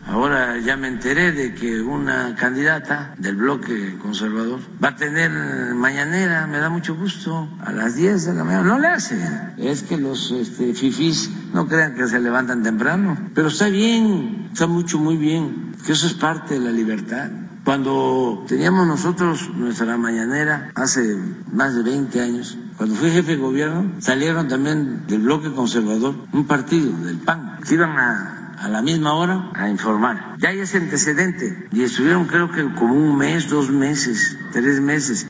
Ahora 0.08 0.58
ya 0.60 0.76
me 0.76 0.86
enteré 0.86 1.32
de 1.32 1.52
que 1.54 1.80
una 1.80 2.36
candidata 2.36 3.14
del 3.18 3.36
bloque 3.36 3.98
conservador 4.00 4.60
va 4.82 4.90
a 4.90 4.96
tener 4.96 5.30
mañanera, 5.74 6.46
me 6.46 6.58
da 6.58 6.68
mucho 6.68 6.94
gusto, 6.94 7.48
a 7.60 7.72
las 7.72 7.96
10 7.96 8.26
de 8.26 8.34
la 8.34 8.44
mañana. 8.44 8.62
No 8.62 8.78
le 8.78 8.86
hace. 8.86 9.18
Es 9.56 9.82
que 9.82 9.96
los 9.96 10.30
este, 10.30 10.74
fifís 10.74 11.30
no 11.52 11.66
crean 11.66 11.96
que 11.96 12.06
se 12.06 12.20
levantan 12.20 12.62
temprano. 12.62 13.18
Pero 13.34 13.48
está 13.48 13.68
bien, 13.68 14.48
está 14.52 14.68
mucho, 14.68 14.98
muy 14.98 15.16
bien, 15.16 15.74
que 15.84 15.92
eso 15.92 16.06
es 16.06 16.14
parte 16.14 16.54
de 16.54 16.60
la 16.60 16.70
libertad. 16.70 17.28
Cuando 17.64 18.44
teníamos 18.46 18.86
nosotros 18.86 19.50
nuestra 19.56 19.96
mañanera 19.96 20.70
hace 20.76 21.16
más 21.52 21.74
de 21.74 21.82
20 21.82 22.20
años, 22.20 22.56
cuando 22.76 22.94
fui 22.94 23.10
jefe 23.10 23.32
de 23.32 23.38
gobierno, 23.38 23.90
salieron 23.98 24.46
también 24.46 25.04
del 25.08 25.22
bloque 25.22 25.52
conservador 25.52 26.14
un 26.32 26.46
partido, 26.46 26.96
del 26.98 27.16
PAN, 27.16 27.58
que 27.66 27.74
iban 27.74 27.98
a 27.98 28.45
a 28.58 28.68
la 28.68 28.82
misma 28.82 29.14
hora 29.14 29.50
a 29.54 29.68
informar. 29.68 30.36
Ya 30.38 30.50
hay 30.50 30.60
ese 30.60 30.78
antecedente 30.78 31.68
y 31.72 31.82
estuvieron 31.82 32.26
creo 32.26 32.50
que 32.50 32.62
como 32.74 32.94
un 32.94 33.16
mes, 33.16 33.48
dos 33.48 33.70
meses, 33.70 34.36
tres 34.52 34.80
meses. 34.80 35.28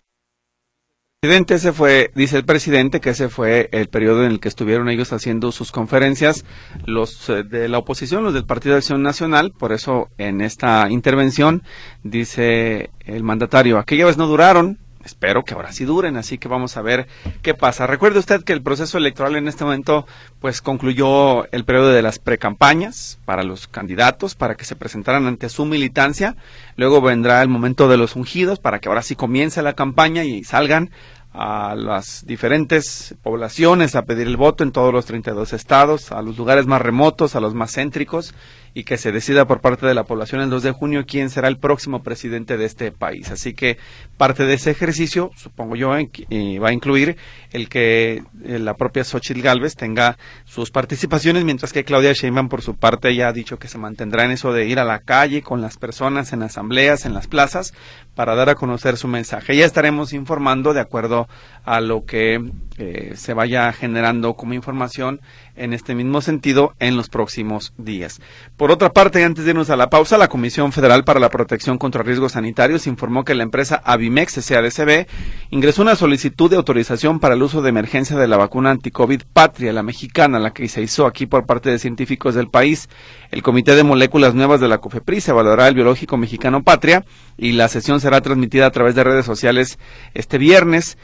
Ese 1.22 1.72
fue, 1.72 2.12
dice 2.14 2.36
el 2.36 2.44
presidente, 2.44 3.00
que 3.00 3.10
ese 3.10 3.28
fue 3.28 3.68
el 3.72 3.88
periodo 3.88 4.24
en 4.24 4.30
el 4.30 4.40
que 4.40 4.48
estuvieron 4.48 4.88
ellos 4.88 5.12
haciendo 5.12 5.50
sus 5.50 5.72
conferencias, 5.72 6.44
los 6.84 7.28
eh, 7.28 7.42
de 7.42 7.68
la 7.68 7.78
oposición, 7.78 8.22
los 8.22 8.32
del 8.32 8.44
Partido 8.44 8.74
de 8.74 8.78
Acción 8.78 9.02
Nacional, 9.02 9.50
por 9.50 9.72
eso 9.72 10.08
en 10.18 10.40
esta 10.40 10.88
intervención 10.88 11.64
dice 12.04 12.90
el 13.00 13.24
mandatario, 13.24 13.78
aquella 13.78 14.06
vez 14.06 14.16
no 14.16 14.28
duraron, 14.28 14.78
espero 15.06 15.44
que 15.44 15.54
ahora 15.54 15.72
sí 15.72 15.84
duren, 15.84 16.16
así 16.16 16.36
que 16.36 16.48
vamos 16.48 16.76
a 16.76 16.82
ver 16.82 17.06
qué 17.40 17.54
pasa. 17.54 17.86
Recuerde 17.86 18.18
usted 18.18 18.44
que 18.44 18.52
el 18.52 18.62
proceso 18.62 18.98
electoral 18.98 19.36
en 19.36 19.48
este 19.48 19.64
momento 19.64 20.06
pues 20.40 20.60
concluyó 20.60 21.50
el 21.52 21.64
periodo 21.64 21.88
de 21.88 22.02
las 22.02 22.18
precampañas 22.18 23.18
para 23.24 23.42
los 23.42 23.68
candidatos 23.68 24.34
para 24.34 24.56
que 24.56 24.64
se 24.64 24.76
presentaran 24.76 25.26
ante 25.26 25.48
su 25.48 25.64
militancia, 25.64 26.36
luego 26.76 27.00
vendrá 27.00 27.40
el 27.40 27.48
momento 27.48 27.88
de 27.88 27.96
los 27.96 28.16
ungidos 28.16 28.58
para 28.58 28.80
que 28.80 28.88
ahora 28.88 29.02
sí 29.02 29.16
comience 29.16 29.62
la 29.62 29.72
campaña 29.72 30.24
y 30.24 30.44
salgan 30.44 30.90
a 31.32 31.74
las 31.74 32.24
diferentes 32.26 33.14
poblaciones 33.22 33.94
a 33.94 34.06
pedir 34.06 34.26
el 34.26 34.38
voto 34.38 34.64
en 34.64 34.72
todos 34.72 34.92
los 34.92 35.04
32 35.04 35.52
estados, 35.52 36.10
a 36.10 36.22
los 36.22 36.38
lugares 36.38 36.66
más 36.66 36.80
remotos, 36.80 37.36
a 37.36 37.40
los 37.40 37.54
más 37.54 37.74
céntricos 37.74 38.34
y 38.76 38.84
que 38.84 38.98
se 38.98 39.10
decida 39.10 39.46
por 39.46 39.62
parte 39.62 39.86
de 39.86 39.94
la 39.94 40.04
población 40.04 40.42
el 40.42 40.50
2 40.50 40.62
de 40.62 40.70
junio 40.70 41.06
quién 41.08 41.30
será 41.30 41.48
el 41.48 41.56
próximo 41.56 42.02
presidente 42.02 42.58
de 42.58 42.66
este 42.66 42.92
país. 42.92 43.30
Así 43.30 43.54
que 43.54 43.78
parte 44.18 44.44
de 44.44 44.52
ese 44.52 44.70
ejercicio, 44.70 45.30
supongo 45.34 45.76
yo, 45.76 45.96
eh, 45.96 46.58
va 46.58 46.68
a 46.68 46.72
incluir 46.74 47.16
el 47.52 47.70
que 47.70 48.22
eh, 48.44 48.58
la 48.58 48.74
propia 48.74 49.02
Xochitl 49.02 49.40
Galvez 49.40 49.76
tenga 49.76 50.18
sus 50.44 50.70
participaciones, 50.70 51.42
mientras 51.42 51.72
que 51.72 51.84
Claudia 51.84 52.12
Sheinbaum 52.12 52.50
por 52.50 52.60
su 52.60 52.76
parte 52.76 53.14
ya 53.14 53.28
ha 53.28 53.32
dicho 53.32 53.58
que 53.58 53.66
se 53.66 53.78
mantendrá 53.78 54.26
en 54.26 54.32
eso 54.32 54.52
de 54.52 54.66
ir 54.66 54.78
a 54.78 54.84
la 54.84 54.98
calle 54.98 55.40
con 55.40 55.62
las 55.62 55.78
personas 55.78 56.34
en 56.34 56.42
asambleas, 56.42 57.06
en 57.06 57.14
las 57.14 57.28
plazas, 57.28 57.72
para 58.14 58.34
dar 58.34 58.50
a 58.50 58.56
conocer 58.56 58.98
su 58.98 59.08
mensaje. 59.08 59.56
Ya 59.56 59.64
estaremos 59.64 60.12
informando 60.12 60.74
de 60.74 60.80
acuerdo 60.80 61.28
a 61.64 61.80
lo 61.80 62.04
que 62.04 62.40
eh, 62.76 63.12
se 63.14 63.32
vaya 63.32 63.72
generando 63.72 64.34
como 64.34 64.52
información 64.52 65.22
en 65.56 65.72
este 65.72 65.94
mismo 65.94 66.20
sentido 66.20 66.74
en 66.78 66.96
los 66.96 67.08
próximos 67.08 67.72
días. 67.78 68.20
Por 68.56 68.70
otra 68.70 68.90
parte, 68.90 69.24
antes 69.24 69.44
de 69.44 69.50
irnos 69.50 69.70
a 69.70 69.76
la 69.76 69.90
pausa, 69.90 70.18
la 70.18 70.28
Comisión 70.28 70.72
Federal 70.72 71.04
para 71.04 71.20
la 71.20 71.30
Protección 71.30 71.78
contra 71.78 72.02
Riesgos 72.02 72.32
Sanitarios 72.32 72.86
informó 72.86 73.24
que 73.24 73.34
la 73.34 73.42
empresa 73.42 73.80
Avimex 73.84 74.34
SADCB 74.34 75.06
ingresó 75.50 75.82
una 75.82 75.96
solicitud 75.96 76.50
de 76.50 76.56
autorización 76.56 77.20
para 77.20 77.34
el 77.34 77.42
uso 77.42 77.62
de 77.62 77.70
emergencia 77.70 78.16
de 78.16 78.28
la 78.28 78.36
vacuna 78.36 78.70
anticovid 78.70 79.22
Patria, 79.32 79.72
la 79.72 79.82
mexicana, 79.82 80.38
la 80.38 80.52
que 80.52 80.68
se 80.68 80.82
hizo 80.82 81.06
aquí 81.06 81.26
por 81.26 81.46
parte 81.46 81.70
de 81.70 81.78
científicos 81.78 82.34
del 82.34 82.48
país. 82.48 82.88
El 83.30 83.42
Comité 83.42 83.74
de 83.74 83.82
Moléculas 83.82 84.34
Nuevas 84.34 84.60
de 84.60 84.68
la 84.68 84.78
COFEPRIS 84.78 85.28
evaluará 85.28 85.68
el 85.68 85.74
biológico 85.74 86.16
mexicano 86.16 86.62
Patria 86.62 87.04
y 87.36 87.52
la 87.52 87.68
sesión 87.68 88.00
será 88.00 88.20
transmitida 88.20 88.66
a 88.66 88.70
través 88.70 88.94
de 88.94 89.04
redes 89.04 89.26
sociales 89.26 89.78
este 90.14 90.38
viernes. 90.38 90.96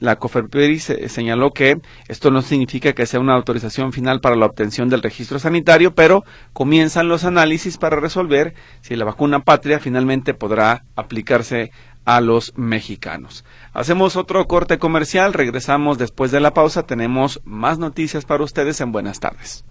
La 0.00 0.16
COFEPRIS 0.16 0.92
señaló 1.08 1.50
que 1.50 1.80
esto 2.08 2.30
no 2.30 2.42
significa 2.42 2.92
que 2.92 3.06
sea 3.06 3.20
una 3.20 3.34
autorización 3.34 3.92
final 3.92 4.20
para 4.20 4.36
la 4.36 4.46
obtención 4.46 4.88
del 4.88 5.02
registro 5.02 5.38
sanitario, 5.38 5.94
pero 5.94 6.24
comienzan 6.52 7.08
los 7.08 7.24
análisis 7.24 7.76
para 7.76 8.00
resolver 8.00 8.54
si 8.80 8.96
la 8.96 9.04
vacuna 9.04 9.40
Patria 9.40 9.78
finalmente 9.78 10.34
podrá 10.34 10.84
aplicarse 10.96 11.70
a 12.04 12.20
los 12.20 12.52
mexicanos. 12.56 13.44
Hacemos 13.72 14.16
otro 14.16 14.46
corte 14.46 14.78
comercial, 14.78 15.32
regresamos 15.32 15.98
después 15.98 16.30
de 16.30 16.40
la 16.40 16.54
pausa, 16.54 16.84
tenemos 16.84 17.40
más 17.44 17.78
noticias 17.78 18.24
para 18.24 18.44
ustedes 18.44 18.80
en 18.80 18.92
Buenas 18.92 19.20
tardes. 19.20 19.64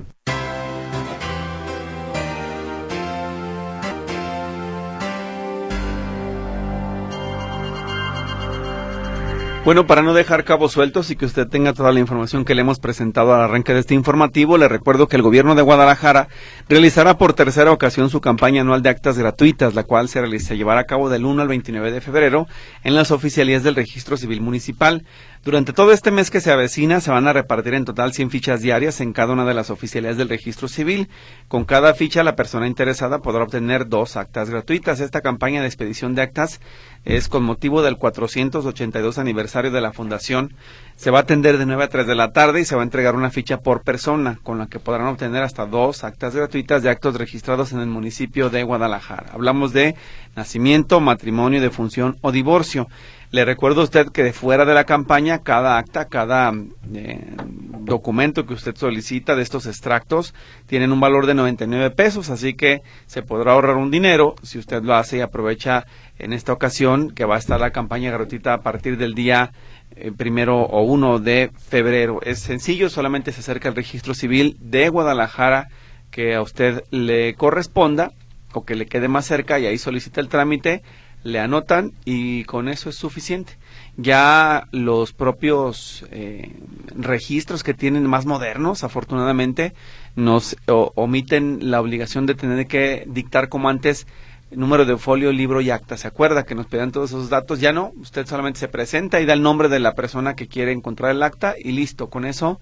Bueno, 9.69 9.85
para 9.85 10.01
no 10.01 10.15
dejar 10.15 10.45
cabos 10.45 10.71
sueltos 10.71 11.11
y 11.11 11.15
que 11.15 11.27
usted 11.27 11.47
tenga 11.47 11.73
toda 11.73 11.91
la 11.91 11.99
información 11.99 12.43
que 12.43 12.55
le 12.55 12.61
hemos 12.61 12.79
presentado 12.79 13.35
al 13.35 13.41
arranque 13.41 13.71
de 13.71 13.81
este 13.81 13.93
informativo, 13.93 14.57
le 14.57 14.67
recuerdo 14.67 15.07
que 15.07 15.15
el 15.15 15.21
gobierno 15.21 15.53
de 15.53 15.61
Guadalajara 15.61 16.27
realizará 16.67 17.19
por 17.19 17.33
tercera 17.33 17.71
ocasión 17.71 18.09
su 18.09 18.19
campaña 18.19 18.61
anual 18.61 18.81
de 18.81 18.89
actas 18.89 19.19
gratuitas, 19.19 19.75
la 19.75 19.83
cual 19.83 20.09
se, 20.09 20.39
se 20.39 20.57
llevará 20.57 20.81
a 20.81 20.85
cabo 20.85 21.07
del 21.07 21.23
1 21.23 21.43
al 21.43 21.47
29 21.49 21.91
de 21.91 22.01
febrero 22.01 22.47
en 22.83 22.95
las 22.95 23.11
oficialías 23.11 23.61
del 23.61 23.75
Registro 23.75 24.17
Civil 24.17 24.41
Municipal. 24.41 25.05
Durante 25.45 25.71
todo 25.71 25.93
este 25.93 26.11
mes 26.11 26.29
que 26.29 26.41
se 26.41 26.51
avecina, 26.51 26.99
se 26.99 27.11
van 27.11 27.25
a 27.25 27.31
repartir 27.31 27.73
en 27.73 27.85
total 27.85 28.11
100 28.11 28.29
fichas 28.29 28.61
diarias 28.61 28.99
en 28.99 29.13
cada 29.13 29.31
una 29.31 29.45
de 29.45 29.53
las 29.53 29.69
oficialías 29.69 30.17
del 30.17 30.27
registro 30.27 30.67
civil. 30.67 31.07
Con 31.47 31.63
cada 31.63 31.93
ficha, 31.93 32.23
la 32.23 32.35
persona 32.35 32.67
interesada 32.67 33.19
podrá 33.19 33.45
obtener 33.45 33.87
dos 33.87 34.17
actas 34.17 34.49
gratuitas. 34.49 34.99
Esta 34.99 35.21
campaña 35.21 35.61
de 35.61 35.67
expedición 35.67 36.13
de 36.13 36.23
actas 36.23 36.59
es 37.05 37.29
con 37.29 37.43
motivo 37.43 37.81
del 37.81 37.95
482 37.95 39.17
aniversario 39.17 39.71
de 39.71 39.79
la 39.79 39.93
fundación. 39.93 40.53
Se 40.97 41.09
va 41.09 41.19
a 41.19 41.21
atender 41.21 41.57
de 41.57 41.65
9 41.65 41.85
a 41.85 41.87
3 41.87 42.05
de 42.05 42.15
la 42.15 42.33
tarde 42.33 42.59
y 42.59 42.65
se 42.65 42.75
va 42.75 42.81
a 42.81 42.83
entregar 42.83 43.15
una 43.15 43.29
ficha 43.29 43.61
por 43.61 43.83
persona 43.83 44.39
con 44.43 44.57
la 44.59 44.67
que 44.67 44.79
podrán 44.79 45.07
obtener 45.07 45.41
hasta 45.43 45.65
dos 45.65 46.03
actas 46.03 46.35
gratuitas 46.35 46.83
de 46.83 46.89
actos 46.89 47.15
registrados 47.15 47.71
en 47.71 47.79
el 47.79 47.87
municipio 47.87 48.49
de 48.49 48.63
Guadalajara. 48.63 49.31
Hablamos 49.31 49.71
de 49.71 49.95
nacimiento, 50.35 50.99
matrimonio, 50.99 51.61
defunción 51.61 52.17
o 52.19 52.33
divorcio. 52.33 52.89
Le 53.31 53.45
recuerdo 53.45 53.81
a 53.81 53.83
usted 53.83 54.07
que 54.07 54.33
fuera 54.33 54.65
de 54.65 54.73
la 54.73 54.85
campaña, 54.85 55.43
cada 55.43 55.77
acta, 55.77 56.05
cada 56.05 56.51
eh, 56.95 57.35
documento 57.81 58.47
que 58.47 58.55
usted 58.55 58.75
solicita 58.75 59.35
de 59.35 59.43
estos 59.43 59.67
extractos 59.67 60.33
tienen 60.65 60.91
un 60.91 60.99
valor 60.99 61.27
de 61.27 61.35
99 61.35 61.91
pesos, 61.91 62.31
así 62.31 62.55
que 62.55 62.81
se 63.05 63.21
podrá 63.21 63.51
ahorrar 63.51 63.75
un 63.75 63.91
dinero 63.91 64.33
si 64.41 64.57
usted 64.57 64.81
lo 64.81 64.95
hace 64.95 65.17
y 65.17 65.21
aprovecha 65.21 65.85
en 66.17 66.33
esta 66.33 66.53
ocasión 66.53 67.11
que 67.11 67.25
va 67.25 67.35
a 67.35 67.39
estar 67.39 67.59
la 67.59 67.69
campaña 67.69 68.09
gratuita 68.09 68.55
a 68.55 68.61
partir 68.61 68.97
del 68.97 69.13
día 69.13 69.51
eh, 69.95 70.11
primero 70.11 70.61
o 70.61 70.81
uno 70.81 71.19
de 71.19 71.51
febrero. 71.55 72.21
Es 72.23 72.39
sencillo, 72.39 72.89
solamente 72.89 73.31
se 73.31 73.41
acerca 73.41 73.69
al 73.69 73.75
registro 73.75 74.15
civil 74.15 74.57
de 74.59 74.89
Guadalajara 74.89 75.67
que 76.09 76.33
a 76.33 76.41
usted 76.41 76.83
le 76.89 77.35
corresponda 77.35 78.11
o 78.53 78.65
que 78.65 78.73
le 78.73 78.87
quede 78.87 79.07
más 79.07 79.27
cerca 79.27 79.59
y 79.59 79.67
ahí 79.67 79.77
solicita 79.77 80.19
el 80.19 80.29
trámite 80.29 80.81
le 81.23 81.39
anotan 81.39 81.93
y 82.05 82.43
con 82.45 82.69
eso 82.69 82.89
es 82.89 82.95
suficiente. 82.95 83.57
Ya 83.97 84.67
los 84.71 85.13
propios 85.13 86.05
eh, 86.11 86.55
registros 86.95 87.63
que 87.63 87.73
tienen 87.73 88.07
más 88.07 88.25
modernos, 88.25 88.83
afortunadamente, 88.83 89.73
nos 90.15 90.55
omiten 90.67 91.71
la 91.71 91.81
obligación 91.81 92.25
de 92.25 92.35
tener 92.35 92.67
que 92.67 93.03
dictar 93.07 93.49
como 93.49 93.69
antes 93.69 94.07
número 94.51 94.85
de 94.85 94.97
folio, 94.97 95.31
libro 95.31 95.61
y 95.61 95.69
acta. 95.69 95.97
¿Se 95.97 96.07
acuerda 96.07 96.43
que 96.43 96.55
nos 96.55 96.65
pedían 96.65 96.91
todos 96.91 97.11
esos 97.11 97.29
datos? 97.29 97.59
Ya 97.59 97.71
no, 97.71 97.91
usted 97.97 98.25
solamente 98.25 98.59
se 98.59 98.67
presenta 98.67 99.19
y 99.19 99.25
da 99.25 99.33
el 99.33 99.41
nombre 99.41 99.69
de 99.69 99.79
la 99.79 99.93
persona 99.93 100.35
que 100.35 100.47
quiere 100.47 100.71
encontrar 100.71 101.11
el 101.11 101.23
acta 101.23 101.55
y 101.57 101.71
listo. 101.71 102.09
Con 102.09 102.25
eso 102.25 102.59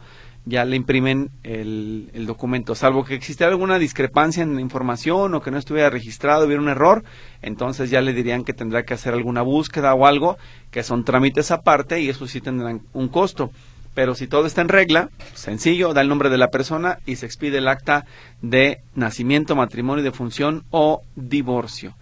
ya 0.47 0.63
le 0.63 0.77
imprimen 0.77 1.29
el, 1.43 2.09
el, 2.13 2.25
documento, 2.25 2.73
salvo 2.73 3.03
que 3.03 3.15
existiera 3.15 3.51
alguna 3.51 3.79
discrepancia 3.79 4.43
en 4.43 4.55
la 4.55 4.61
información 4.61 5.33
o 5.33 5.41
que 5.41 5.51
no 5.51 5.57
estuviera 5.57 5.89
registrado, 5.89 6.45
hubiera 6.45 6.61
un 6.61 6.69
error, 6.69 7.03
entonces 7.41 7.89
ya 7.89 8.01
le 8.01 8.13
dirían 8.13 8.45
que 8.45 8.53
tendrá 8.53 8.83
que 8.83 8.93
hacer 8.93 9.13
alguna 9.13 9.41
búsqueda 9.41 9.93
o 9.93 10.05
algo, 10.05 10.37
que 10.71 10.83
son 10.83 11.03
trámites 11.03 11.51
aparte 11.51 11.99
y 11.99 12.09
eso 12.09 12.27
sí 12.27 12.39
tendrán 12.39 12.81
un 12.93 13.09
costo. 13.09 13.51
Pero 13.93 14.15
si 14.15 14.27
todo 14.27 14.45
está 14.45 14.61
en 14.61 14.69
regla, 14.69 15.09
sencillo, 15.33 15.93
da 15.93 16.01
el 16.01 16.07
nombre 16.07 16.29
de 16.29 16.37
la 16.37 16.49
persona 16.49 16.99
y 17.05 17.15
se 17.15 17.25
expide 17.25 17.57
el 17.57 17.67
acta 17.67 18.05
de 18.41 18.81
nacimiento, 18.93 19.55
matrimonio, 19.55 20.03
defunción 20.03 20.63
o 20.69 21.01
divorcio. 21.15 21.95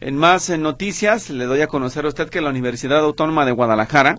En 0.00 0.16
más 0.16 0.48
noticias, 0.50 1.30
le 1.30 1.44
doy 1.44 1.60
a 1.60 1.68
conocer 1.68 2.06
a 2.06 2.08
usted 2.08 2.30
que 2.30 2.40
la 2.40 2.50
Universidad 2.50 3.00
Autónoma 3.00 3.44
de 3.44 3.52
Guadalajara 3.52 4.18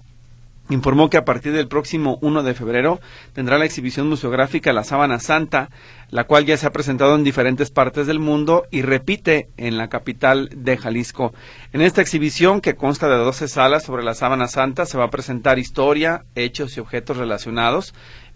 informó 0.70 1.10
que 1.10 1.18
a 1.18 1.26
partir 1.26 1.52
del 1.52 1.68
próximo 1.68 2.18
1 2.22 2.44
de 2.44 2.54
febrero 2.54 3.00
tendrá 3.34 3.58
la 3.58 3.66
exhibición 3.66 4.08
museográfica 4.08 4.74
La 4.74 4.84
Sábana 4.84 5.20
Santa, 5.20 5.70
la 6.10 6.24
cual 6.24 6.46
ya 6.46 6.58
se 6.58 6.68
ha 6.68 6.72
presentado 6.72 7.16
en 7.16 7.24
diferentes 7.24 7.70
partes 7.70 8.08
del 8.08 8.20
mundo 8.20 8.64
y 8.72 8.82
repite 8.82 9.50
en 9.58 9.78
la 9.78 9.90
capital 9.90 10.50
de 10.56 10.78
Jalisco. 10.78 11.34
En 11.74 11.82
esta 11.82 12.02
exhibición, 12.02 12.62
que 12.62 12.76
consta 12.76 13.10
de 13.10 13.18
12 13.18 13.48
salas 13.48 13.84
sobre 13.84 14.04
la 14.04 14.14
Sábana 14.14 14.48
Santa, 14.48 14.86
se 14.86 14.98
va 14.98 15.06
a 15.06 15.12
presentar 15.12 15.60
historia, 15.60 16.24
hechos 16.36 16.78
y 16.78 16.80
objetos 16.80 17.18
relacionados 17.18 17.94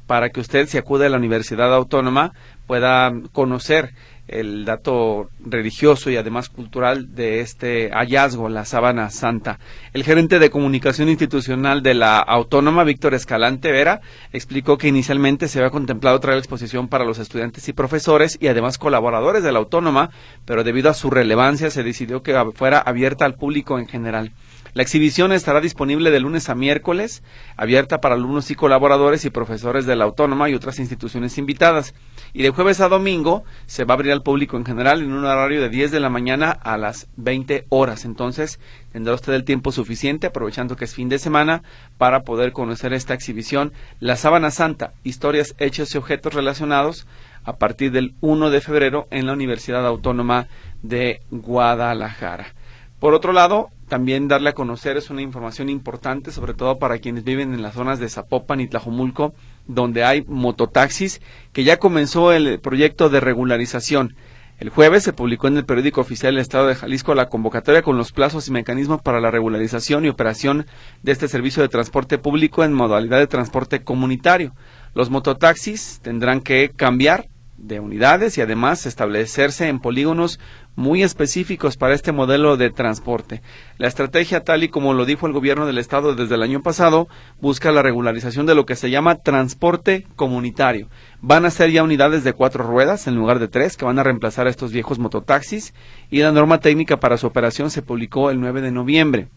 para 0.08 0.30
que 0.30 0.40
usted, 0.40 0.68
si 0.68 0.78
acude 0.78 1.06
a 1.06 1.10
la 1.10 1.18
Universidad 1.18 1.74
Autónoma, 1.74 2.34
pueda 2.66 3.12
conocer 3.34 3.94
el 4.28 4.66
dato 4.66 5.30
religioso 5.40 6.10
y 6.10 6.18
además 6.18 6.50
cultural 6.50 7.16
de 7.16 7.42
este 7.42 7.90
hallazgo, 7.92 8.50
la 8.50 8.66
sábana 8.66 9.10
santa. 9.10 9.60
El 9.94 10.04
gerente 10.04 10.40
de 10.40 10.50
comunicación 10.50 11.10
institucional 11.10 11.82
de 11.82 11.94
la 11.94 12.20
autónoma, 12.20 12.84
Víctor 12.84 13.14
Escalante 13.14 13.72
Vera, 13.72 14.02
explicó 14.34 14.78
que 14.78 14.88
inicialmente 14.88 15.48
se 15.48 15.60
había 15.60 15.72
contemplado 15.72 16.20
traer 16.20 16.36
la 16.36 16.42
exposición 16.42 16.88
para 16.88 17.06
los 17.06 17.20
estudiantes 17.20 17.68
y 17.70 17.74
profesores 17.74 18.38
y 18.40 18.48
además 18.48 18.78
colaboradores 18.78 19.44
de 19.44 19.52
la 19.52 19.60
autónoma, 19.60 20.10
pero 20.46 20.64
debido 20.64 20.90
a 20.90 20.94
su 20.94 21.10
relevancia 21.10 21.70
se 21.70 21.84
decidió 21.84 22.22
que 22.22 22.36
fuera 22.56 22.80
abierta 22.80 23.26
al 23.26 23.36
público 23.36 23.80
en 23.80 23.88
general. 23.88 24.32
La 24.78 24.84
exhibición 24.84 25.32
estará 25.32 25.60
disponible 25.60 26.12
de 26.12 26.20
lunes 26.20 26.50
a 26.50 26.54
miércoles, 26.54 27.24
abierta 27.56 28.00
para 28.00 28.14
alumnos 28.14 28.52
y 28.52 28.56
colaboradores 28.56 29.26
y 29.26 29.32
profesores 29.32 29.88
de 29.88 29.96
la 29.96 30.04
Autónoma 30.04 30.52
y 30.52 30.54
otras 30.54 30.78
instituciones 30.78 31.40
invitadas. 31.40 31.96
Y 32.32 32.44
de 32.44 32.52
jueves 32.52 32.80
a 32.80 32.88
domingo 32.88 33.44
se 33.66 33.86
va 33.86 33.94
a 33.94 33.96
abrir 33.96 34.12
al 34.12 34.22
público 34.22 34.56
en 34.56 34.66
general 34.66 35.02
en 35.02 35.14
un 35.14 35.26
horario 35.26 35.64
de 35.64 35.70
10 35.70 35.90
de 35.90 36.00
la 36.00 36.12
mañana 36.12 36.52
a 36.52 36.78
las 36.78 37.08
20 37.16 37.66
horas. 37.70 38.06
Entonces 38.06 38.60
tendrá 38.92 39.16
usted 39.16 39.34
el 39.34 39.46
tiempo 39.46 39.72
suficiente, 39.72 40.28
aprovechando 40.28 40.76
que 40.76 40.86
es 40.86 40.94
fin 40.94 41.10
de 41.10 41.18
semana, 41.18 41.64
para 41.98 42.22
poder 42.22 42.52
conocer 42.52 42.94
esta 42.94 43.16
exhibición, 43.16 43.74
La 44.00 44.16
Sábana 44.16 44.52
Santa, 44.52 44.94
historias, 45.04 45.56
hechos 45.58 45.96
y 45.96 45.98
objetos 45.98 46.36
relacionados, 46.36 47.08
a 47.46 47.56
partir 47.56 47.92
del 47.92 48.14
1 48.22 48.52
de 48.52 48.62
febrero 48.62 49.08
en 49.10 49.26
la 49.26 49.34
Universidad 49.34 49.88
Autónoma 49.88 50.50
de 50.84 51.22
Guadalajara. 51.32 52.54
Por 53.00 53.16
otro 53.16 53.34
lado, 53.34 53.72
también 53.88 54.28
darle 54.28 54.50
a 54.50 54.54
conocer 54.54 54.98
es 54.98 55.10
una 55.10 55.22
información 55.22 55.70
importante, 55.70 56.32
sobre 56.32 56.54
todo 56.54 56.78
para 56.78 57.00
quienes 57.00 57.24
viven 57.24 57.54
en 57.54 57.62
las 57.62 57.74
zonas 57.74 58.00
de 58.00 58.10
Zapopan 58.10 58.60
y 58.60 58.68
Tlajomulco, 58.68 59.34
donde 59.66 60.04
hay 60.04 60.24
mototaxis, 60.28 61.22
que 61.54 61.64
ya 61.64 61.78
comenzó 61.78 62.34
el 62.34 62.60
proyecto 62.60 63.10
de 63.10 63.20
regularización. 63.20 64.16
El 64.60 64.70
jueves 64.70 65.04
se 65.04 65.14
publicó 65.14 65.48
en 65.48 65.58
el 65.58 65.66
periódico 65.66 66.02
oficial 66.02 66.34
del 66.34 66.42
Estado 66.42 66.68
de 66.68 66.76
Jalisco 66.76 67.14
la 67.14 67.30
convocatoria 67.30 67.84
con 67.84 67.96
los 67.96 68.12
plazos 68.12 68.48
y 68.48 68.52
mecanismos 68.52 69.02
para 69.04 69.22
la 69.22 69.30
regularización 69.30 70.04
y 70.04 70.10
operación 70.10 70.66
de 71.04 71.12
este 71.12 71.28
servicio 71.28 71.62
de 71.62 71.70
transporte 71.70 72.18
público 72.18 72.64
en 72.64 72.74
modalidad 72.74 73.20
de 73.20 73.28
transporte 73.28 73.84
comunitario. 73.84 74.56
Los 74.96 75.12
mototaxis 75.12 76.00
tendrán 76.02 76.42
que 76.42 76.72
cambiar 76.76 77.28
de 77.58 77.80
unidades 77.80 78.38
y 78.38 78.42
además 78.42 78.86
establecerse 78.86 79.68
en 79.68 79.80
polígonos 79.80 80.40
muy 80.76 81.02
específicos 81.02 81.76
para 81.76 81.96
este 81.96 82.12
modelo 82.12 82.56
de 82.56 82.70
transporte. 82.70 83.42
La 83.78 83.88
estrategia, 83.88 84.44
tal 84.44 84.64
y 84.64 84.70
como 84.70 84.94
lo 84.94 85.06
dijo 85.06 85.26
el 85.26 85.34
gobierno 85.34 85.66
del 85.66 85.80
estado 85.80 86.16
desde 86.16 86.36
el 86.36 86.44
año 86.44 86.62
pasado, 86.62 87.08
busca 87.42 87.72
la 87.72 87.82
regularización 87.82 88.46
de 88.46 88.54
lo 88.54 88.66
que 88.66 88.76
se 88.76 88.92
llama 88.92 89.16
transporte 89.16 90.06
comunitario. 90.16 90.88
Van 91.20 91.46
a 91.46 91.50
ser 91.50 91.72
ya 91.72 91.84
unidades 91.84 92.24
de 92.24 92.34
cuatro 92.34 92.64
ruedas 92.64 93.08
en 93.08 93.16
lugar 93.16 93.40
de 93.40 93.48
tres 93.48 93.76
que 93.76 93.86
van 93.86 93.98
a 93.98 94.04
reemplazar 94.04 94.46
a 94.46 94.52
estos 94.52 94.72
viejos 94.72 95.00
mototaxis 95.00 95.74
y 96.12 96.20
la 96.20 96.32
norma 96.32 96.60
técnica 96.60 97.00
para 97.00 97.18
su 97.18 97.26
operación 97.26 97.72
se 97.72 97.82
publicó 97.82 98.30
el 98.30 98.40
9 98.40 98.62
de 98.62 98.72
noviembre. 98.72 99.28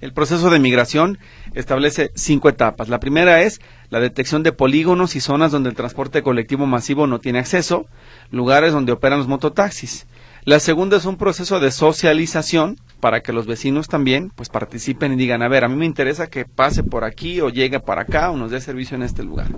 El 0.00 0.12
proceso 0.12 0.50
de 0.50 0.58
migración 0.58 1.18
establece 1.54 2.10
cinco 2.14 2.48
etapas. 2.48 2.88
La 2.88 3.00
primera 3.00 3.42
es 3.42 3.60
la 3.90 4.00
detección 4.00 4.42
de 4.42 4.52
polígonos 4.52 5.16
y 5.16 5.20
zonas 5.20 5.50
donde 5.50 5.70
el 5.70 5.76
transporte 5.76 6.22
colectivo 6.22 6.66
masivo 6.66 7.06
no 7.06 7.18
tiene 7.18 7.40
acceso, 7.40 7.86
lugares 8.30 8.72
donde 8.72 8.92
operan 8.92 9.18
los 9.18 9.28
mototaxis. 9.28 10.06
La 10.44 10.60
segunda 10.60 10.96
es 10.96 11.04
un 11.04 11.16
proceso 11.16 11.60
de 11.60 11.70
socialización 11.70 12.76
para 13.00 13.20
que 13.20 13.32
los 13.32 13.46
vecinos 13.46 13.88
también 13.88 14.30
pues 14.34 14.48
participen 14.48 15.12
y 15.12 15.16
digan, 15.16 15.42
a 15.42 15.48
ver, 15.48 15.64
a 15.64 15.68
mí 15.68 15.76
me 15.76 15.86
interesa 15.86 16.28
que 16.28 16.44
pase 16.44 16.82
por 16.82 17.04
aquí 17.04 17.40
o 17.40 17.48
llegue 17.48 17.80
para 17.80 18.02
acá 18.02 18.30
o 18.30 18.36
nos 18.36 18.50
dé 18.50 18.60
servicio 18.60 18.96
en 18.96 19.02
este 19.02 19.22
lugar 19.22 19.48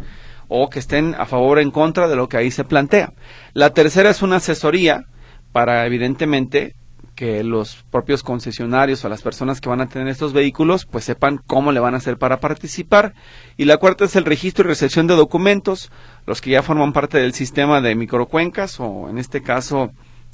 o 0.53 0.69
que 0.69 0.81
estén 0.81 1.15
a 1.15 1.27
favor 1.27 1.59
o 1.59 1.61
en 1.61 1.71
contra 1.71 2.09
de 2.09 2.17
lo 2.17 2.29
que 2.29 2.37
ahí 2.37 2.51
se 2.51 2.65
plantea. 2.65 3.13
La 3.55 3.71
tercera 3.71 4.11
es 4.11 4.21
una 4.21 4.37
asesoría 4.37 5.05
para 5.53 5.87
evidentemente 5.87 6.75
que 7.21 7.45
los 7.45 7.85
propios 7.91 8.23
concesionarios 8.23 9.05
o 9.05 9.11
las 9.11 9.21
personas 9.21 9.61
que 9.61 9.69
van 9.69 9.83
a 9.83 9.91
tener 9.91 10.09
estos 10.09 10.33
vehículos 10.33 10.87
pues 10.87 11.05
sepan 11.05 11.39
cómo 11.47 11.71
le 11.71 11.79
van 11.79 11.93
a 11.93 11.99
hacer 11.99 12.17
para 12.17 12.41
participar. 12.41 13.13
Y 13.59 13.67
la 13.67 13.77
cuarta 13.77 14.07
es 14.07 14.17
el 14.17 14.25
registro 14.25 14.65
y 14.65 14.69
recepción 14.69 15.07
de 15.07 15.17
documentos, 15.17 15.93
los 16.25 16.41
que 16.41 16.49
ya 16.49 16.63
forman 16.63 16.95
parte 16.95 17.19
del 17.19 17.35
sistema 17.35 17.83
de 17.83 17.95
microcuencas 17.95 18.81
o 18.81 19.11
en 19.11 19.19
este 19.19 19.43
caso 19.43 19.91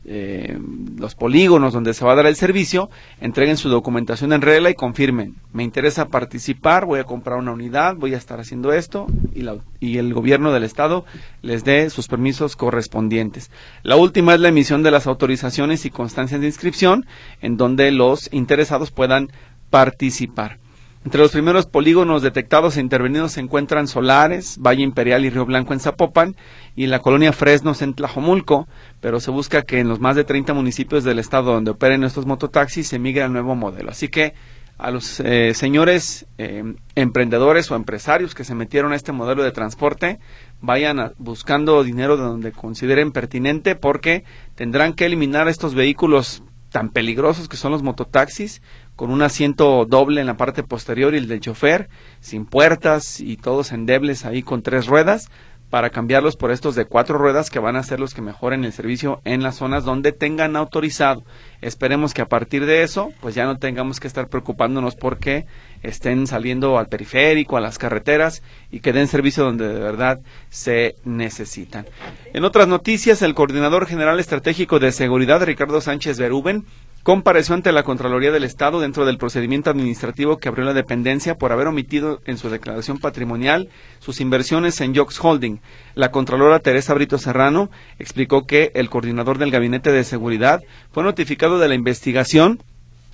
eh, 0.09 0.57
los 0.99 1.17
polígonos 1.17 1.73
donde 1.73 1.93
se 1.93 2.05
va 2.05 2.13
a 2.13 2.17
dar 2.17 2.27
el 2.27 2.37
servicio, 2.37 2.89
entreguen 3.21 3.57
su 3.57 3.69
documentación 3.69 4.33
en 4.33 4.41
regla 4.41 4.71
y 4.71 4.75
confirmen, 4.75 5.35
me 5.53 5.65
interesa 5.65 6.07
participar, 6.07 6.87
voy 6.87 7.01
a 7.01 7.05
comprar 7.05 7.39
una 7.39 7.51
unidad, 7.51 7.97
voy 7.97 8.15
a 8.15 8.17
estar 8.17 8.39
haciendo 8.39 8.73
esto 8.73 9.09
y, 9.35 9.45
y 9.81 9.99
el 9.99 10.15
gobierno 10.15 10.53
del 10.53 10.63
estado 10.63 11.05
les 11.43 11.65
dé 11.65 11.91
sus 11.91 12.07
permisos 12.07 12.55
correspondientes. 12.55 13.51
La 13.83 13.97
última 13.97 14.35
es 14.35 14.41
la 14.41 14.49
emisión 14.49 14.85
de 14.85 14.93
las 14.93 15.09
autorizaciones 15.09 15.85
y 15.85 15.91
constancias 15.91 16.41
de 16.41 16.47
inscripción 16.47 17.07
en 17.41 17.57
donde 17.57 17.91
los 17.91 18.33
interesados 18.33 18.93
puedan 18.93 19.31
participar. 19.71 20.59
Entre 21.07 21.21
los 21.21 21.31
primeros 21.31 21.67
polígonos 21.67 22.21
detectados 22.21 22.77
e 22.77 22.81
intervenidos 22.81 23.31
se 23.31 23.41
encuentran 23.41 23.87
Solares, 23.87 24.59
Valle 24.59 24.83
Imperial 24.83 25.25
y 25.25 25.31
Río 25.31 25.47
Blanco 25.47 25.73
en 25.73 25.79
Zapopan 25.79 26.35
y 26.77 26.87
la 26.87 27.01
colonia 27.01 27.33
Fresnos 27.33 27.83
en 27.83 27.95
Tlajomulco, 27.95 28.69
pero 29.01 29.19
se 29.19 29.31
busca 29.31 29.63
que 29.63 29.81
en 29.81 29.89
los 29.89 29.99
más 29.99 30.15
de 30.15 30.25
30 30.25 30.53
municipios 30.55 31.03
del 31.03 31.19
estado 31.19 31.53
donde 31.53 31.71
operen 31.73 32.05
estos 32.05 32.27
mototaxis 32.27 32.87
se 32.87 32.99
migre 32.99 33.23
al 33.23 33.33
nuevo 33.33 33.57
modelo. 33.57 33.91
Así 33.91 34.09
que 34.09 34.35
a 34.79 34.91
los 34.91 35.21
eh, 35.21 35.55
señores 35.55 36.27
eh, 36.37 36.75
emprendedores 36.95 37.71
o 37.71 37.77
empresarios 37.77 38.35
que 38.35 38.45
se 38.45 38.55
metieron 38.55 38.93
a 38.93 38.97
este 38.97 39.11
modelo 39.11 39.43
de 39.43 39.53
transporte 39.53 40.19
vayan 40.61 41.15
buscando 41.17 41.83
dinero 41.83 42.19
de 42.19 42.25
donde 42.25 42.53
consideren 42.53 43.11
pertinente 43.11 43.75
porque 43.75 44.25
tendrán 44.55 44.93
que 44.93 45.07
eliminar 45.07 45.49
estos 45.49 45.75
vehículos 45.75 46.43
tan 46.71 46.91
peligrosos 46.91 47.49
que 47.49 47.57
son 47.57 47.73
los 47.73 47.83
mototaxis 47.83 48.61
con 48.97 49.11
un 49.11 49.23
asiento 49.23 49.87
doble 49.87 50.21
en 50.21 50.27
la 50.27 50.37
parte 50.37 50.63
posterior 50.63 51.15
y 51.15 51.19
el 51.19 51.29
del 51.29 51.41
chofer, 51.41 51.89
sin 52.21 52.45
puertas 52.45 53.21
y 53.21 53.39
todos 53.39 53.73
endebles 53.73 54.27
ahí 54.27 54.43
con 54.43 54.61
tres 54.61 54.87
ruedas, 54.87 55.31
para 55.71 55.91
cambiarlos 55.91 56.37
por 56.37 56.53
estos 56.53 56.75
de 56.75 56.85
cuatro 56.85 57.19
ruedas 57.19 57.51
que 57.51 57.59
van 57.59 57.77
a 57.77 57.83
ser 57.83 57.99
los 57.99 58.15
que 58.15 58.23
mejoren 58.23 58.65
el 58.65 58.73
servicio 58.73 59.21
en 59.25 59.43
las 59.43 59.57
zonas 59.57 59.85
donde 59.85 60.13
tengan 60.13 60.57
autorizado. 60.57 61.25
Esperemos 61.61 62.15
que 62.15 62.23
a 62.23 62.29
partir 62.29 62.67
de 62.67 62.83
eso, 62.83 63.13
pues 63.21 63.35
ya 63.35 63.45
no 63.45 63.59
tengamos 63.59 63.99
que 63.99 64.07
estar 64.07 64.29
preocupándonos 64.29 64.95
porque 64.95 65.47
estén 65.83 66.27
saliendo 66.27 66.79
al 66.79 66.89
periférico, 66.89 67.57
a 67.57 67.61
las 67.61 67.79
carreteras 67.79 68.43
y 68.71 68.81
que 68.81 68.93
den 68.93 69.09
servicio 69.09 69.45
donde 69.45 69.69
de 69.69 69.81
verdad 69.81 70.21
se 70.51 70.97
necesitan. 71.05 71.87
En 72.33 72.45
otras 72.45 72.69
noticias, 72.69 73.23
el 73.23 73.35
coordinador 73.35 73.87
general 73.87 74.21
estratégico 74.21 74.79
de 74.79 74.93
seguridad, 74.93 75.43
Ricardo 75.45 75.81
Sánchez 75.81 76.19
Berúben, 76.19 76.65
compareció 77.07 77.55
ante 77.55 77.71
la 77.71 77.85
Contraloría 77.85 78.33
del 78.33 78.43
Estado 78.43 78.81
dentro 78.81 79.07
del 79.07 79.17
procedimiento 79.17 79.71
administrativo 79.71 80.39
que 80.39 80.49
abrió 80.49 80.65
la 80.65 80.75
dependencia 80.75 81.39
por 81.39 81.53
haber 81.53 81.69
omitido 81.69 82.21
en 82.25 82.37
su 82.37 82.51
declaración 82.51 82.99
patrimonial 82.99 83.69
sus 84.01 84.21
inversiones 84.21 84.81
en 84.81 84.93
Jocks 84.93 85.21
Holding. 85.23 85.61
La 85.95 86.11
Contralora 86.11 86.59
Teresa 86.59 86.95
Brito 86.95 87.19
Serrano 87.19 87.71
explicó 88.01 88.45
que 88.45 88.73
el 88.75 88.91
coordinador 88.91 89.39
del 89.39 89.53
Gabinete 89.53 89.93
de 89.93 90.03
Seguridad 90.03 90.65
fue 90.91 91.05
notificado 91.05 91.61
de 91.61 91.69
la 91.69 91.77
investigación 91.77 92.61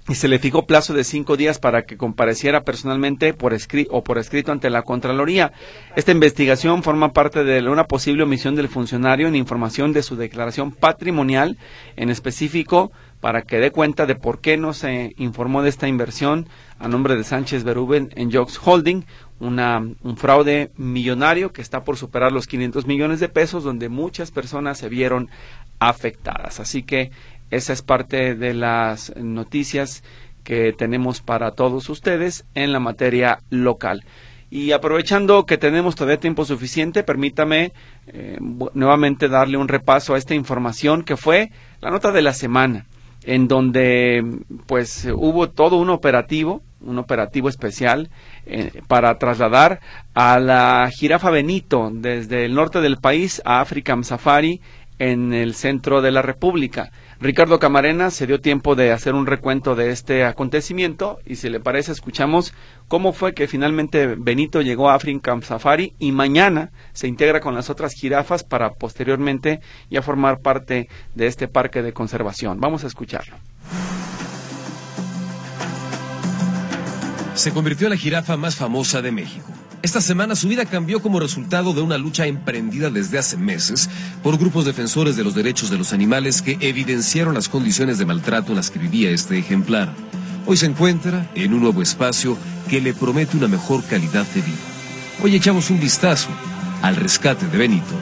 y 0.09 0.15
se 0.15 0.27
le 0.27 0.39
fijó 0.39 0.67
plazo 0.67 0.95
de 0.95 1.05
cinco 1.05 1.37
días 1.37 1.59
para 1.61 1.83
que 1.83 1.97
compareciera 1.99 2.65
personalmente 2.65 3.35
por 3.35 3.55
o 3.91 4.03
por 4.03 4.19
escrito 4.19 4.53
ante 4.53 4.71
la 4.71 4.83
Contraloría. 4.83 5.53
Esta 5.97 6.13
investigación 6.13 6.83
forma 6.83 7.13
parte 7.13 7.45
de 7.45 7.69
una 7.69 7.85
posible 7.85 8.25
omisión 8.25 8.57
del 8.57 8.69
funcionario 8.69 9.29
en 9.29 9.37
información 9.37 9.93
de 9.93 10.03
su 10.03 10.17
declaración 10.17 10.73
patrimonial, 10.73 11.59
en 11.97 12.09
específico 12.09 12.91
para 13.23 13.43
que 13.43 13.61
dé 13.61 13.71
cuenta 13.71 14.05
de 14.05 14.17
por 14.17 14.41
qué 14.41 14.57
no 14.57 14.73
se 14.73 15.15
informó 15.17 15.63
de 15.63 15.69
esta 15.69 15.87
inversión 15.87 16.49
a 16.81 16.89
nombre 16.89 17.15
de 17.15 17.23
Sánchez 17.23 17.63
Berúben 17.63 18.11
en 18.17 18.33
Jocks 18.33 18.59
Holding, 18.61 19.05
una, 19.39 19.79
un 19.79 20.17
fraude 20.17 20.73
millonario 20.77 21.53
que 21.53 21.63
está 21.63 21.85
por 21.85 21.97
superar 21.97 22.33
los 22.33 22.49
500 22.49 22.85
millones 22.85 23.21
de 23.21 23.29
pesos, 23.29 23.63
donde 23.63 23.89
muchas 23.89 24.33
personas 24.33 24.79
se 24.79 24.89
vieron 24.89 25.31
afectadas. 25.79 26.59
Así 26.59 26.83
que 26.83 27.13
esa 27.53 27.73
es 27.73 27.83
parte 27.83 28.35
de 28.35 28.55
las 28.55 29.15
noticias 29.15 30.03
que 30.43 30.73
tenemos 30.73 31.21
para 31.21 31.53
todos 31.53 31.89
ustedes 31.91 32.45
en 32.57 32.73
la 32.73 32.81
materia 32.81 33.39
local. 33.51 34.03
Y 34.51 34.73
aprovechando 34.73 35.47
que 35.47 35.59
tenemos 35.59 35.95
todavía 35.95 36.19
tiempo 36.19 36.45
suficiente, 36.45 37.05
permítame 37.05 37.73
eh, 38.09 38.37
nuevamente 38.75 39.29
darle 39.29 39.59
un 39.59 39.69
repaso 39.69 40.15
a 40.15 40.19
esta 40.19 40.35
información 40.35 41.05
que 41.05 41.17
fue 41.17 41.53
la 41.81 41.93
nota 41.93 42.11
de 42.11 42.23
la 42.23 42.35
semana, 42.35 42.87
en 43.25 43.49
donde 43.49 44.25
pues 44.67 45.07
hubo 45.15 45.51
todo 45.51 45.77
un 45.77 45.91
operativo, 45.91 46.63
un 46.81 46.99
operativo 46.99 47.49
especial 47.49 48.11
eh, 48.47 48.83
para 48.89 49.19
trasladar 49.19 49.81
a 50.15 50.39
la 50.39 50.91
jirafa 50.93 51.31
Benito 51.31 51.91
desde 51.93 52.45
el 52.45 52.55
norte 52.55 52.81
del 52.81 52.99
país 52.99 53.41
a 53.45 53.61
African 53.61 54.05
Safari 54.05 54.61
en 54.99 55.33
el 55.33 55.55
centro 55.55 56.01
de 56.01 56.13
la 56.13 56.23
República. 56.23 56.93
Ricardo 57.19 57.59
Camarena 57.59 58.11
se 58.11 58.27
dio 58.27 58.41
tiempo 58.41 58.75
de 58.75 58.93
hacer 58.93 59.15
un 59.15 59.27
recuento 59.27 59.75
de 59.75 59.91
este 59.91 60.25
acontecimiento 60.25 61.19
y 61.25 61.37
si 61.37 61.49
le 61.49 61.61
parece 61.61 61.93
escuchamos 61.93 62.55
cómo 62.93 63.15
fue 63.15 63.33
que 63.33 63.49
finalmente 63.49 64.17
Benito 64.19 64.61
llegó 64.61 64.91
a 64.91 64.95
African 64.97 65.43
Safari 65.43 65.95
y 65.99 66.13
mañana 66.13 66.73
se 66.93 67.09
integra 67.09 67.41
con 67.41 67.55
las 67.55 67.71
otras 67.71 67.95
jirafas 67.95 68.45
para 68.45 68.75
posteriormente 68.75 69.61
ya 69.89 70.03
formar 70.03 70.41
parte 70.41 70.91
de 71.15 71.27
este 71.27 71.49
parque 71.49 71.81
de 71.81 71.95
conservación. 71.95 72.61
Vamos 72.61 72.85
a 72.85 72.89
escucharlo. 72.89 73.37
Se 77.35 77.51
convirtió 77.53 77.87
en 77.87 77.93
la 77.93 77.97
jirafa 77.97 78.37
más 78.37 78.57
famosa 78.57 79.01
de 79.01 79.11
México 79.11 79.49
esta 79.81 80.01
semana 80.01 80.37
su 80.37 80.47
vida 80.47 80.65
cambió 80.65 81.03
como 81.03 81.19
resultado 81.19 81.73
de 81.73 81.81
una 81.81 81.99
lucha 81.99 82.27
emprendida 82.27 82.89
desde 82.89 83.19
hace 83.19 83.37
meses 83.37 83.91
por 84.23 84.39
grupos 84.39 84.65
defensores 84.65 85.17
de 85.17 85.25
los 85.25 85.35
derechos 85.35 85.71
de 85.71 85.79
los 85.79 85.93
animales 85.93 86.41
que 86.41 86.57
evidenciaron 86.61 87.35
las 87.35 87.49
condiciones 87.49 87.99
de 87.99 88.07
maltrato 88.07 88.53
en 88.53 88.57
las 88.57 88.71
que 88.71 88.79
vivía 88.79 89.11
este 89.11 89.39
ejemplar. 89.39 89.93
Hoy 90.47 90.57
se 90.57 90.67
encuentra 90.67 91.29
en 91.35 91.53
un 91.53 91.63
nuevo 91.63 91.83
espacio 91.83 92.39
que 92.73 92.81
le 92.81 92.95
promete 92.95 93.37
una 93.37 93.49
mejor 93.49 93.85
calidad 93.85 94.27
de 94.29 94.41
vida. 94.41 94.57
Hoy 95.23 95.35
echamos 95.35 95.69
un 95.69 95.79
vistazo 95.79 96.31
al 96.81 96.97
rescate 96.97 97.47
de 97.47 97.59
Benito. 97.59 97.95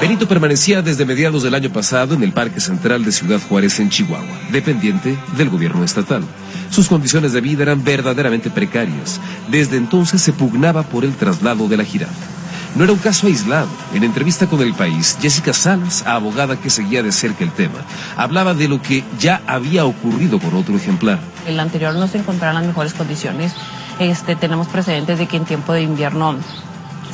Benito 0.00 0.26
permanecía 0.26 0.80
desde 0.80 1.04
mediados 1.04 1.42
del 1.42 1.54
año 1.54 1.68
pasado 1.68 2.14
en 2.14 2.22
el 2.22 2.32
Parque 2.32 2.60
Central 2.60 3.04
de 3.04 3.12
Ciudad 3.12 3.42
Juárez 3.46 3.78
en 3.78 3.90
Chihuahua, 3.90 4.40
dependiente 4.52 5.18
del 5.36 5.50
gobierno 5.50 5.84
estatal. 5.84 6.24
Sus 6.70 6.88
condiciones 6.88 7.34
de 7.34 7.42
vida 7.42 7.64
eran 7.64 7.84
verdaderamente 7.84 8.48
precarias. 8.48 9.20
Desde 9.50 9.76
entonces 9.76 10.22
se 10.22 10.32
pugnaba 10.32 10.82
por 10.82 11.04
el 11.04 11.12
traslado 11.12 11.68
de 11.68 11.76
la 11.76 11.84
jirafa. 11.84 12.33
No 12.76 12.82
era 12.82 12.92
un 12.92 12.98
caso 12.98 13.28
aislado. 13.28 13.68
En 13.92 14.02
entrevista 14.02 14.48
con 14.48 14.60
El 14.60 14.74
País, 14.74 15.16
Jessica 15.20 15.52
Salas, 15.52 16.04
abogada 16.06 16.56
que 16.56 16.70
seguía 16.70 17.04
de 17.04 17.12
cerca 17.12 17.44
el 17.44 17.52
tema, 17.52 17.78
hablaba 18.16 18.52
de 18.52 18.66
lo 18.66 18.82
que 18.82 19.04
ya 19.18 19.42
había 19.46 19.84
ocurrido 19.84 20.40
con 20.40 20.54
otro 20.54 20.76
ejemplar. 20.76 21.20
El 21.46 21.60
anterior 21.60 21.94
no 21.94 22.08
se 22.08 22.18
encontraba 22.18 22.50
en 22.50 22.58
las 22.58 22.66
mejores 22.66 22.94
condiciones. 22.94 23.54
Este, 24.00 24.34
tenemos 24.34 24.66
precedentes 24.66 25.20
de 25.20 25.28
que 25.28 25.36
en 25.36 25.44
tiempo 25.44 25.72
de 25.72 25.82
invierno 25.82 26.36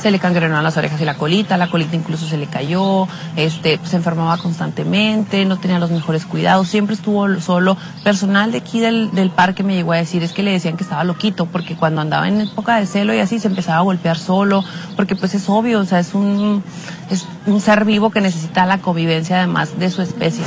se 0.01 0.09
le 0.09 0.19
cangrenaron 0.19 0.63
las 0.63 0.77
orejas 0.77 0.99
y 0.99 1.05
la 1.05 1.13
colita, 1.13 1.57
la 1.57 1.69
colita 1.69 1.95
incluso 1.95 2.25
se 2.25 2.37
le 2.37 2.47
cayó, 2.47 3.07
este, 3.35 3.79
se 3.83 3.97
enfermaba 3.97 4.37
constantemente, 4.37 5.45
no 5.45 5.59
tenía 5.59 5.77
los 5.77 5.91
mejores 5.91 6.25
cuidados, 6.25 6.67
siempre 6.67 6.95
estuvo 6.95 7.39
solo. 7.39 7.77
Personal 8.03 8.51
de 8.51 8.57
aquí 8.57 8.79
del, 8.79 9.11
del 9.11 9.29
parque 9.29 9.63
me 9.63 9.75
llegó 9.75 9.93
a 9.93 9.97
decir, 9.97 10.23
es 10.23 10.33
que 10.33 10.41
le 10.41 10.51
decían 10.51 10.75
que 10.75 10.83
estaba 10.83 11.03
loquito, 11.03 11.45
porque 11.45 11.75
cuando 11.75 12.01
andaba 12.01 12.27
en 12.27 12.41
época 12.41 12.77
de 12.77 12.87
celo 12.87 13.13
y 13.13 13.19
así 13.19 13.39
se 13.39 13.47
empezaba 13.47 13.77
a 13.77 13.81
golpear 13.81 14.17
solo, 14.17 14.63
porque 14.95 15.15
pues 15.15 15.35
es 15.35 15.47
obvio, 15.49 15.79
o 15.79 15.85
sea, 15.85 15.99
es 15.99 16.15
un, 16.15 16.63
es 17.11 17.27
un 17.45 17.61
ser 17.61 17.85
vivo 17.85 18.09
que 18.09 18.21
necesita 18.21 18.65
la 18.65 18.79
convivencia 18.79 19.37
además 19.37 19.77
de 19.77 19.91
su 19.91 20.01
especie. 20.01 20.43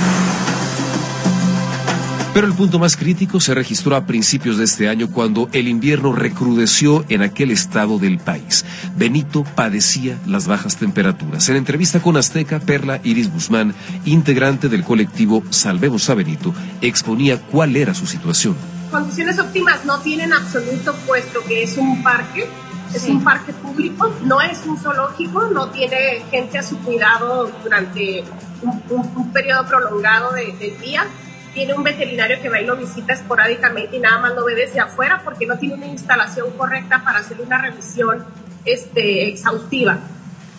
Pero 2.35 2.49
el 2.49 2.53
punto 2.55 2.80
más 2.80 2.97
crítico 2.97 3.39
se 3.39 3.55
registró 3.55 3.95
a 3.95 4.07
principios 4.07 4.59
de 4.59 4.64
este 4.64 4.89
año 4.89 5.09
cuando 5.09 5.49
el 5.53 5.68
invierno 5.68 6.12
recrudeció 6.12 7.05
en 7.09 7.22
aquel 7.22 7.53
estado 7.53 8.01
del 8.01 8.18
país. 8.18 8.64
Benito 8.97 9.45
padecía 9.45 10.18
las 10.26 10.49
bajas 10.49 10.76
temperaturas. 10.76 11.49
En 11.49 11.55
entrevista 11.55 12.03
con 12.03 12.16
Azteca, 12.16 12.59
Perla 12.59 12.99
Iris 13.05 13.32
Guzmán, 13.32 13.72
integrante 14.05 14.68
del 14.68 14.82
colectivo 14.82 15.45
Salvemos 15.51 16.11
a 16.11 16.14
Benito, 16.14 16.53
exponía 16.80 17.41
cuál 17.41 17.76
era 17.76 17.95
su 17.95 18.05
situación. 18.05 18.57
Condiciones 18.91 19.39
óptimas 19.39 19.85
no 19.85 20.01
tienen 20.01 20.32
absoluto 20.32 20.93
puesto 21.07 21.39
que 21.47 21.62
es 21.62 21.76
un 21.76 22.03
parque, 22.03 22.49
es 22.93 23.05
un 23.05 23.22
parque 23.22 23.53
público, 23.53 24.12
no 24.24 24.41
es 24.41 24.59
un 24.66 24.76
zoológico, 24.76 25.47
no 25.53 25.68
tiene 25.68 26.24
gente 26.32 26.59
a 26.59 26.64
su 26.64 26.78
cuidado 26.78 27.49
durante 27.62 28.24
un, 28.61 29.32
periodo 29.32 29.68
prolongado 29.68 30.32
del 30.32 30.80
día 30.80 31.07
tiene 31.55 31.72
un 31.72 31.82
veterinario 31.82 32.40
que 32.42 32.48
va 32.48 32.61
y 32.61 32.66
lo 32.66 32.76
visita 32.76 33.14
esporádicamente 33.14 33.96
y 33.96 34.00
nada 34.00 34.18
más 34.18 34.34
lo 34.34 34.44
ve 34.44 34.55
desde 34.55 34.80
afuera 34.80 35.22
porque 35.24 35.46
no 35.46 35.57
tiene 35.57 35.76
una 35.76 35.86
instalación 35.86 36.50
correcta 36.59 37.02
para 37.05 37.20
hacer 37.20 37.40
una 37.40 37.59
revisión 37.59 38.24
este, 38.64 39.28
exhaustiva. 39.28 39.98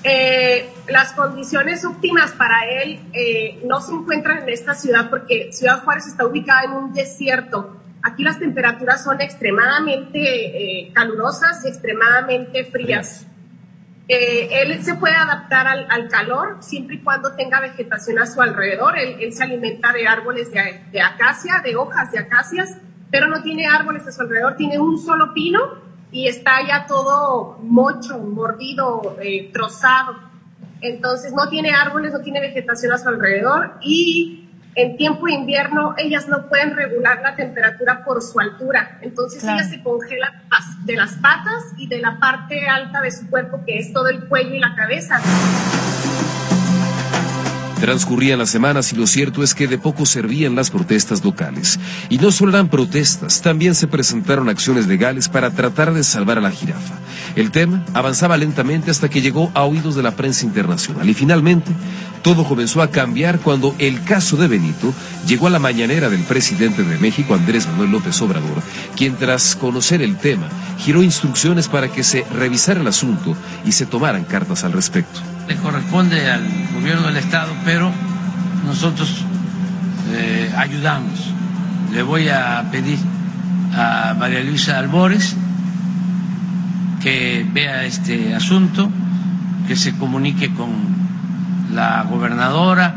Eh, 0.04 0.70
las 0.88 1.14
condiciones 1.14 1.84
óptimas 1.84 2.32
para 2.34 2.66
él 2.66 3.00
eh, 3.12 3.60
no 3.66 3.82
se 3.82 3.91
encuentran 3.91 4.43
en 4.43 4.50
esta 4.50 4.76
ciudad 4.76 5.10
porque 5.10 5.52
Ciudad 5.52 5.84
Juárez 5.84 6.08
está 6.08 6.26
ubicada 6.26 6.64
en 6.64 6.72
un 6.72 6.93
desierto. 6.93 7.82
Aquí 8.04 8.24
las 8.24 8.39
temperaturas 8.39 9.04
son 9.04 9.20
extremadamente 9.20 10.20
eh, 10.20 10.93
calurosas 10.93 11.66
y 11.66 11.70
extremadamente 11.70 12.66
frías. 12.66 13.26
Eh, 14.08 14.62
él 14.62 14.84
se 14.84 14.95
puede 14.95 15.16
adaptar 15.16 15.66
al, 15.68 16.08
calor 16.10 16.58
siempre 16.60 16.97
y 16.97 16.99
cuando 17.01 17.36
tenga 17.36 17.60
vegetación 17.60 18.20
a 18.20 18.28
su 18.28 18.41
alrededor. 18.41 18.97
Él, 18.97 19.34
se 19.34 19.43
alimenta 19.43 19.91
de 19.93 20.08
árboles 20.08 20.51
de, 20.51 21.01
acacia, 21.01 21.62
de 21.64 21.76
hojas 21.76 22.12
de 22.12 22.20
acacias, 22.20 22.78
pero 23.10 23.28
no 23.28 23.41
tiene 23.41 23.68
árboles 23.68 24.08
a 24.08 24.12
su 24.12 24.22
alrededor, 24.22 24.56
tiene 24.58 24.80
un 24.80 24.99
solo 24.99 25.34
pino 25.34 25.60
y 26.12 26.28
está 26.28 26.66
ya 26.68 26.86
todo 26.86 27.58
mocho, 27.64 28.20
mordido, 28.20 29.18
eh, 29.22 29.49
trozado. 29.51 30.16
Entonces 30.82 31.34
no 31.34 31.49
tiene 31.49 31.72
árboles, 31.72 32.14
no 32.14 32.20
tiene 32.20 32.41
vegetación 32.41 32.93
a 32.93 32.97
su 32.99 33.10
alrededor 33.10 33.78
y 33.82 34.45
en 34.76 34.98
tiempo 34.98 35.26
de 35.26 35.34
invierno 35.34 35.96
ellas 35.98 36.28
no 36.28 36.48
pueden 36.50 36.76
regular 36.76 37.22
la 37.22 37.36
temperatura 37.36 38.04
por 38.04 38.22
su 38.22 38.40
altura, 38.40 39.00
entonces 39.02 39.44
ellas 39.44 39.70
se 39.70 39.82
congelan 39.82 40.34
de 40.84 40.96
las 40.96 41.14
patas 41.14 41.64
y 41.78 41.88
de 41.88 42.00
la 42.00 42.20
parte 42.20 42.68
alta 42.68 43.02
de 43.02 43.12
su 43.12 43.30
cuerpo, 43.30 43.62
que 43.66 43.80
es 43.80 43.94
todo 43.94 44.10
el 44.10 44.28
cuello 44.28 44.54
y 44.54 44.60
la 44.60 44.76
cabeza. 44.76 45.22
Transcurrían 47.80 48.40
las 48.40 48.50
semanas 48.50 48.92
y 48.94 48.96
lo 48.96 49.08
cierto 49.08 49.44
es 49.44 49.54
que 49.54 49.68
de 49.68 49.78
poco 49.78 50.06
servían 50.06 50.56
las 50.56 50.72
protestas 50.72 51.24
locales. 51.24 51.80
Y 52.10 52.18
no 52.18 52.32
solo 52.32 52.52
eran 52.52 52.70
protestas, 52.70 53.42
también 53.42 53.76
se 53.76 53.88
presentaron 53.88 54.50
acciones 54.50 54.88
legales 54.88 55.30
para 55.30 55.52
tratar 55.52 55.94
de 55.94 56.04
salvar 56.04 56.38
a 56.38 56.42
la 56.42 56.52
jirafa. 56.52 56.96
El 57.36 57.52
tema 57.52 57.84
avanzaba 57.94 58.38
lentamente 58.38 58.92
hasta 58.92 59.10
que 59.10 59.22
llegó 59.22 59.52
a 59.54 59.64
oídos 59.64 59.96
de 59.96 60.04
la 60.04 60.12
prensa 60.12 60.46
internacional 60.46 61.10
y 61.10 61.14
finalmente 61.14 61.72
todo 62.22 62.46
comenzó 62.46 62.82
a 62.82 62.90
cambiar 62.90 63.40
cuando 63.40 63.76
el 63.78 64.04
caso 64.04 64.38
de 64.38 64.48
Benito 64.48 64.94
llegó 65.28 65.48
a 65.48 65.50
la 65.50 65.60
mañanera 65.60 66.10
del 66.10 66.22
presidente 66.22 66.84
de 66.84 66.98
México, 66.98 67.36
Andrés 67.36 67.68
Manuel 67.68 67.92
López 67.92 68.22
Obrador, 68.22 68.64
quien 68.96 69.16
tras 69.16 69.58
conocer 69.58 70.02
el 70.02 70.18
tema 70.18 70.48
giró 70.80 71.04
instrucciones 71.04 71.68
para 71.68 71.90
que 71.90 72.04
se 72.04 72.24
revisara 72.34 72.80
el 72.80 72.88
asunto 72.88 73.36
y 73.66 73.74
se 73.74 73.86
tomaran 73.86 74.24
cartas 74.24 74.64
al 74.64 74.72
respecto. 74.72 75.20
Le 75.48 75.56
corresponde 75.58 76.32
al 76.32 76.48
gobierno 76.74 77.06
del 77.08 77.18
Estado, 77.18 77.52
pero 77.66 77.92
nosotros 78.66 79.26
eh, 80.14 80.52
ayudamos. 80.58 81.20
Le 81.92 82.02
voy 82.02 82.30
a 82.30 82.66
pedir 82.72 82.98
a 83.74 84.16
María 84.18 84.42
Luisa 84.42 84.80
Albores 84.80 85.36
que 87.02 87.46
vea 87.52 87.86
este 87.86 88.34
asunto, 88.34 88.89
que 89.68 89.76
se 89.76 89.96
comunique 89.98 90.54
con 90.54 90.70
la 91.74 92.04
gobernadora, 92.04 92.96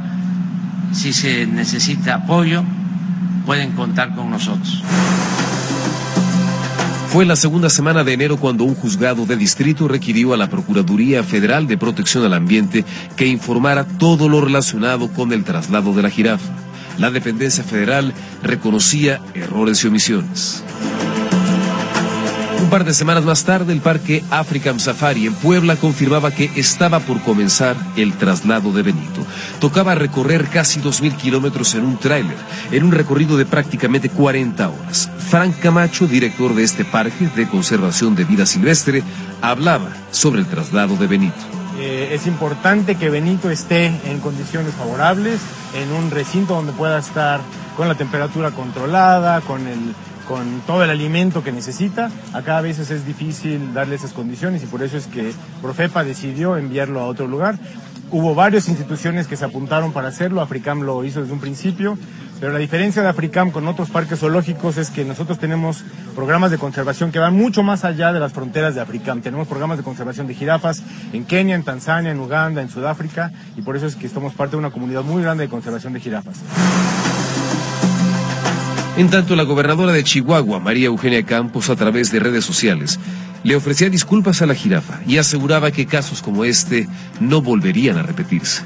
si 0.92 1.12
se 1.12 1.46
necesita 1.46 2.14
apoyo, 2.14 2.62
pueden 3.46 3.72
contar 3.72 4.14
con 4.14 4.30
nosotros. 4.30 4.82
Fue 7.08 7.24
la 7.24 7.36
segunda 7.36 7.70
semana 7.70 8.04
de 8.04 8.12
enero 8.12 8.36
cuando 8.36 8.64
un 8.64 8.74
juzgado 8.74 9.24
de 9.24 9.36
distrito 9.36 9.88
requirió 9.88 10.34
a 10.34 10.36
la 10.36 10.50
Procuraduría 10.50 11.22
Federal 11.22 11.66
de 11.66 11.78
Protección 11.78 12.24
al 12.24 12.34
Ambiente 12.34 12.84
que 13.16 13.26
informara 13.26 13.84
todo 13.84 14.28
lo 14.28 14.42
relacionado 14.42 15.08
con 15.08 15.32
el 15.32 15.42
traslado 15.42 15.94
de 15.94 16.02
la 16.02 16.10
jirafa. 16.10 16.52
La 16.98 17.10
dependencia 17.10 17.64
federal 17.64 18.12
reconocía 18.42 19.20
errores 19.34 19.82
y 19.84 19.86
omisiones. 19.86 20.62
Un 22.60 22.70
par 22.70 22.84
de 22.84 22.92
semanas 22.92 23.24
más 23.24 23.44
tarde, 23.44 23.72
el 23.72 23.80
Parque 23.80 24.24
African 24.30 24.80
Safari 24.80 25.26
en 25.26 25.34
Puebla 25.34 25.76
confirmaba 25.76 26.32
que 26.32 26.50
estaba 26.56 27.00
por 27.00 27.20
comenzar 27.22 27.76
el 27.96 28.12
traslado 28.14 28.72
de 28.72 28.82
Benito. 28.82 29.24
Tocaba 29.60 29.94
recorrer 29.94 30.48
casi 30.48 30.80
2.000 30.80 31.16
kilómetros 31.16 31.74
en 31.74 31.84
un 31.84 31.98
tráiler, 31.98 32.36
en 32.72 32.84
un 32.84 32.92
recorrido 32.92 33.36
de 33.36 33.46
prácticamente 33.46 34.10
40 34.10 34.68
horas. 34.68 35.10
Frank 35.18 35.58
Camacho, 35.60 36.06
director 36.06 36.54
de 36.54 36.64
este 36.64 36.84
parque 36.84 37.28
de 37.34 37.48
conservación 37.48 38.16
de 38.16 38.24
vida 38.24 38.44
silvestre, 38.44 39.02
hablaba 39.40 39.88
sobre 40.10 40.40
el 40.40 40.46
traslado 40.46 40.96
de 40.96 41.06
Benito. 41.06 41.58
Eh, 41.78 42.10
es 42.12 42.26
importante 42.26 42.96
que 42.96 43.08
Benito 43.08 43.50
esté 43.50 43.86
en 43.86 44.18
condiciones 44.18 44.74
favorables, 44.74 45.40
en 45.74 45.92
un 45.92 46.10
recinto 46.10 46.54
donde 46.54 46.72
pueda 46.72 46.98
estar 46.98 47.40
con 47.76 47.86
la 47.86 47.94
temperatura 47.94 48.50
controlada, 48.50 49.40
con 49.42 49.66
el 49.68 49.94
con 50.28 50.60
todo 50.66 50.84
el 50.84 50.90
alimento 50.90 51.42
que 51.42 51.50
necesita. 51.50 52.10
Acá 52.34 52.58
a 52.58 52.60
veces 52.60 52.90
es 52.90 53.06
difícil 53.06 53.72
darle 53.72 53.96
esas 53.96 54.12
condiciones 54.12 54.62
y 54.62 54.66
por 54.66 54.82
eso 54.82 54.98
es 54.98 55.06
que 55.06 55.32
Profepa 55.62 56.04
decidió 56.04 56.56
enviarlo 56.56 57.00
a 57.00 57.06
otro 57.06 57.26
lugar. 57.26 57.58
Hubo 58.10 58.34
varias 58.34 58.68
instituciones 58.68 59.26
que 59.26 59.36
se 59.36 59.44
apuntaron 59.44 59.92
para 59.92 60.08
hacerlo, 60.08 60.40
Africam 60.40 60.82
lo 60.82 61.04
hizo 61.04 61.20
desde 61.20 61.34
un 61.34 61.40
principio, 61.40 61.98
pero 62.40 62.52
la 62.52 62.58
diferencia 62.58 63.02
de 63.02 63.08
Africam 63.08 63.50
con 63.50 63.68
otros 63.68 63.90
parques 63.90 64.20
zoológicos 64.20 64.78
es 64.78 64.90
que 64.90 65.04
nosotros 65.04 65.38
tenemos 65.38 65.84
programas 66.14 66.50
de 66.50 66.56
conservación 66.56 67.12
que 67.12 67.18
van 67.18 67.34
mucho 67.34 67.62
más 67.62 67.84
allá 67.84 68.12
de 68.12 68.20
las 68.20 68.32
fronteras 68.32 68.74
de 68.74 68.80
Africam. 68.80 69.20
Tenemos 69.20 69.46
programas 69.46 69.76
de 69.76 69.84
conservación 69.84 70.26
de 70.26 70.34
jirafas 70.34 70.82
en 71.12 71.24
Kenia, 71.24 71.54
en 71.54 71.64
Tanzania, 71.64 72.10
en 72.10 72.20
Uganda, 72.20 72.62
en 72.62 72.70
Sudáfrica, 72.70 73.30
y 73.56 73.62
por 73.62 73.76
eso 73.76 73.86
es 73.86 73.96
que 73.96 74.08
somos 74.08 74.32
parte 74.32 74.52
de 74.52 74.58
una 74.58 74.70
comunidad 74.70 75.02
muy 75.02 75.22
grande 75.22 75.44
de 75.44 75.50
conservación 75.50 75.92
de 75.92 76.00
jirafas. 76.00 76.38
En 78.98 79.10
tanto, 79.10 79.36
la 79.36 79.44
gobernadora 79.44 79.92
de 79.92 80.02
Chihuahua, 80.02 80.58
María 80.58 80.86
Eugenia 80.86 81.22
Campos, 81.22 81.70
a 81.70 81.76
través 81.76 82.10
de 82.10 82.18
redes 82.18 82.44
sociales, 82.44 82.98
le 83.44 83.54
ofrecía 83.54 83.88
disculpas 83.88 84.42
a 84.42 84.46
la 84.46 84.56
jirafa 84.56 84.98
y 85.06 85.18
aseguraba 85.18 85.70
que 85.70 85.86
casos 85.86 86.20
como 86.20 86.44
este 86.44 86.88
no 87.20 87.40
volverían 87.40 87.96
a 87.96 88.02
repetirse. 88.02 88.64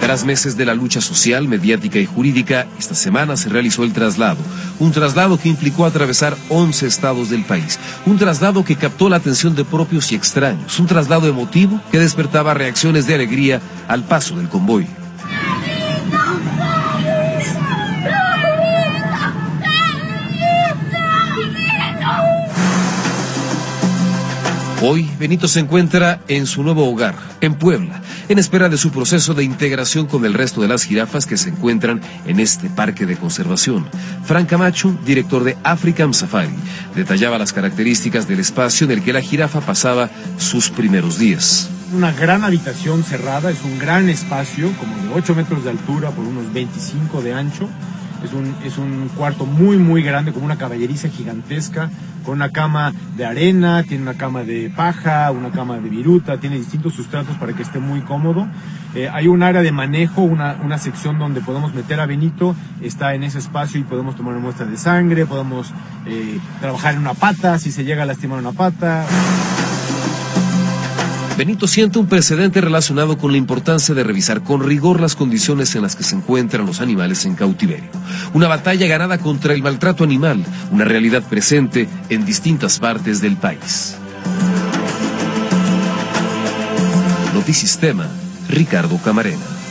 Tras 0.00 0.24
meses 0.24 0.56
de 0.56 0.64
la 0.64 0.74
lucha 0.74 1.02
social, 1.02 1.46
mediática 1.48 1.98
y 1.98 2.06
jurídica, 2.06 2.66
esta 2.78 2.94
semana 2.94 3.36
se 3.36 3.50
realizó 3.50 3.84
el 3.84 3.92
traslado. 3.92 4.40
Un 4.78 4.92
traslado 4.92 5.38
que 5.38 5.50
implicó 5.50 5.84
atravesar 5.84 6.34
11 6.48 6.86
estados 6.86 7.28
del 7.28 7.44
país. 7.44 7.78
Un 8.06 8.16
traslado 8.16 8.64
que 8.64 8.76
captó 8.76 9.10
la 9.10 9.16
atención 9.16 9.54
de 9.54 9.66
propios 9.66 10.12
y 10.12 10.14
extraños. 10.14 10.80
Un 10.80 10.86
traslado 10.86 11.28
emotivo 11.28 11.78
que 11.90 11.98
despertaba 11.98 12.54
reacciones 12.54 13.06
de 13.06 13.16
alegría 13.16 13.60
al 13.86 14.02
paso 14.02 14.34
del 14.34 14.48
convoy. 14.48 14.86
Hoy 24.84 25.08
Benito 25.16 25.46
se 25.46 25.60
encuentra 25.60 26.22
en 26.26 26.44
su 26.44 26.64
nuevo 26.64 26.90
hogar, 26.90 27.14
en 27.40 27.54
Puebla, 27.54 28.02
en 28.28 28.40
espera 28.40 28.68
de 28.68 28.76
su 28.76 28.90
proceso 28.90 29.32
de 29.32 29.44
integración 29.44 30.06
con 30.06 30.24
el 30.24 30.34
resto 30.34 30.60
de 30.60 30.66
las 30.66 30.82
jirafas 30.82 31.24
que 31.24 31.36
se 31.36 31.50
encuentran 31.50 32.00
en 32.26 32.40
este 32.40 32.68
parque 32.68 33.06
de 33.06 33.16
conservación. 33.16 33.86
Frank 34.24 34.48
Camacho, 34.48 34.92
director 35.06 35.44
de 35.44 35.56
African 35.62 36.12
Safari, 36.12 36.56
detallaba 36.96 37.38
las 37.38 37.52
características 37.52 38.26
del 38.26 38.40
espacio 38.40 38.86
en 38.86 38.90
el 38.90 39.04
que 39.04 39.12
la 39.12 39.20
jirafa 39.20 39.60
pasaba 39.60 40.10
sus 40.36 40.68
primeros 40.70 41.16
días. 41.16 41.70
Una 41.94 42.10
gran 42.10 42.42
habitación 42.42 43.04
cerrada, 43.04 43.52
es 43.52 43.62
un 43.62 43.78
gran 43.78 44.08
espacio, 44.08 44.72
como 44.78 44.96
de 44.96 45.14
8 45.14 45.36
metros 45.36 45.62
de 45.62 45.70
altura 45.70 46.10
por 46.10 46.24
unos 46.24 46.52
25 46.52 47.22
de 47.22 47.34
ancho 47.34 47.68
es 48.24 48.32
un, 48.32 48.54
es 48.64 48.78
un 48.78 49.10
cuarto 49.16 49.46
muy, 49.46 49.76
muy 49.76 50.02
grande, 50.02 50.32
como 50.32 50.44
una 50.44 50.56
caballeriza 50.56 51.08
gigantesca, 51.08 51.90
con 52.24 52.34
una 52.34 52.50
cama 52.50 52.92
de 53.16 53.24
arena, 53.24 53.82
tiene 53.82 54.02
una 54.02 54.14
cama 54.14 54.44
de 54.44 54.70
paja, 54.74 55.30
una 55.32 55.50
cama 55.50 55.78
de 55.78 55.88
viruta, 55.88 56.38
tiene 56.38 56.56
distintos 56.56 56.94
sustratos 56.94 57.36
para 57.36 57.52
que 57.52 57.62
esté 57.62 57.78
muy 57.78 58.00
cómodo. 58.00 58.46
Eh, 58.94 59.08
hay 59.12 59.26
un 59.26 59.42
área 59.42 59.62
de 59.62 59.72
manejo, 59.72 60.22
una, 60.22 60.56
una 60.62 60.78
sección 60.78 61.18
donde 61.18 61.40
podemos 61.40 61.74
meter 61.74 61.98
a 62.00 62.06
Benito, 62.06 62.54
está 62.80 63.14
en 63.14 63.24
ese 63.24 63.38
espacio 63.38 63.80
y 63.80 63.84
podemos 63.84 64.16
tomar 64.16 64.34
una 64.34 64.42
muestra 64.42 64.66
de 64.66 64.76
sangre, 64.76 65.26
podemos 65.26 65.72
eh, 66.06 66.38
trabajar 66.60 66.94
en 66.94 67.00
una 67.00 67.14
pata, 67.14 67.58
si 67.58 67.72
se 67.72 67.84
llega 67.84 68.04
a 68.04 68.06
lastimar 68.06 68.38
una 68.38 68.52
pata. 68.52 69.04
Benito 71.36 71.66
siente 71.66 71.98
un 71.98 72.06
precedente 72.06 72.60
relacionado 72.60 73.16
con 73.16 73.32
la 73.32 73.38
importancia 73.38 73.94
de 73.94 74.04
revisar 74.04 74.42
con 74.42 74.62
rigor 74.62 75.00
las 75.00 75.16
condiciones 75.16 75.74
en 75.74 75.82
las 75.82 75.96
que 75.96 76.04
se 76.04 76.14
encuentran 76.14 76.66
los 76.66 76.80
animales 76.80 77.24
en 77.24 77.34
cautiverio. 77.34 77.90
Una 78.34 78.48
batalla 78.48 78.86
ganada 78.86 79.18
contra 79.18 79.54
el 79.54 79.62
maltrato 79.62 80.04
animal, 80.04 80.44
una 80.70 80.84
realidad 80.84 81.22
presente 81.22 81.88
en 82.10 82.26
distintas 82.26 82.78
partes 82.78 83.20
del 83.20 83.36
país. 83.36 83.96
Notisistema, 87.34 88.08
Ricardo 88.48 88.98
Camarena. 88.98 89.61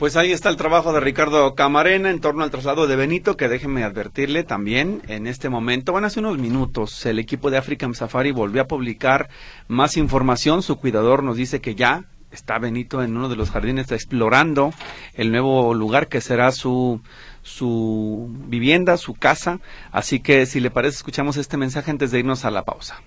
Pues 0.00 0.16
ahí 0.16 0.32
está 0.32 0.48
el 0.48 0.56
trabajo 0.56 0.94
de 0.94 1.00
Ricardo 1.00 1.54
Camarena 1.54 2.08
en 2.08 2.20
torno 2.20 2.42
al 2.42 2.50
traslado 2.50 2.86
de 2.86 2.96
Benito, 2.96 3.36
que 3.36 3.50
déjenme 3.50 3.84
advertirle 3.84 4.44
también 4.44 5.02
en 5.08 5.26
este 5.26 5.50
momento, 5.50 5.92
bueno, 5.92 6.06
hace 6.06 6.20
unos 6.20 6.38
minutos, 6.38 7.04
el 7.04 7.18
equipo 7.18 7.50
de 7.50 7.58
African 7.58 7.92
Safari 7.92 8.30
volvió 8.30 8.62
a 8.62 8.66
publicar 8.66 9.28
más 9.68 9.98
información. 9.98 10.62
Su 10.62 10.76
cuidador 10.76 11.22
nos 11.22 11.36
dice 11.36 11.60
que 11.60 11.74
ya 11.74 12.06
está 12.32 12.58
Benito 12.58 13.02
en 13.02 13.14
uno 13.14 13.28
de 13.28 13.36
los 13.36 13.50
jardines 13.50 13.92
explorando 13.92 14.72
el 15.12 15.32
nuevo 15.32 15.74
lugar 15.74 16.08
que 16.08 16.22
será 16.22 16.50
su 16.50 17.02
su 17.42 18.34
vivienda, 18.46 18.96
su 18.96 19.12
casa. 19.12 19.60
Así 19.92 20.20
que 20.20 20.46
si 20.46 20.60
le 20.60 20.70
parece, 20.70 20.96
escuchamos 20.96 21.36
este 21.36 21.58
mensaje 21.58 21.90
antes 21.90 22.10
de 22.10 22.20
irnos 22.20 22.46
a 22.46 22.50
la 22.50 22.64
pausa. 22.64 23.02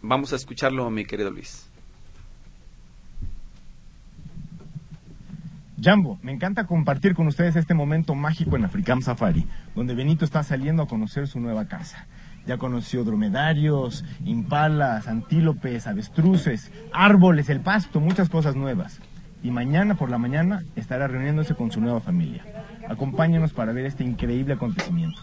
Vamos 0.00 0.32
a 0.32 0.36
escucharlo, 0.36 0.88
mi 0.88 1.04
querido 1.04 1.30
Luis. 1.30 1.71
Jambo, 5.82 6.20
me 6.22 6.30
encanta 6.30 6.68
compartir 6.68 7.12
con 7.12 7.26
ustedes 7.26 7.56
este 7.56 7.74
momento 7.74 8.14
mágico 8.14 8.54
en 8.54 8.64
Africam 8.64 9.02
Safari, 9.02 9.48
donde 9.74 9.96
Benito 9.96 10.24
está 10.24 10.44
saliendo 10.44 10.84
a 10.84 10.86
conocer 10.86 11.26
su 11.26 11.40
nueva 11.40 11.66
casa. 11.66 12.06
Ya 12.46 12.56
conoció 12.56 13.02
dromedarios, 13.02 14.04
impalas, 14.24 15.08
antílopes, 15.08 15.88
avestruces, 15.88 16.70
árboles, 16.92 17.48
el 17.48 17.60
pasto, 17.60 17.98
muchas 17.98 18.28
cosas 18.28 18.54
nuevas. 18.54 19.00
Y 19.42 19.50
mañana 19.50 19.96
por 19.96 20.08
la 20.08 20.18
mañana 20.18 20.62
estará 20.76 21.08
reuniéndose 21.08 21.56
con 21.56 21.72
su 21.72 21.80
nueva 21.80 21.98
familia. 21.98 22.44
Acompáñenos 22.88 23.52
para 23.52 23.72
ver 23.72 23.86
este 23.86 24.04
increíble 24.04 24.54
acontecimiento. 24.54 25.20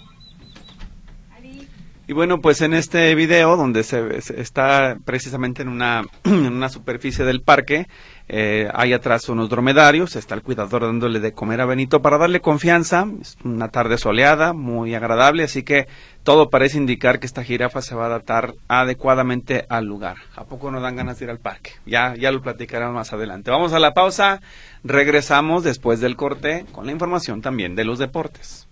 Y 2.09 2.13
bueno, 2.13 2.41
pues 2.41 2.61
en 2.61 2.73
este 2.73 3.13
video 3.13 3.55
donde 3.55 3.83
se, 3.83 4.17
está 4.17 4.97
precisamente 5.05 5.61
en 5.61 5.67
una, 5.67 6.01
en 6.23 6.53
una 6.53 6.67
superficie 6.67 7.23
del 7.23 7.43
parque, 7.43 7.87
eh, 8.31 8.69
hay 8.75 8.93
atrás 8.93 9.27
unos 9.27 9.49
dromedarios, 9.49 10.15
está 10.15 10.35
el 10.35 10.43
cuidador 10.43 10.83
dándole 10.83 11.19
de 11.19 11.33
comer 11.33 11.61
a 11.61 11.65
Benito 11.65 12.03
para 12.03 12.19
darle 12.19 12.41
confianza, 12.41 13.07
es 13.19 13.35
una 13.43 13.69
tarde 13.69 13.97
soleada, 13.97 14.53
muy 14.53 14.93
agradable, 14.93 15.43
así 15.43 15.63
que 15.63 15.87
todo 16.21 16.51
parece 16.51 16.77
indicar 16.77 17.19
que 17.19 17.25
esta 17.25 17.43
jirafa 17.43 17.81
se 17.81 17.95
va 17.95 18.03
a 18.03 18.05
adaptar 18.05 18.53
adecuadamente 18.67 19.65
al 19.67 19.85
lugar. 19.85 20.17
¿A 20.35 20.43
poco 20.43 20.69
no 20.69 20.79
dan 20.79 20.95
ganas 20.95 21.17
de 21.17 21.25
ir 21.25 21.31
al 21.31 21.39
parque? 21.39 21.71
Ya, 21.87 22.13
ya 22.15 22.31
lo 22.31 22.43
platicaremos 22.43 22.93
más 22.93 23.11
adelante. 23.13 23.49
Vamos 23.49 23.73
a 23.73 23.79
la 23.79 23.95
pausa, 23.95 24.41
regresamos 24.83 25.63
después 25.63 25.99
del 25.99 26.15
corte 26.15 26.67
con 26.71 26.85
la 26.85 26.91
información 26.91 27.41
también 27.41 27.75
de 27.75 27.83
los 27.83 27.97
deportes. 27.97 28.68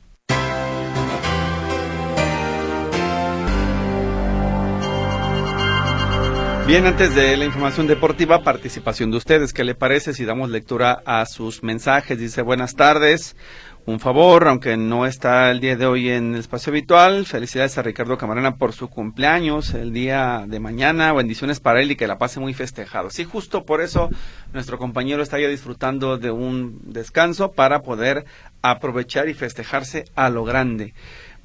Bien, 6.68 6.86
antes 6.86 7.16
de 7.16 7.38
la 7.38 7.46
información 7.46 7.88
deportiva, 7.88 8.44
participación 8.44 9.10
de 9.10 9.16
ustedes. 9.16 9.54
¿Qué 9.54 9.64
le 9.64 9.74
parece 9.74 10.14
si 10.14 10.26
damos 10.26 10.50
lectura 10.50 11.02
a 11.06 11.26
sus 11.26 11.64
mensajes? 11.64 12.20
Dice, 12.20 12.42
buenas 12.42 12.76
tardes. 12.76 13.38
Un 13.86 14.02
favor, 14.02 14.50
aunque 14.50 14.76
no 14.76 15.06
está 15.06 15.50
el 15.50 15.62
día 15.62 15.78
de 15.78 15.86
hoy 15.86 16.10
en 16.10 16.34
el 16.34 16.42
espacio 16.42 16.72
habitual. 16.72 17.26
Felicidades 17.26 17.78
a 17.78 17.84
Ricardo 17.84 18.18
Camarena 18.18 18.58
por 18.58 18.74
su 18.74 18.90
cumpleaños 18.90 19.74
el 19.76 19.94
día 19.94 20.44
de 20.46 20.60
mañana. 20.60 21.14
Bendiciones 21.14 21.62
para 21.62 21.82
él 21.82 21.92
y 21.92 21.96
que 21.96 22.06
la 22.06 22.18
pase 22.18 22.42
muy 22.42 22.54
festejado. 22.54 23.12
Sí, 23.12 23.24
justo 23.24 23.64
por 23.64 23.80
eso 23.80 24.10
nuestro 24.52 24.78
compañero 24.78 25.24
está 25.24 25.40
ya 25.40 25.48
disfrutando 25.48 26.18
de 26.18 26.32
un 26.32 26.82
descanso 26.84 27.54
para 27.54 27.82
poder 27.82 28.26
aprovechar 28.62 29.30
y 29.30 29.34
festejarse 29.34 30.04
a 30.16 30.30
lo 30.30 30.44
grande 30.44 30.94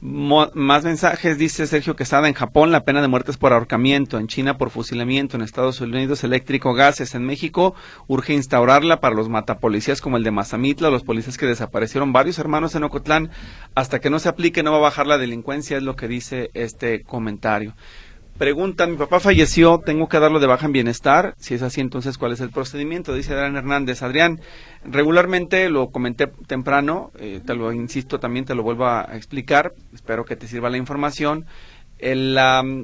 más 0.02 0.82
mensajes, 0.82 1.38
dice 1.38 1.68
Sergio 1.68 1.94
Quesada, 1.94 2.26
en 2.26 2.34
Japón 2.34 2.72
la 2.72 2.82
pena 2.82 3.00
de 3.00 3.06
muerte 3.06 3.30
es 3.30 3.36
por 3.36 3.52
ahorcamiento, 3.52 4.18
en 4.18 4.26
China 4.26 4.58
por 4.58 4.70
fusilamiento, 4.70 5.36
en 5.36 5.42
Estados 5.42 5.80
Unidos 5.80 6.24
eléctrico 6.24 6.74
gases, 6.74 7.14
en 7.14 7.24
México 7.24 7.76
urge 8.08 8.34
instaurarla 8.34 8.98
para 8.98 9.14
los 9.14 9.28
matapolicías 9.28 10.00
como 10.00 10.16
el 10.16 10.24
de 10.24 10.32
Mazamitla, 10.32 10.90
los 10.90 11.04
policías 11.04 11.38
que 11.38 11.46
desaparecieron 11.46 12.12
varios 12.12 12.40
hermanos 12.40 12.74
en 12.74 12.82
Ocotlán, 12.82 13.30
hasta 13.76 14.00
que 14.00 14.10
no 14.10 14.18
se 14.18 14.28
aplique 14.28 14.64
no 14.64 14.72
va 14.72 14.78
a 14.78 14.80
bajar 14.80 15.06
la 15.06 15.18
delincuencia, 15.18 15.76
es 15.76 15.84
lo 15.84 15.94
que 15.94 16.08
dice 16.08 16.50
este 16.52 17.04
comentario. 17.04 17.74
Preguntan, 18.38 18.92
mi 18.92 18.96
papá 18.96 19.20
falleció, 19.20 19.78
tengo 19.78 20.08
que 20.08 20.18
darlo 20.18 20.40
de 20.40 20.46
baja 20.46 20.66
en 20.66 20.72
bienestar. 20.72 21.34
Si 21.38 21.54
es 21.54 21.62
así, 21.62 21.80
entonces, 21.80 22.16
¿cuál 22.18 22.32
es 22.32 22.40
el 22.40 22.50
procedimiento? 22.50 23.14
Dice 23.14 23.34
Adrián 23.34 23.56
Hernández. 23.56 24.02
Adrián, 24.02 24.40
regularmente 24.84 25.68
lo 25.68 25.90
comenté 25.90 26.28
temprano, 26.46 27.12
eh, 27.18 27.40
te 27.44 27.54
lo 27.54 27.72
insisto 27.72 28.18
también, 28.18 28.44
te 28.44 28.54
lo 28.54 28.62
vuelvo 28.62 28.86
a 28.86 29.02
explicar. 29.14 29.74
Espero 29.94 30.24
que 30.24 30.36
te 30.36 30.48
sirva 30.48 30.70
la 30.70 30.78
información. 30.78 31.46
El, 31.98 32.36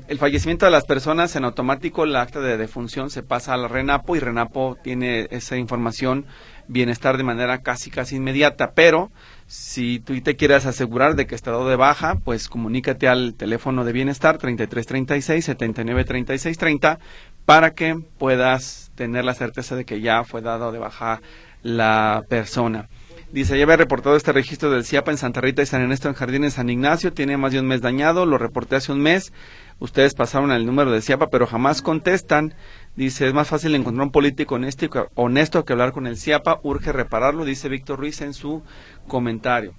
el, 0.07 0.19
fallecimiento 0.19 0.65
de 0.65 0.71
las 0.71 0.85
personas 0.85 1.35
en 1.35 1.45
automático, 1.45 2.05
el 2.05 2.15
acta 2.15 2.39
de 2.41 2.57
defunción 2.57 3.11
se 3.11 3.25
pasa 3.25 3.55
a 3.55 3.57
la 3.57 3.67
RENAPO 3.67 4.15
y 4.15 4.21
RENAPO 4.21 4.79
tiene 4.81 5.27
esa 5.33 5.57
información 5.57 6.27
bienestar 6.69 7.17
de 7.17 7.25
manera 7.25 7.63
casi 7.63 7.91
casi 7.91 8.17
inmediata, 8.17 8.73
pero 8.77 9.11
si 9.49 9.99
tú 9.99 10.21
te 10.21 10.37
quieres 10.37 10.67
asegurar 10.67 11.17
de 11.17 11.27
que 11.27 11.35
está 11.35 11.51
dado 11.51 11.69
de 11.69 11.77
baja, 11.77 12.17
pues 12.23 12.51
comunícate 12.51 13.09
al 13.09 13.33
teléfono 13.33 13.83
de 13.87 13.93
bienestar 13.93 14.37
3336 14.37 15.43
793630 15.43 16.99
para 17.47 17.73
que 17.73 17.99
puedas 18.19 18.93
tener 18.95 19.25
la 19.25 19.33
certeza 19.33 19.75
de 19.75 19.87
que 19.87 20.03
ya 20.03 20.23
fue 20.25 20.43
dado 20.43 20.71
de 20.71 20.79
baja 20.79 21.23
la 21.63 22.25
persona. 22.29 22.91
Dice, 23.33 23.57
ya 23.57 23.65
había 23.65 23.77
reportado 23.77 24.17
este 24.17 24.33
registro 24.33 24.71
del 24.71 24.85
CIAPA 24.85 25.13
en 25.13 25.19
Santa 25.19 25.41
Rita 25.41 25.63
y 25.63 25.67
San 25.67 25.81
Ernesto 25.81 26.09
en 26.09 26.15
Jardines 26.15 26.55
San 26.55 26.69
Ignacio, 26.69 27.15
tiene 27.15 27.39
más 27.39 27.53
de 27.53 27.61
un 27.61 27.67
mes 27.67 27.81
dañado, 27.81 28.27
lo 28.27 28.37
reporté 28.37 28.77
hace 28.77 28.93
un 28.93 29.01
mes, 29.01 29.33
ustedes 29.79 30.15
pasaron 30.15 30.53
el 30.53 30.67
número 30.67 30.91
del 30.91 31.03
CIAPA, 31.03 31.29
pero 31.29 31.47
jamás 31.47 31.81
contestan. 31.81 32.55
Dice, 32.99 33.29
es 33.29 33.33
más 33.33 33.47
fácil 33.47 33.77
encontrar 33.77 34.07
un 34.07 34.11
político 34.11 34.57
honesto, 34.57 34.89
honesto 35.15 35.65
que 35.65 35.73
hablar 35.73 35.93
con 35.93 36.09
el 36.09 36.17
CIAPA, 36.17 36.59
urge 36.65 36.91
repararlo, 36.91 37.45
dice 37.45 37.69
Víctor 37.69 38.01
Ruiz 38.01 38.21
en 38.23 38.35
su 38.35 38.65
comentario. 39.07 39.73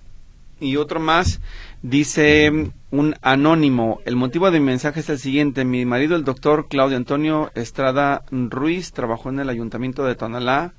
Y 0.61 0.77
otro 0.77 1.01
más, 1.01 1.41
dice 1.81 2.71
un 2.91 3.15
anónimo, 3.21 3.99
el 4.05 4.15
motivo 4.15 4.49
de 4.51 4.61
mi 4.61 4.67
mensaje 4.67 5.01
es 5.01 5.09
el 5.09 5.19
siguiente, 5.19 5.65
mi 5.65 5.85
marido, 5.85 6.15
el 6.15 6.23
doctor 6.23 6.69
Claudio 6.69 6.95
Antonio 6.95 7.51
Estrada 7.55 8.23
Ruiz, 8.31 8.93
trabajó 8.93 9.27
en 9.27 9.41
el 9.41 9.49
ayuntamiento 9.49 10.05
de 10.05 10.15
Tonalá, 10.15 10.71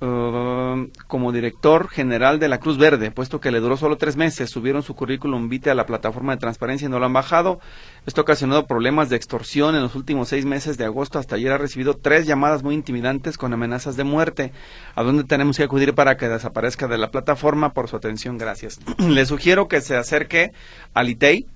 Uh, 0.00 0.92
como 1.08 1.32
director 1.32 1.88
general 1.88 2.38
de 2.38 2.46
la 2.46 2.60
Cruz 2.60 2.78
Verde, 2.78 3.10
puesto 3.10 3.40
que 3.40 3.50
le 3.50 3.58
duró 3.58 3.76
solo 3.76 3.96
tres 3.96 4.16
meses. 4.16 4.48
Subieron 4.48 4.84
su 4.84 4.94
currículum 4.94 5.48
vitae 5.48 5.72
a 5.72 5.74
la 5.74 5.86
plataforma 5.86 6.32
de 6.32 6.38
transparencia 6.38 6.86
y 6.86 6.88
no 6.88 7.00
lo 7.00 7.06
han 7.06 7.12
bajado. 7.12 7.58
Esto 8.06 8.20
ha 8.20 8.22
ocasionado 8.22 8.68
problemas 8.68 9.08
de 9.08 9.16
extorsión 9.16 9.74
en 9.74 9.82
los 9.82 9.96
últimos 9.96 10.28
seis 10.28 10.44
meses 10.44 10.78
de 10.78 10.84
agosto. 10.84 11.18
Hasta 11.18 11.34
ayer 11.34 11.50
ha 11.50 11.58
recibido 11.58 11.94
tres 11.94 12.28
llamadas 12.28 12.62
muy 12.62 12.76
intimidantes 12.76 13.36
con 13.36 13.52
amenazas 13.52 13.96
de 13.96 14.04
muerte. 14.04 14.52
¿A 14.94 15.02
dónde 15.02 15.24
tenemos 15.24 15.56
que 15.56 15.64
acudir 15.64 15.92
para 15.96 16.16
que 16.16 16.28
desaparezca 16.28 16.86
de 16.86 16.98
la 16.98 17.10
plataforma? 17.10 17.72
Por 17.72 17.88
su 17.88 17.96
atención, 17.96 18.38
gracias. 18.38 18.78
le 18.98 19.26
sugiero 19.26 19.66
que 19.66 19.80
se 19.80 19.96
acerque 19.96 20.52
al 20.94 21.08
ITEI 21.08 21.46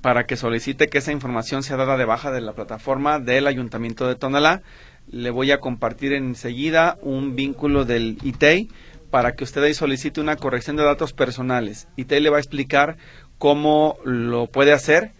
para 0.00 0.26
que 0.26 0.36
solicite 0.36 0.88
que 0.88 0.98
esa 0.98 1.12
información 1.12 1.62
sea 1.62 1.76
dada 1.76 1.96
de 1.96 2.04
baja 2.04 2.32
de 2.32 2.40
la 2.40 2.52
plataforma 2.52 3.20
del 3.20 3.46
Ayuntamiento 3.46 4.08
de 4.08 4.16
Tonalá 4.16 4.62
le 5.10 5.30
voy 5.30 5.50
a 5.50 5.60
compartir 5.60 6.12
enseguida 6.12 6.98
un 7.02 7.36
vínculo 7.36 7.84
del 7.84 8.18
ITEI 8.22 8.68
para 9.10 9.32
que 9.32 9.44
usted 9.44 9.62
ahí 9.62 9.74
solicite 9.74 10.20
una 10.20 10.36
corrección 10.36 10.76
de 10.76 10.84
datos 10.84 11.12
personales. 11.12 11.88
ITEI 11.96 12.20
le 12.20 12.30
va 12.30 12.38
a 12.38 12.40
explicar 12.40 12.96
cómo 13.38 13.96
lo 14.04 14.46
puede 14.46 14.72
hacer 14.72 15.12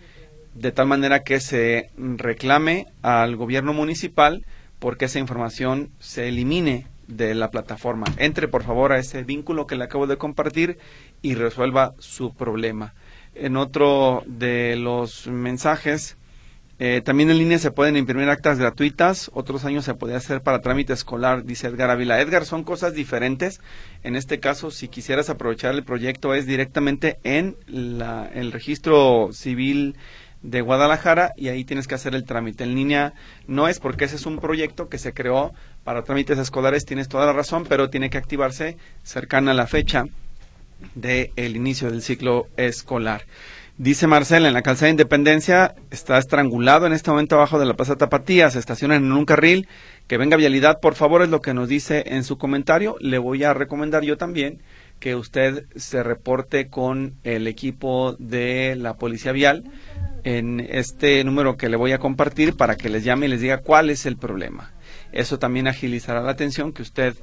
de 0.55 0.73
tal 0.73 0.87
manera 0.87 1.23
que 1.23 1.41
se 1.41 1.91
reclame 1.97 2.87
al 3.03 3.37
gobierno 3.37 3.73
municipal 3.73 4.45
porque 4.79 5.07
esa 5.07 5.19
información 5.19 5.91
se 5.99 6.29
elimine 6.29 6.87
de 7.07 7.35
la 7.35 7.51
plataforma. 7.51 8.07
Entre 8.17 8.49
por 8.49 8.63
favor 8.63 8.93
a 8.93 8.99
ese 8.99 9.23
vínculo 9.25 9.67
que 9.67 9.77
le 9.77 9.85
acabo 9.85 10.07
de 10.07 10.17
compartir 10.17 10.79
y 11.21 11.35
resuelva 11.35 11.95
su 11.99 12.35
problema. 12.35 12.95
En 13.35 13.57
otro 13.57 14.23
de 14.27 14.77
los 14.77 15.27
mensajes 15.27 16.17
eh, 16.85 17.01
también 17.01 17.31
en 17.31 17.39
línea 17.39 17.61
se 17.61 17.71
pueden 17.71 17.97
imprimir 17.97 18.29
actas 18.29 18.59
gratuitas, 18.59 19.31
otros 19.35 19.65
años 19.65 19.85
se 19.85 19.95
podía 19.95 20.17
hacer 20.17 20.41
para 20.41 20.63
trámite 20.63 20.93
escolar, 20.93 21.45
dice 21.45 21.69
Edgar 21.69 21.91
Ávila. 21.91 22.21
Edgar, 22.21 22.45
son 22.45 22.65
cosas 22.65 22.93
diferentes. 22.93 23.61
En 24.03 24.17
este 24.17 24.41
caso, 24.41 24.73
si 24.73 24.89
quisieras 24.89 25.31
aprovechar 25.31 25.75
el 25.75 25.85
proyecto, 25.85 26.35
es 26.35 26.45
directamente 26.45 27.21
en 27.23 27.55
el 27.69 28.51
registro 28.51 29.29
civil 29.33 29.95
de 30.43 30.61
Guadalajara 30.61 31.35
y 31.37 31.51
ahí 31.51 31.63
tienes 31.63 31.87
que 31.87 31.95
hacer 31.95 32.17
el 32.17 32.25
trámite. 32.25 32.65
En 32.65 32.75
línea 32.75 33.13
no 33.47 33.69
es 33.69 33.79
porque 33.79 34.07
ese 34.07 34.17
es 34.17 34.27
un 34.27 34.41
proyecto 34.41 34.89
que 34.89 34.99
se 34.99 35.15
creó 35.15 35.53
para 35.85 36.03
trámites 36.03 36.41
escolares, 36.41 36.85
tienes 36.85 37.07
toda 37.07 37.27
la 37.27 37.33
razón, 37.33 37.65
pero 37.69 37.91
tiene 37.91 38.11
que 38.11 38.19
activarse 38.19 38.77
cercana 39.05 39.53
a 39.53 39.55
la 39.55 39.69
fecha 39.69 40.07
del 40.97 41.55
inicio 41.55 41.93
del 41.93 42.03
ciclo 42.03 42.49
escolar. 42.57 43.23
Dice 43.83 44.07
Marcela, 44.07 44.47
en 44.47 44.55
la 44.55 44.63
calzada 44.63 44.87
de 44.87 44.93
Independencia 44.93 45.75
está 45.91 46.17
estrangulado 46.17 46.87
en 46.87 46.93
este 46.93 47.11
momento 47.11 47.35
abajo 47.35 47.59
de 47.59 47.67
la 47.67 47.75
Plaza 47.75 47.97
Tapatía, 47.97 48.49
se 48.49 48.61
estaciona 48.61 48.95
en 48.95 49.11
un 49.11 49.25
carril, 49.25 49.67
que 50.07 50.19
venga 50.19 50.37
vialidad, 50.37 50.79
por 50.79 50.95
favor, 50.95 51.21
es 51.21 51.31
lo 51.31 51.41
que 51.41 51.53
nos 51.53 51.69
dice 51.69 52.05
en 52.07 52.23
su 52.23 52.39
comentario. 52.39 52.95
Le 53.01 53.19
voy 53.19 53.43
a 53.43 53.55
recomendar 53.55 54.05
yo 54.05 54.17
también 54.17 54.63
que 55.01 55.17
usted 55.17 55.67
se 55.75 56.05
reporte 56.05 56.69
con 56.69 57.15
el 57.25 57.49
equipo 57.49 58.15
de 58.21 58.77
la 58.77 58.95
Policía 58.95 59.33
Vial 59.33 59.65
en 60.23 60.61
este 60.61 61.25
número 61.25 61.57
que 61.57 61.69
le 61.69 61.77
voy 61.77 61.91
a 61.91 61.99
compartir 61.99 62.57
para 62.57 62.77
que 62.77 62.89
les 62.89 63.03
llame 63.03 63.27
y 63.27 63.31
les 63.31 63.41
diga 63.41 63.59
cuál 63.59 63.91
es 63.91 64.07
el 64.07 64.17
problema. 64.17 64.71
Eso 65.11 65.41
también 65.41 65.67
agilizará 65.67 66.23
la 66.23 66.31
atención 66.31 66.73
que 66.73 66.83
usted 66.83 67.17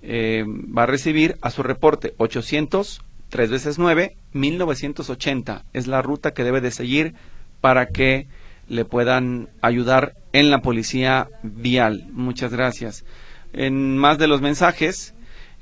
eh, 0.00 0.44
va 0.46 0.84
a 0.84 0.86
recibir 0.86 1.38
a 1.40 1.50
su 1.50 1.64
reporte 1.64 2.14
800 2.18 3.02
3 3.34 3.50
veces 3.50 3.78
9, 3.80 4.16
1980 4.34 5.64
es 5.72 5.86
la 5.86 6.02
ruta 6.02 6.34
que 6.34 6.44
debe 6.44 6.60
de 6.60 6.70
seguir 6.70 7.14
para 7.60 7.86
que 7.86 8.26
le 8.68 8.84
puedan 8.84 9.48
ayudar 9.62 10.14
en 10.32 10.50
la 10.50 10.60
policía 10.60 11.28
vial. 11.42 12.08
Muchas 12.12 12.52
gracias. 12.52 13.04
En 13.52 13.96
más 13.96 14.18
de 14.18 14.26
los 14.26 14.40
mensajes, 14.40 15.14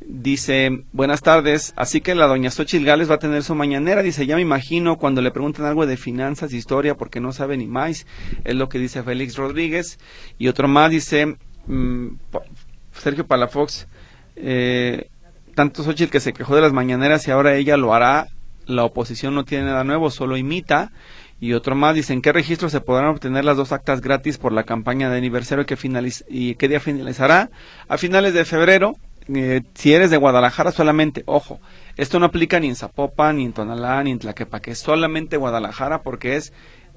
dice, 0.07 0.85
buenas 0.93 1.21
tardes, 1.21 1.73
así 1.77 2.01
que 2.01 2.15
la 2.15 2.27
doña 2.27 2.51
Xochitl 2.51 2.85
Gales 2.85 3.11
va 3.11 3.17
a 3.17 3.19
tener 3.19 3.43
su 3.43 3.55
mañanera, 3.55 4.03
dice, 4.03 4.27
ya 4.27 4.37
me 4.37 4.43
imagino 4.43 4.97
cuando 4.97 5.21
le 5.21 5.31
preguntan 5.31 5.67
algo 5.67 5.87
de 5.87 5.97
finanzas, 5.97 6.53
historia, 6.53 6.97
porque 6.97 7.21
no 7.21 7.33
sabe 7.33 7.57
ni 7.57 7.67
más, 7.67 8.07
es 8.45 8.55
lo 8.55 8.69
que 8.69 8.79
dice 8.79 9.03
Félix 9.03 9.37
Rodríguez. 9.37 9.99
Y 10.39 10.49
otro 10.49 10.69
más 10.69 10.91
dice, 10.91 11.37
mm, 11.67 12.09
Sergio 12.93 13.27
Palafox, 13.27 13.87
eh, 14.37 15.09
tanto 15.55 15.83
Xochitl 15.83 16.11
que 16.11 16.21
se 16.21 16.33
quejó 16.33 16.55
de 16.55 16.63
las 16.63 16.73
mañaneras 16.73 17.27
y 17.29 17.31
ahora 17.31 17.55
ella 17.55 17.77
lo 17.77 17.95
hará, 17.95 18.29
la 18.67 18.85
oposición 18.85 19.35
no 19.35 19.45
tiene 19.45 19.65
nada 19.65 19.85
nuevo, 19.85 20.11
solo 20.11 20.37
imita. 20.37 20.93
Y 21.41 21.55
otro 21.55 21.75
más, 21.75 21.95
dicen, 21.95 22.23
¿qué 22.23 22.33
registro 22.33 22.69
se 22.69 22.81
podrán 22.81 23.11
obtener 23.11 23.45
las 23.45 23.57
dos 23.57 23.73
actas 23.73 24.01
gratis 24.01 24.39
por 24.39 24.53
la 24.53 24.63
campaña 24.63 25.11
de 25.11 25.19
aniversario 25.19 25.67
que 25.67 25.77
y 26.29 26.55
qué 26.55 26.69
día 26.69 26.79
finalizará? 26.79 27.51
A 27.89 27.99
finales 27.99 28.33
de 28.33 28.45
febrero, 28.45 28.95
eh, 29.35 29.63
si 29.75 29.93
eres 29.93 30.11
de 30.11 30.17
Guadalajara 30.17 30.71
solamente, 30.73 31.23
ojo, 31.27 31.61
esto 31.97 32.19
no 32.19 32.27
aplica 32.27 32.61
ni 32.61 32.69
en 32.69 32.77
Zapopan, 32.77 33.37
ni 33.37 33.45
en 33.45 33.53
Tonalá, 33.53 34.03
ni 34.05 34.13
en 34.13 34.19
Tlaquepaque, 34.19 34.75
solamente 34.75 35.37
Guadalajara 35.37 36.03
porque 36.03 36.37
es 36.37 36.53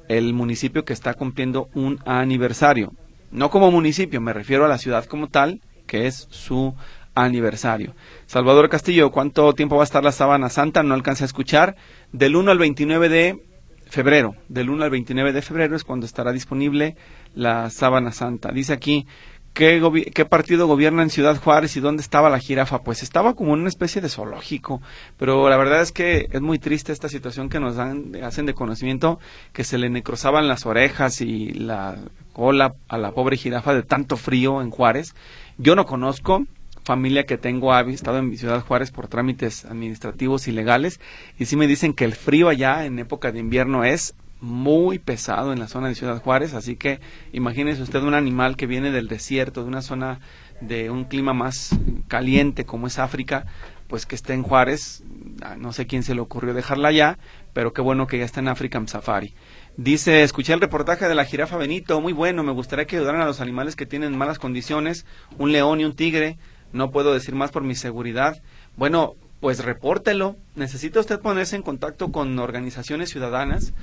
el 0.09 0.33
municipio 0.33 0.85
que 0.85 0.93
está 0.93 1.13
cumpliendo 1.15 1.69
un 1.73 1.99
aniversario. 2.05 2.93
No 3.31 3.49
como 3.49 3.71
municipio, 3.71 4.21
me 4.21 4.33
refiero 4.33 4.65
a 4.65 4.69
la 4.69 4.77
ciudad 4.77 5.05
como 5.05 5.27
tal, 5.27 5.61
que 5.87 6.07
es 6.07 6.27
su 6.29 6.75
aniversario. 7.15 7.95
Salvador 8.27 8.69
Castillo, 8.69 9.11
¿cuánto 9.11 9.53
tiempo 9.53 9.77
va 9.77 9.83
a 9.83 9.85
estar 9.85 10.03
la 10.03 10.11
sábana 10.11 10.49
santa? 10.49 10.83
No 10.83 10.93
alcancé 10.93 11.23
a 11.23 11.25
escuchar. 11.25 11.75
Del 12.11 12.35
1 12.35 12.51
al 12.51 12.57
29 12.57 13.09
de 13.09 13.39
febrero. 13.87 14.35
Del 14.49 14.69
1 14.69 14.83
al 14.83 14.89
29 14.89 15.33
de 15.33 15.41
febrero 15.41 15.75
es 15.75 15.83
cuando 15.83 16.05
estará 16.05 16.31
disponible 16.31 16.95
la 17.33 17.69
sábana 17.69 18.11
santa. 18.11 18.51
Dice 18.51 18.73
aquí, 18.73 19.07
¿qué, 19.53 19.81
¿qué, 20.13 20.25
partido 20.25 20.67
gobierna 20.67 21.01
en 21.01 21.09
Ciudad 21.09 21.37
Juárez 21.41 21.75
y 21.77 21.79
dónde 21.79 22.01
estaba 22.01 22.29
la 22.29 22.39
jirafa? 22.39 22.83
Pues 22.83 23.03
estaba 23.03 23.33
como 23.33 23.53
en 23.53 23.61
una 23.61 23.69
especie 23.69 24.01
de 24.01 24.09
zoológico, 24.09 24.81
pero 25.17 25.49
la 25.49 25.57
verdad 25.57 25.81
es 25.81 25.91
que 25.91 26.27
es 26.29 26.41
muy 26.41 26.59
triste 26.59 26.91
esta 26.91 27.09
situación 27.09 27.49
que 27.49 27.59
nos 27.59 27.77
dan, 27.77 28.11
hacen 28.21 28.45
de 28.45 28.53
conocimiento 28.53 29.19
que 29.53 29.63
se 29.63 29.77
le 29.77 29.89
necrozaban 29.89 30.47
las 30.47 30.65
orejas 30.65 31.21
y 31.21 31.53
la 31.53 31.95
cola 32.33 32.75
a 32.89 32.97
la 32.97 33.11
pobre 33.11 33.37
jirafa 33.37 33.73
de 33.73 33.83
tanto 33.83 34.17
frío 34.17 34.61
en 34.61 34.71
Juárez. 34.71 35.15
Yo 35.57 35.75
no 35.75 35.85
conozco, 35.85 36.45
familia 36.85 37.25
que 37.25 37.37
tengo 37.37 37.73
ha 37.73 37.81
estado 37.81 38.19
en 38.19 38.37
Ciudad 38.37 38.61
Juárez 38.61 38.91
por 38.91 39.07
trámites 39.07 39.65
administrativos 39.65 40.47
y 40.47 40.51
legales 40.51 41.01
y 41.39 41.45
sí 41.45 41.57
me 41.57 41.67
dicen 41.67 41.93
que 41.93 42.05
el 42.05 42.13
frío 42.13 42.47
allá 42.47 42.85
en 42.85 42.99
época 42.99 43.31
de 43.31 43.39
invierno 43.39 43.83
es 43.83 44.13
muy 44.39 44.99
pesado 44.99 45.51
en 45.51 45.59
la 45.59 45.67
zona 45.67 45.87
de 45.87 45.95
Ciudad 45.95 46.21
Juárez, 46.21 46.53
así 46.53 46.75
que 46.75 46.99
imagínese 47.33 47.81
usted 47.81 48.03
un 48.03 48.13
animal 48.13 48.55
que 48.55 48.67
viene 48.67 48.91
del 48.91 49.07
desierto, 49.07 49.63
de 49.63 49.69
una 49.69 49.81
zona 49.81 50.19
de 50.61 50.91
un 50.91 51.05
clima 51.05 51.33
más 51.33 51.75
caliente 52.07 52.65
como 52.65 52.85
es 52.85 52.99
África, 52.99 53.47
pues 53.87 54.05
que 54.05 54.13
esté 54.13 54.33
en 54.33 54.43
Juárez, 54.43 55.03
ah, 55.41 55.55
no 55.57 55.73
sé 55.73 55.87
quién 55.87 56.03
se 56.03 56.13
le 56.13 56.21
ocurrió 56.21 56.53
dejarla 56.53 56.89
allá, 56.89 57.17
pero 57.53 57.73
qué 57.73 57.81
bueno 57.81 58.05
que 58.05 58.19
ya 58.19 58.25
está 58.25 58.41
en 58.41 58.49
África 58.49 58.77
en 58.77 58.87
Safari. 58.87 59.33
Dice, 59.77 60.23
escuché 60.23 60.53
el 60.53 60.61
reportaje 60.61 61.07
de 61.07 61.15
la 61.15 61.25
jirafa 61.25 61.57
Benito, 61.57 61.99
muy 61.99 62.13
bueno, 62.13 62.43
me 62.43 62.51
gustaría 62.51 62.85
que 62.85 62.97
ayudaran 62.97 63.21
a 63.21 63.25
los 63.25 63.41
animales 63.41 63.75
que 63.75 63.85
tienen 63.85 64.17
malas 64.17 64.39
condiciones, 64.39 65.05
un 65.37 65.51
león 65.51 65.81
y 65.81 65.85
un 65.85 65.95
tigre, 65.95 66.37
no 66.75 66.91
puedo 66.91 67.13
decir 67.13 67.33
más 67.33 67.51
por 67.51 67.63
mi 67.63 67.75
seguridad. 67.75 68.41
Bueno, 68.77 69.15
pues 69.39 69.63
repórtelo. 69.63 70.35
Necesita 70.55 70.99
usted 70.99 71.19
ponerse 71.19 71.55
en 71.55 71.61
contacto 71.61 72.11
con 72.11 72.37
organizaciones 72.39 73.09
ciudadanas. 73.09 73.73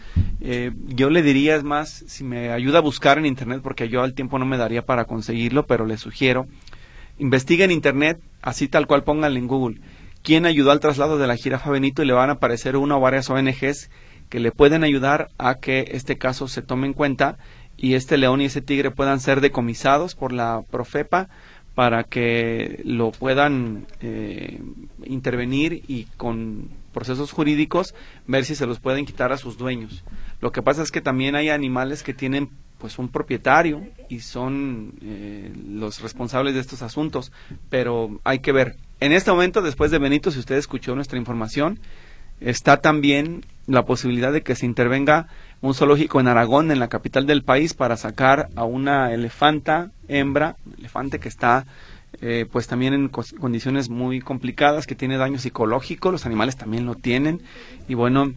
Eh, 0.40 0.72
yo 0.86 1.10
le 1.10 1.22
diría, 1.22 1.56
es 1.56 1.62
más, 1.62 2.04
si 2.06 2.24
me 2.24 2.50
ayuda 2.50 2.78
a 2.78 2.82
buscar 2.82 3.18
en 3.18 3.26
Internet, 3.26 3.60
porque 3.62 3.88
yo 3.88 4.02
al 4.02 4.14
tiempo 4.14 4.38
no 4.38 4.46
me 4.46 4.58
daría 4.58 4.84
para 4.84 5.04
conseguirlo, 5.04 5.66
pero 5.66 5.86
le 5.86 5.98
sugiero, 5.98 6.46
investigue 7.18 7.64
en 7.64 7.70
Internet, 7.70 8.20
así 8.40 8.68
tal 8.68 8.86
cual 8.86 9.04
pónganle 9.04 9.38
en 9.38 9.46
Google, 9.46 9.80
quién 10.22 10.46
ayudó 10.46 10.70
al 10.70 10.80
traslado 10.80 11.18
de 11.18 11.26
la 11.26 11.36
jirafa 11.36 11.70
Benito 11.70 12.02
y 12.02 12.06
le 12.06 12.12
van 12.12 12.30
a 12.30 12.34
aparecer 12.34 12.76
una 12.76 12.96
o 12.96 13.00
varias 13.00 13.30
ONGs 13.30 13.90
que 14.28 14.40
le 14.40 14.50
pueden 14.50 14.82
ayudar 14.82 15.28
a 15.38 15.56
que 15.56 15.90
este 15.92 16.18
caso 16.18 16.48
se 16.48 16.62
tome 16.62 16.86
en 16.86 16.94
cuenta 16.94 17.36
y 17.76 17.94
este 17.94 18.16
león 18.16 18.40
y 18.40 18.46
ese 18.46 18.62
tigre 18.62 18.90
puedan 18.90 19.20
ser 19.20 19.40
decomisados 19.40 20.14
por 20.14 20.32
la 20.32 20.62
Profepa 20.70 21.28
para 21.74 22.04
que 22.04 22.82
lo 22.84 23.12
puedan 23.12 23.86
eh, 24.00 24.60
intervenir 25.04 25.84
y 25.88 26.04
con 26.16 26.68
procesos 26.92 27.32
jurídicos 27.32 27.94
ver 28.26 28.44
si 28.44 28.54
se 28.54 28.66
los 28.66 28.78
pueden 28.78 29.06
quitar 29.06 29.32
a 29.32 29.38
sus 29.38 29.56
dueños. 29.56 30.04
Lo 30.40 30.52
que 30.52 30.62
pasa 30.62 30.82
es 30.82 30.90
que 30.90 31.00
también 31.00 31.34
hay 31.34 31.48
animales 31.48 32.02
que 32.02 32.14
tienen 32.14 32.50
pues 32.78 32.98
un 32.98 33.08
propietario 33.08 33.86
y 34.08 34.20
son 34.20 34.94
eh, 35.02 35.52
los 35.68 36.02
responsables 36.02 36.54
de 36.54 36.60
estos 36.60 36.82
asuntos, 36.82 37.30
pero 37.70 38.20
hay 38.24 38.40
que 38.40 38.52
ver. 38.52 38.76
En 39.00 39.12
este 39.12 39.30
momento, 39.30 39.62
después 39.62 39.90
de 39.90 39.98
Benito, 39.98 40.30
si 40.30 40.40
usted 40.40 40.56
escuchó 40.56 40.94
nuestra 40.94 41.18
información, 41.18 41.78
está 42.40 42.80
también 42.80 43.46
la 43.66 43.84
posibilidad 43.84 44.32
de 44.32 44.42
que 44.42 44.56
se 44.56 44.66
intervenga 44.66 45.28
un 45.62 45.74
zoológico 45.74 46.20
en 46.20 46.28
Aragón, 46.28 46.70
en 46.70 46.80
la 46.80 46.88
capital 46.88 47.26
del 47.26 47.42
país, 47.42 47.72
para 47.72 47.96
sacar 47.96 48.48
a 48.56 48.64
una 48.64 49.12
elefanta 49.14 49.90
hembra, 50.08 50.56
elefante 50.78 51.18
que 51.18 51.28
está 51.28 51.64
eh, 52.20 52.46
pues 52.50 52.66
también 52.66 52.92
en 52.92 53.08
condiciones 53.08 53.88
muy 53.88 54.20
complicadas, 54.20 54.86
que 54.86 54.94
tiene 54.94 55.16
daño 55.16 55.38
psicológico, 55.38 56.10
los 56.10 56.26
animales 56.26 56.56
también 56.56 56.84
lo 56.84 56.94
tienen, 56.94 57.40
y 57.88 57.94
bueno, 57.94 58.34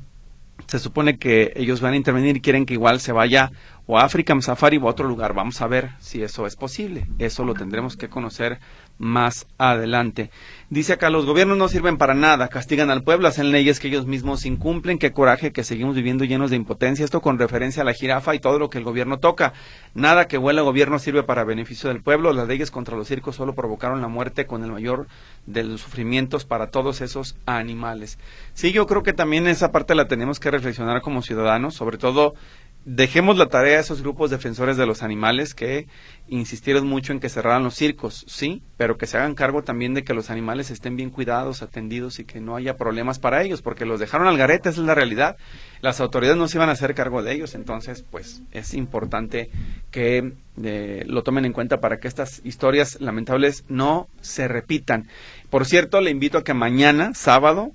se 0.67 0.80
supone 0.80 1.17
que 1.17 1.51
ellos 1.55 1.82
van 1.82 1.93
a 1.93 1.97
intervenir 1.97 2.38
y 2.38 2.41
quieren 2.41 2.65
que 2.65 2.73
igual 2.73 2.99
se 2.99 3.11
vaya 3.11 3.51
o 3.88 3.99
a 3.99 4.03
África, 4.03 4.39
Safari 4.41 4.78
o 4.78 4.88
a 4.88 4.91
otro 4.91 5.07
lugar. 5.07 5.34
Vamos 5.34 5.61
a 5.61 5.67
ver 5.67 5.91
si 5.99 6.23
eso 6.23 6.47
es 6.47 6.55
posible. 6.55 7.07
Eso 7.19 7.43
lo 7.43 7.53
tendremos 7.53 7.97
que 7.97 8.09
conocer 8.09 8.59
más 8.98 9.48
adelante. 9.58 10.30
Dice 10.70 10.93
acá, 10.93 11.10
los 11.10 11.26
gobiernos 11.26 11.58
no 11.58 11.68
sirven 11.68 11.98
para 11.98 12.14
nada, 12.14 12.48
castigan 12.48 12.89
al 12.89 13.04
pueblo, 13.04 13.28
hacen 13.28 13.52
leyes 13.52 13.80
que 13.80 13.88
ellos 13.88 14.08
mismos 14.08 14.46
incumplen, 14.46 14.98
qué 14.98 15.12
coraje 15.12 15.52
que 15.52 15.64
seguimos 15.64 15.96
viviendo 15.96 16.24
llenos 16.24 16.50
de 16.50 16.56
impotencia, 16.56 17.06
esto 17.06 17.22
con 17.22 17.38
referencia 17.38 17.84
a 17.84 17.86
la 17.86 17.93
jirafa 17.93 18.36
y 18.36 18.39
todo 18.39 18.58
lo 18.58 18.70
que 18.70 18.78
el 18.78 18.84
gobierno 18.84 19.20
toca. 19.20 19.54
Nada 19.93 20.28
que 20.28 20.38
huela 20.38 20.64
gobierno 20.64 20.98
sirve 21.00 21.24
para 21.24 21.43
beneficio 21.43 21.89
del 21.89 22.02
pueblo, 22.02 22.34
las 22.34 22.48
leyes 22.48 22.72
contra 22.72 22.98
los 22.98 23.08
circos 23.08 23.36
solo 23.36 23.54
provocaron 23.54 24.02
la 24.02 24.08
muerte 24.08 24.46
con 24.46 24.64
el 24.64 24.72
mayor 24.72 25.08
de 25.46 25.64
los 25.64 25.82
sufrimientos 25.82 26.46
para 26.46 26.68
todos 26.68 27.02
esos 27.02 27.36
animales. 27.46 28.18
Sí, 28.54 28.72
yo 28.72 28.88
creo 28.88 29.04
que 29.04 29.14
también 29.14 29.48
esa 29.48 29.72
parte 29.72 29.96
la 29.96 30.08
tenemos 30.08 30.39
que 30.39 30.52
reflexionar 30.52 31.02
como 31.02 31.22
ciudadanos, 31.22 31.76
sobre 31.76 31.98
todo 31.98 32.34
dejemos 32.86 33.38
la 33.38 33.47
tarea 33.47 33.79
a 33.79 33.81
esos 33.81 34.03
grupos 34.03 34.29
defensores 34.29 34.77
de 34.77 34.86
los 34.86 35.01
animales 35.01 35.55
que 35.55 35.88
insistieron 36.27 36.88
mucho 36.88 37.13
en 37.13 37.19
que 37.19 37.29
cerraran 37.29 37.63
los 37.63 37.73
circos, 37.73 38.23
sí, 38.27 38.61
pero 38.77 38.97
que 38.97 39.07
se 39.07 39.17
hagan 39.17 39.33
cargo 39.33 39.63
también 39.63 39.95
de 39.95 40.03
que 40.03 40.13
los 40.13 40.29
animales 40.29 40.69
estén 40.69 40.95
bien 40.95 41.09
cuidados, 41.09 41.63
atendidos 41.63 42.19
y 42.19 42.25
que 42.25 42.39
no 42.39 42.55
haya 42.55 42.77
problemas 42.77 43.17
para 43.17 43.41
ellos, 43.41 43.63
porque 43.63 43.86
los 43.86 43.99
dejaron 43.99 44.27
al 44.27 44.38
garete, 44.38 44.69
esa 44.69 44.81
es 44.81 44.88
la 44.88 44.95
realidad. 44.95 45.36
Las 45.81 45.99
autoridades 45.99 46.38
no 46.38 46.47
se 46.47 46.57
iban 46.57 46.69
a 46.69 46.73
hacer 46.73 46.93
cargo 46.93 47.23
de 47.23 47.33
ellos, 47.33 47.55
entonces, 47.55 48.05
pues 48.09 48.43
es 48.51 48.75
importante 48.75 49.49
que 49.89 50.33
eh, 50.63 51.03
lo 51.07 51.23
tomen 51.23 51.45
en 51.45 51.53
cuenta 51.53 51.79
para 51.79 51.99
que 51.99 52.07
estas 52.07 52.41
historias 52.43 53.01
lamentables 53.01 53.65
no 53.67 54.07
se 54.21 54.47
repitan. 54.47 55.07
Por 55.49 55.65
cierto, 55.65 56.01
le 56.01 56.11
invito 56.11 56.38
a 56.38 56.43
que 56.43 56.53
mañana, 56.53 57.13
sábado, 57.15 57.71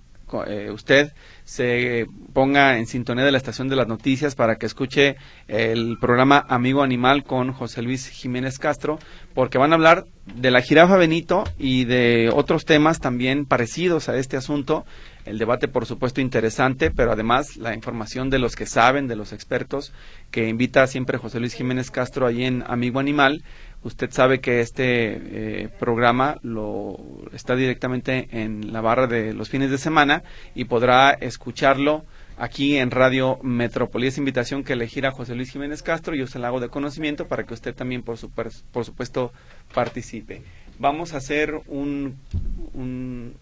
eh, 0.46 0.70
usted 0.70 1.12
se 1.51 2.07
ponga 2.32 2.78
en 2.78 2.86
sintonía 2.86 3.24
de 3.24 3.32
la 3.32 3.38
estación 3.38 3.68
de 3.68 3.74
las 3.74 3.88
noticias 3.88 4.36
para 4.36 4.55
que 4.55 4.66
escuche 4.66 5.16
el 5.48 5.98
programa 6.01 6.46
Amigo 6.48 6.84
Animal 6.84 7.24
con 7.24 7.51
José 7.53 7.82
Luis 7.82 8.07
Jiménez 8.07 8.61
Castro, 8.61 9.01
porque 9.34 9.59
van 9.59 9.72
a 9.72 9.74
hablar 9.74 10.05
de 10.32 10.53
la 10.53 10.61
jirafa 10.61 10.96
Benito 10.96 11.42
y 11.59 11.86
de 11.86 12.30
otros 12.32 12.64
temas 12.64 13.01
también 13.01 13.46
parecidos 13.46 14.09
a 14.09 14.16
este 14.16 14.36
asunto. 14.36 14.84
El 15.24 15.38
debate, 15.38 15.66
por 15.66 15.86
supuesto, 15.86 16.20
interesante, 16.20 16.92
pero 16.92 17.11
además 17.11 17.57
la 17.57 17.74
información 17.74 18.30
de 18.30 18.38
los 18.38 18.55
que 18.55 18.66
saben, 18.66 19.09
de 19.09 19.16
los 19.16 19.32
expertos, 19.32 19.92
que 20.31 20.49
invita 20.49 20.87
siempre 20.87 21.18
José 21.18 21.41
Luis 21.41 21.55
Jiménez 21.55 21.91
Castro 21.91 22.26
ahí 22.26 22.45
en 22.45 22.64
Amigo 22.66 23.01
Animal 23.01 23.43
Usted 23.83 24.11
sabe 24.11 24.41
que 24.41 24.61
este 24.61 25.62
eh, 25.64 25.68
programa 25.78 26.37
lo 26.43 26.99
está 27.33 27.57
directamente 27.57 28.28
en 28.31 28.74
la 28.74 28.83
barra 28.83 29.07
de 29.07 29.33
los 29.33 29.49
fines 29.49 29.70
de 29.70 29.78
semana 29.78 30.22
y 30.55 30.64
podrá 30.64 31.12
escucharlo 31.12 32.05
aquí 32.37 32.76
en 32.76 32.91
Radio 32.91 33.39
Metrópoli. 33.43 34.09
Es 34.09 34.18
invitación 34.18 34.64
que 34.64 34.76
le 34.76 34.87
gira 34.87 35.12
José 35.12 35.35
Luis 35.35 35.51
Jiménez 35.51 35.83
Castro, 35.83 36.14
yo 36.14 36.26
se 36.26 36.39
la 36.39 36.49
hago 36.49 36.61
de 36.61 36.68
conocimiento 36.68 37.26
para 37.26 37.45
que 37.45 37.55
usted 37.55 37.74
también, 37.74 38.03
por, 38.03 38.18
por 38.70 38.85
supuesto, 38.85 39.33
participe. 39.72 40.43
Vamos 40.78 41.14
a 41.14 41.18
hacer 41.18 41.59
un, 41.66 42.18
un, 42.74 43.35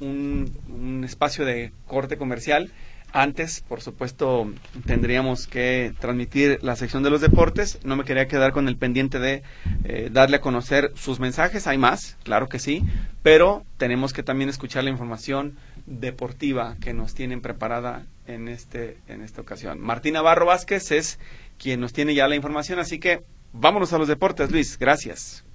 un 0.00 1.02
espacio 1.04 1.44
de 1.44 1.72
corte 1.86 2.16
comercial 2.16 2.70
antes, 3.12 3.62
por 3.66 3.80
supuesto, 3.80 4.52
tendríamos 4.84 5.46
que 5.46 5.94
transmitir 5.98 6.58
la 6.62 6.76
sección 6.76 7.02
de 7.02 7.10
los 7.10 7.20
deportes. 7.20 7.78
No 7.84 7.96
me 7.96 8.04
quería 8.04 8.28
quedar 8.28 8.52
con 8.52 8.68
el 8.68 8.76
pendiente 8.76 9.18
de 9.18 9.42
eh, 9.84 10.10
darle 10.12 10.36
a 10.36 10.40
conocer 10.40 10.92
sus 10.94 11.18
mensajes. 11.18 11.66
Hay 11.66 11.78
más, 11.78 12.18
claro 12.24 12.48
que 12.48 12.58
sí, 12.58 12.84
pero 13.22 13.64
tenemos 13.78 14.12
que 14.12 14.22
también 14.22 14.50
escuchar 14.50 14.84
la 14.84 14.90
información 14.90 15.56
deportiva 15.86 16.76
que 16.80 16.92
nos 16.92 17.14
tienen 17.14 17.40
preparada 17.40 18.04
en, 18.26 18.48
este, 18.48 18.98
en 19.08 19.22
esta 19.22 19.40
ocasión. 19.40 19.80
Martina 19.80 20.20
Barro 20.20 20.46
Vázquez 20.46 20.90
es 20.90 21.18
quien 21.58 21.80
nos 21.80 21.92
tiene 21.92 22.14
ya 22.14 22.28
la 22.28 22.36
información, 22.36 22.78
así 22.78 22.98
que 22.98 23.22
vámonos 23.52 23.92
a 23.92 23.98
los 23.98 24.08
deportes, 24.08 24.50
Luis. 24.50 24.78
Gracias. 24.78 25.45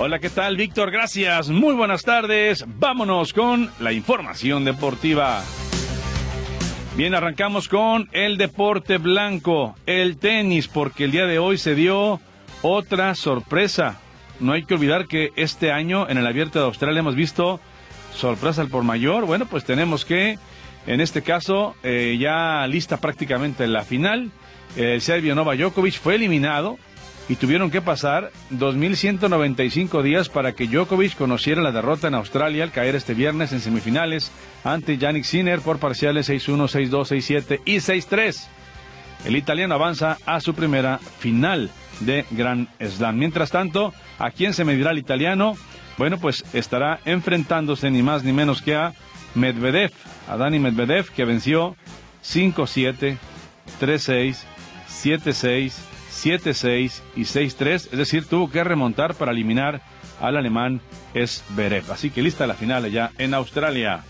Hola, 0.00 0.20
¿qué 0.20 0.30
tal, 0.30 0.56
Víctor? 0.56 0.92
Gracias. 0.92 1.48
Muy 1.48 1.74
buenas 1.74 2.04
tardes. 2.04 2.64
Vámonos 2.68 3.32
con 3.32 3.68
la 3.80 3.92
información 3.92 4.64
deportiva. 4.64 5.42
Bien, 6.96 7.16
arrancamos 7.16 7.68
con 7.68 8.08
el 8.12 8.36
deporte 8.38 8.98
blanco, 8.98 9.74
el 9.86 10.16
tenis, 10.16 10.68
porque 10.68 11.02
el 11.02 11.10
día 11.10 11.26
de 11.26 11.40
hoy 11.40 11.58
se 11.58 11.74
dio 11.74 12.20
otra 12.62 13.16
sorpresa. 13.16 13.98
No 14.38 14.52
hay 14.52 14.62
que 14.62 14.74
olvidar 14.74 15.08
que 15.08 15.32
este 15.34 15.72
año 15.72 16.08
en 16.08 16.16
el 16.16 16.28
Abierto 16.28 16.60
de 16.60 16.66
Australia 16.66 17.00
hemos 17.00 17.16
visto 17.16 17.58
sorpresa 18.14 18.62
al 18.62 18.68
por 18.68 18.84
mayor. 18.84 19.26
Bueno, 19.26 19.46
pues 19.46 19.64
tenemos 19.64 20.04
que, 20.04 20.38
en 20.86 21.00
este 21.00 21.22
caso, 21.22 21.74
eh, 21.82 22.16
ya 22.20 22.64
lista 22.68 22.98
prácticamente 22.98 23.66
la 23.66 23.82
final. 23.82 24.30
El 24.76 25.00
serbio 25.00 25.34
Nova 25.34 25.56
Djokovic 25.56 25.94
fue 25.94 26.14
eliminado 26.14 26.78
y 27.28 27.36
tuvieron 27.36 27.70
que 27.70 27.82
pasar 27.82 28.30
2.195 28.52 30.02
días 30.02 30.28
para 30.28 30.52
que 30.52 30.66
Djokovic 30.66 31.16
conociera 31.16 31.62
la 31.62 31.72
derrota 31.72 32.08
en 32.08 32.14
Australia 32.14 32.64
al 32.64 32.72
caer 32.72 32.96
este 32.96 33.14
viernes 33.14 33.52
en 33.52 33.60
semifinales 33.60 34.32
ante 34.64 34.96
Yannick 34.96 35.24
Sinner 35.24 35.60
por 35.60 35.78
parciales 35.78 36.30
6-1, 36.30 36.90
6-2, 36.90 37.44
6-7 37.48 37.60
y 37.64 37.76
6-3. 37.76 38.46
El 39.26 39.36
italiano 39.36 39.74
avanza 39.74 40.16
a 40.26 40.40
su 40.40 40.54
primera 40.54 40.98
final 41.18 41.70
de 42.00 42.24
Grand 42.30 42.68
Slam. 42.80 43.16
Mientras 43.18 43.50
tanto, 43.50 43.92
¿a 44.18 44.30
quién 44.30 44.54
se 44.54 44.64
medirá 44.64 44.92
el 44.92 44.98
italiano? 44.98 45.56
Bueno, 45.98 46.18
pues 46.18 46.44
estará 46.52 47.00
enfrentándose 47.04 47.90
ni 47.90 48.02
más 48.02 48.22
ni 48.22 48.32
menos 48.32 48.62
que 48.62 48.76
a 48.76 48.94
Medvedev, 49.34 49.92
a 50.28 50.36
Dani 50.36 50.60
Medvedev, 50.60 51.10
que 51.10 51.24
venció 51.24 51.76
5-7, 52.24 53.18
3-6, 53.80 54.36
7-6, 54.88 55.72
7-6 56.24 57.00
y 57.16 57.22
6-3, 57.22 57.74
es 57.74 57.90
decir, 57.90 58.26
tuvo 58.26 58.50
que 58.50 58.64
remontar 58.64 59.14
para 59.14 59.32
eliminar 59.32 59.82
al 60.20 60.36
alemán 60.36 60.80
Esberev. 61.14 61.90
Así 61.90 62.10
que 62.10 62.22
lista 62.22 62.46
la 62.46 62.54
final 62.54 62.90
ya 62.90 63.12
en 63.18 63.34
Australia. 63.34 64.04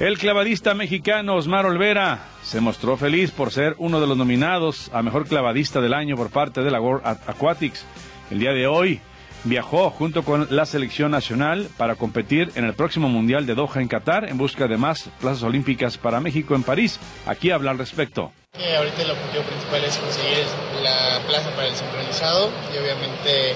El 0.00 0.18
clavadista 0.18 0.74
mexicano 0.74 1.36
Osmar 1.36 1.66
Olvera 1.66 2.26
se 2.42 2.60
mostró 2.60 2.96
feliz 2.96 3.30
por 3.30 3.52
ser 3.52 3.74
uno 3.78 4.00
de 4.00 4.06
los 4.06 4.18
nominados 4.18 4.90
a 4.92 5.02
mejor 5.02 5.26
clavadista 5.26 5.80
del 5.80 5.94
año 5.94 6.16
por 6.16 6.30
parte 6.30 6.62
de 6.62 6.70
la 6.70 6.80
World 6.80 7.06
Aquatics. 7.26 7.86
El 8.30 8.40
día 8.40 8.52
de 8.52 8.66
hoy 8.66 9.00
viajó 9.44 9.90
junto 9.90 10.24
con 10.24 10.48
la 10.50 10.66
selección 10.66 11.10
nacional 11.10 11.68
para 11.76 11.96
competir 11.96 12.50
en 12.54 12.64
el 12.64 12.74
próximo 12.74 13.08
Mundial 13.08 13.46
de 13.46 13.54
Doha 13.54 13.80
en 13.80 13.88
Qatar 13.88 14.28
en 14.28 14.38
busca 14.38 14.66
de 14.66 14.76
más 14.76 15.08
plazas 15.20 15.42
olímpicas 15.42 15.98
para 15.98 16.20
México 16.20 16.54
en 16.54 16.62
París. 16.62 16.98
Aquí 17.26 17.50
habla 17.50 17.70
al 17.70 17.78
respecto. 17.78 18.32
ahorita 18.54 19.02
el 19.02 19.10
objetivo 19.10 19.44
principal 19.44 19.84
es 19.84 19.96
conseguir 19.98 20.44
la 20.82 21.20
plaza 21.26 21.50
para 21.50 21.68
el 21.68 21.74
sincronizado 21.74 22.50
y 22.74 22.78
obviamente 22.78 23.54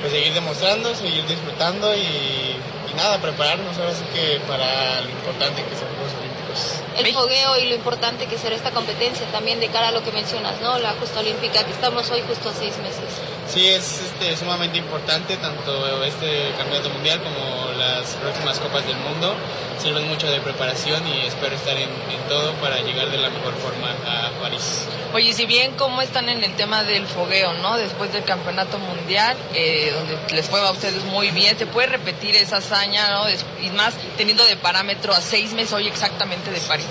pues, 0.00 0.12
seguir 0.12 0.34
demostrando, 0.34 0.94
seguir 0.94 1.24
disfrutando 1.26 1.94
y, 1.96 2.56
nada, 2.96 3.18
prepararnos 3.18 3.76
ahora 3.78 3.92
sí 3.92 4.04
que 4.14 4.38
para 4.46 5.00
lo 5.00 5.10
importante 5.10 5.64
que 5.64 5.74
son 5.74 5.88
los 5.88 5.96
Juegos 5.96 6.14
Olímpicos. 6.20 6.82
El 6.96 7.12
fogueo 7.12 7.58
y 7.58 7.68
lo 7.68 7.74
importante 7.74 8.26
que 8.26 8.38
será 8.38 8.54
esta 8.54 8.70
competencia 8.70 9.26
también 9.32 9.58
de 9.58 9.66
cara 9.68 9.88
a 9.88 9.90
lo 9.90 10.04
que 10.04 10.12
mencionas, 10.12 10.60
¿no? 10.60 10.78
La 10.78 10.92
justa 10.92 11.18
olímpica 11.18 11.64
que 11.64 11.72
estamos 11.72 12.08
hoy 12.10 12.22
justo 12.28 12.50
a 12.50 12.52
seis 12.52 12.78
meses. 12.78 13.33
Sí, 13.48 13.68
es 13.68 14.00
este, 14.00 14.36
sumamente 14.36 14.78
importante 14.78 15.36
tanto 15.36 16.02
este 16.04 16.50
campeonato 16.56 16.90
mundial 16.90 17.20
como 17.22 17.72
las 17.78 18.14
próximas 18.16 18.58
copas 18.58 18.86
del 18.86 18.96
mundo. 18.96 19.34
Sirven 19.80 20.08
mucho 20.08 20.30
de 20.30 20.40
preparación 20.40 21.06
y 21.06 21.26
espero 21.26 21.54
estar 21.54 21.76
en, 21.76 21.88
todo 22.28 22.52
para 22.54 22.80
llegar 22.80 23.10
de 23.10 23.18
la 23.18 23.28
mejor 23.28 23.52
forma 23.54 23.90
a 24.06 24.30
París. 24.40 24.86
Oye, 25.12 25.34
si 25.34 25.44
bien 25.44 25.72
cómo 25.76 26.00
están 26.00 26.28
en 26.28 26.42
el 26.42 26.54
tema 26.56 26.82
del 26.84 27.06
fogueo, 27.06 27.52
¿no? 27.54 27.76
Después 27.76 28.12
del 28.12 28.24
campeonato 28.24 28.78
mundial, 28.78 29.36
eh, 29.52 29.92
donde 29.94 30.16
les 30.34 30.48
fue 30.48 30.60
a 30.60 30.70
ustedes 30.70 31.04
muy 31.04 31.30
bien, 31.30 31.58
¿se 31.58 31.66
puede 31.66 31.88
repetir 31.88 32.34
esa 32.36 32.56
hazaña, 32.56 33.10
¿no? 33.10 33.26
Y 33.62 33.70
más 33.70 33.94
teniendo 34.16 34.44
de 34.46 34.56
parámetro 34.56 35.12
a 35.12 35.20
seis 35.20 35.52
meses 35.52 35.72
hoy 35.74 35.86
exactamente 35.86 36.50
de 36.50 36.60
París. 36.60 36.86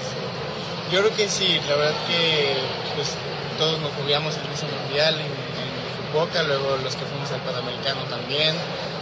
Yo 0.92 1.00
creo 1.00 1.16
que 1.16 1.28
sí, 1.28 1.60
la 1.68 1.76
verdad 1.76 1.96
que 2.08 2.58
pues, 2.96 3.10
todos 3.58 3.80
nos 3.80 3.92
fogueamos 3.94 4.36
en 4.36 4.54
ese 4.54 4.68
mundial, 4.68 5.20
Boca, 6.14 6.44
luego 6.44 6.78
los 6.78 6.96
que 6.96 7.06
fuimos 7.06 7.32
al 7.32 7.42
Panamericano 7.42 8.04
también, 8.04 8.56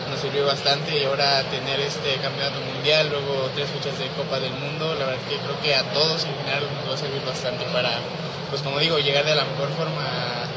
nos 0.09 0.19
sirvió 0.19 0.45
bastante 0.45 0.97
y 0.97 1.03
ahora 1.03 1.43
tener 1.43 1.79
este 1.79 2.15
campeonato 2.21 2.59
mundial, 2.61 3.09
luego 3.09 3.49
tres 3.55 3.69
fechas 3.69 3.97
de 3.99 4.07
Copa 4.15 4.39
del 4.39 4.53
Mundo, 4.53 4.95
la 4.95 5.05
verdad 5.05 5.21
que 5.27 5.37
creo 5.37 5.59
que 5.61 5.75
a 5.75 5.83
todos 5.93 6.25
en 6.25 6.35
general 6.37 6.63
nos 6.75 6.89
va 6.89 6.95
a 6.95 6.97
servir 6.97 7.21
bastante 7.25 7.65
para, 7.65 7.91
pues 8.49 8.61
como 8.61 8.79
digo, 8.79 8.97
llegar 8.99 9.25
de 9.25 9.35
la 9.35 9.45
mejor 9.45 9.69
forma 9.77 10.03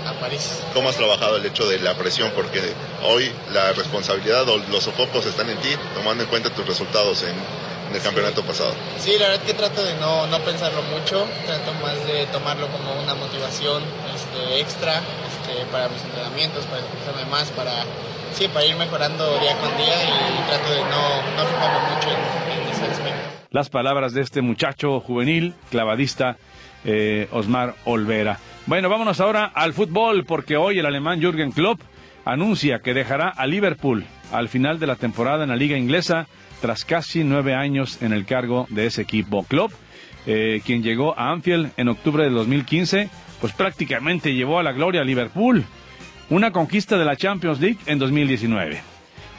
a, 0.06 0.12
París. 0.20 0.60
¿Cómo 0.72 0.88
has 0.88 0.96
trabajado 0.96 1.36
el 1.36 1.44
hecho 1.44 1.66
de 1.68 1.80
la 1.80 1.94
presión? 1.94 2.30
Porque 2.36 2.60
hoy 3.02 3.32
la 3.52 3.72
responsabilidad 3.72 4.48
o 4.48 4.58
los 4.58 4.84
sofocos 4.84 5.26
están 5.26 5.50
en 5.50 5.58
ti, 5.58 5.70
tomando 5.94 6.22
en 6.22 6.30
cuenta 6.30 6.50
tus 6.50 6.66
resultados 6.66 7.24
en, 7.24 7.34
el 7.94 8.00
campeonato 8.00 8.42
pasado. 8.42 8.74
Sí, 8.98 9.16
la 9.18 9.28
verdad 9.28 9.44
que 9.44 9.54
trato 9.54 9.84
de 9.84 9.94
no, 9.94 10.26
no 10.26 10.40
pensarlo 10.40 10.82
mucho, 10.82 11.28
trato 11.46 11.72
más 11.74 11.94
de 12.06 12.26
tomarlo 12.26 12.66
como 12.68 12.92
una 13.00 13.14
motivación 13.14 13.84
este, 14.12 14.60
extra 14.60 15.00
este, 15.44 15.66
para 15.70 15.88
mis 15.88 16.02
entrenamientos, 16.02 16.64
para 16.66 16.80
esforzarme 16.80 17.30
más, 17.30 17.50
para, 17.52 17.72
sí, 18.32 18.48
para 18.48 18.64
ir 18.64 18.76
mejorando 18.76 19.38
día 19.40 19.56
con 19.58 19.76
día 19.76 19.94
y 20.04 20.48
trato 20.48 20.72
de 20.72 20.80
no, 20.80 21.36
no 21.36 21.46
fijarme 21.46 21.94
mucho 21.94 22.08
en, 22.08 22.70
ese 22.70 22.84
aspecto. 22.84 23.20
Las 23.50 23.68
palabras 23.68 24.14
de 24.14 24.22
este 24.22 24.40
muchacho 24.40 25.00
juvenil, 25.00 25.54
clavadista, 25.70 26.36
eh, 26.84 27.28
Osmar 27.30 27.74
Olvera. 27.84 28.38
Bueno, 28.66 28.88
vámonos 28.88 29.20
ahora 29.20 29.44
al 29.44 29.74
fútbol, 29.74 30.24
porque 30.24 30.56
hoy 30.56 30.78
el 30.78 30.86
alemán 30.86 31.20
Jürgen 31.20 31.52
Klopp 31.52 31.80
anuncia 32.24 32.78
que 32.78 32.94
dejará 32.94 33.28
a 33.28 33.46
Liverpool 33.46 34.06
al 34.32 34.48
final 34.48 34.78
de 34.78 34.86
la 34.86 34.96
temporada 34.96 35.44
en 35.44 35.50
la 35.50 35.56
liga 35.56 35.76
inglesa 35.76 36.26
tras 36.62 36.84
casi 36.86 37.22
nueve 37.22 37.54
años 37.54 38.00
en 38.02 38.14
el 38.14 38.24
cargo 38.24 38.66
de 38.70 38.86
ese 38.86 39.02
equipo. 39.02 39.44
Klopp, 39.44 39.72
eh, 40.26 40.62
quien 40.64 40.82
llegó 40.82 41.18
a 41.18 41.30
Anfield 41.30 41.72
en 41.76 41.88
octubre 41.88 42.24
de 42.24 42.30
2015, 42.30 43.10
pues 43.40 43.52
prácticamente 43.52 44.34
llevó 44.34 44.58
a 44.58 44.62
la 44.62 44.72
gloria 44.72 45.02
a 45.02 45.04
Liverpool. 45.04 45.64
Una 46.30 46.52
conquista 46.52 46.96
de 46.96 47.04
la 47.04 47.16
Champions 47.16 47.60
League 47.60 47.78
en 47.86 47.98
2019. 47.98 48.80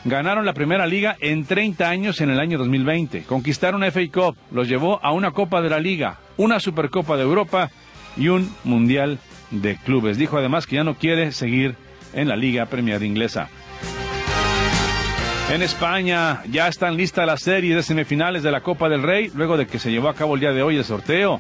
Ganaron 0.06 0.46
la 0.46 0.54
primera 0.54 0.86
liga 0.86 1.18
en 1.20 1.46
30 1.46 1.90
años 1.90 2.22
en 2.22 2.30
el 2.30 2.40
año 2.40 2.60
2020. 2.60 3.24
Conquistaron 3.24 3.84
FA 3.92 4.02
Cup, 4.14 4.38
los 4.52 4.68
llevó 4.68 5.00
a 5.04 5.12
una 5.12 5.32
Copa 5.32 5.62
de 5.62 5.70
la 5.70 5.80
Liga, 5.80 6.20
una 6.38 6.60
Supercopa 6.60 7.18
de 7.18 7.24
Europa 7.24 7.72
y 8.16 8.28
un 8.28 8.54
Mundial 8.64 9.18
de 9.50 9.78
Clubes. 9.78 10.18
Dijo 10.18 10.38
además 10.38 10.68
que 10.68 10.76
ya 10.76 10.84
no 10.84 10.96
quiere 10.96 11.32
seguir 11.32 11.76
en 12.14 12.28
la 12.28 12.36
Liga 12.36 12.68
Premier 12.68 13.02
Inglesa. 13.02 13.50
En 15.52 15.62
España 15.62 16.42
ya 16.50 16.68
están 16.68 16.98
listas 16.98 17.28
las 17.28 17.42
series 17.42 17.76
de 17.76 17.84
semifinales 17.84 18.42
de 18.42 18.52
la 18.52 18.62
Copa 18.62 18.90
del 18.90 19.04
Rey, 19.04 19.32
luego 19.36 19.58
de 19.58 19.68
que 19.68 19.78
se 19.78 19.92
llevó 19.92 20.10
a 20.10 20.16
cabo 20.16 20.36
el 20.36 20.42
día 20.42 20.54
de 20.54 20.64
hoy 20.64 20.78
el 20.78 20.84
sorteo. 20.84 21.40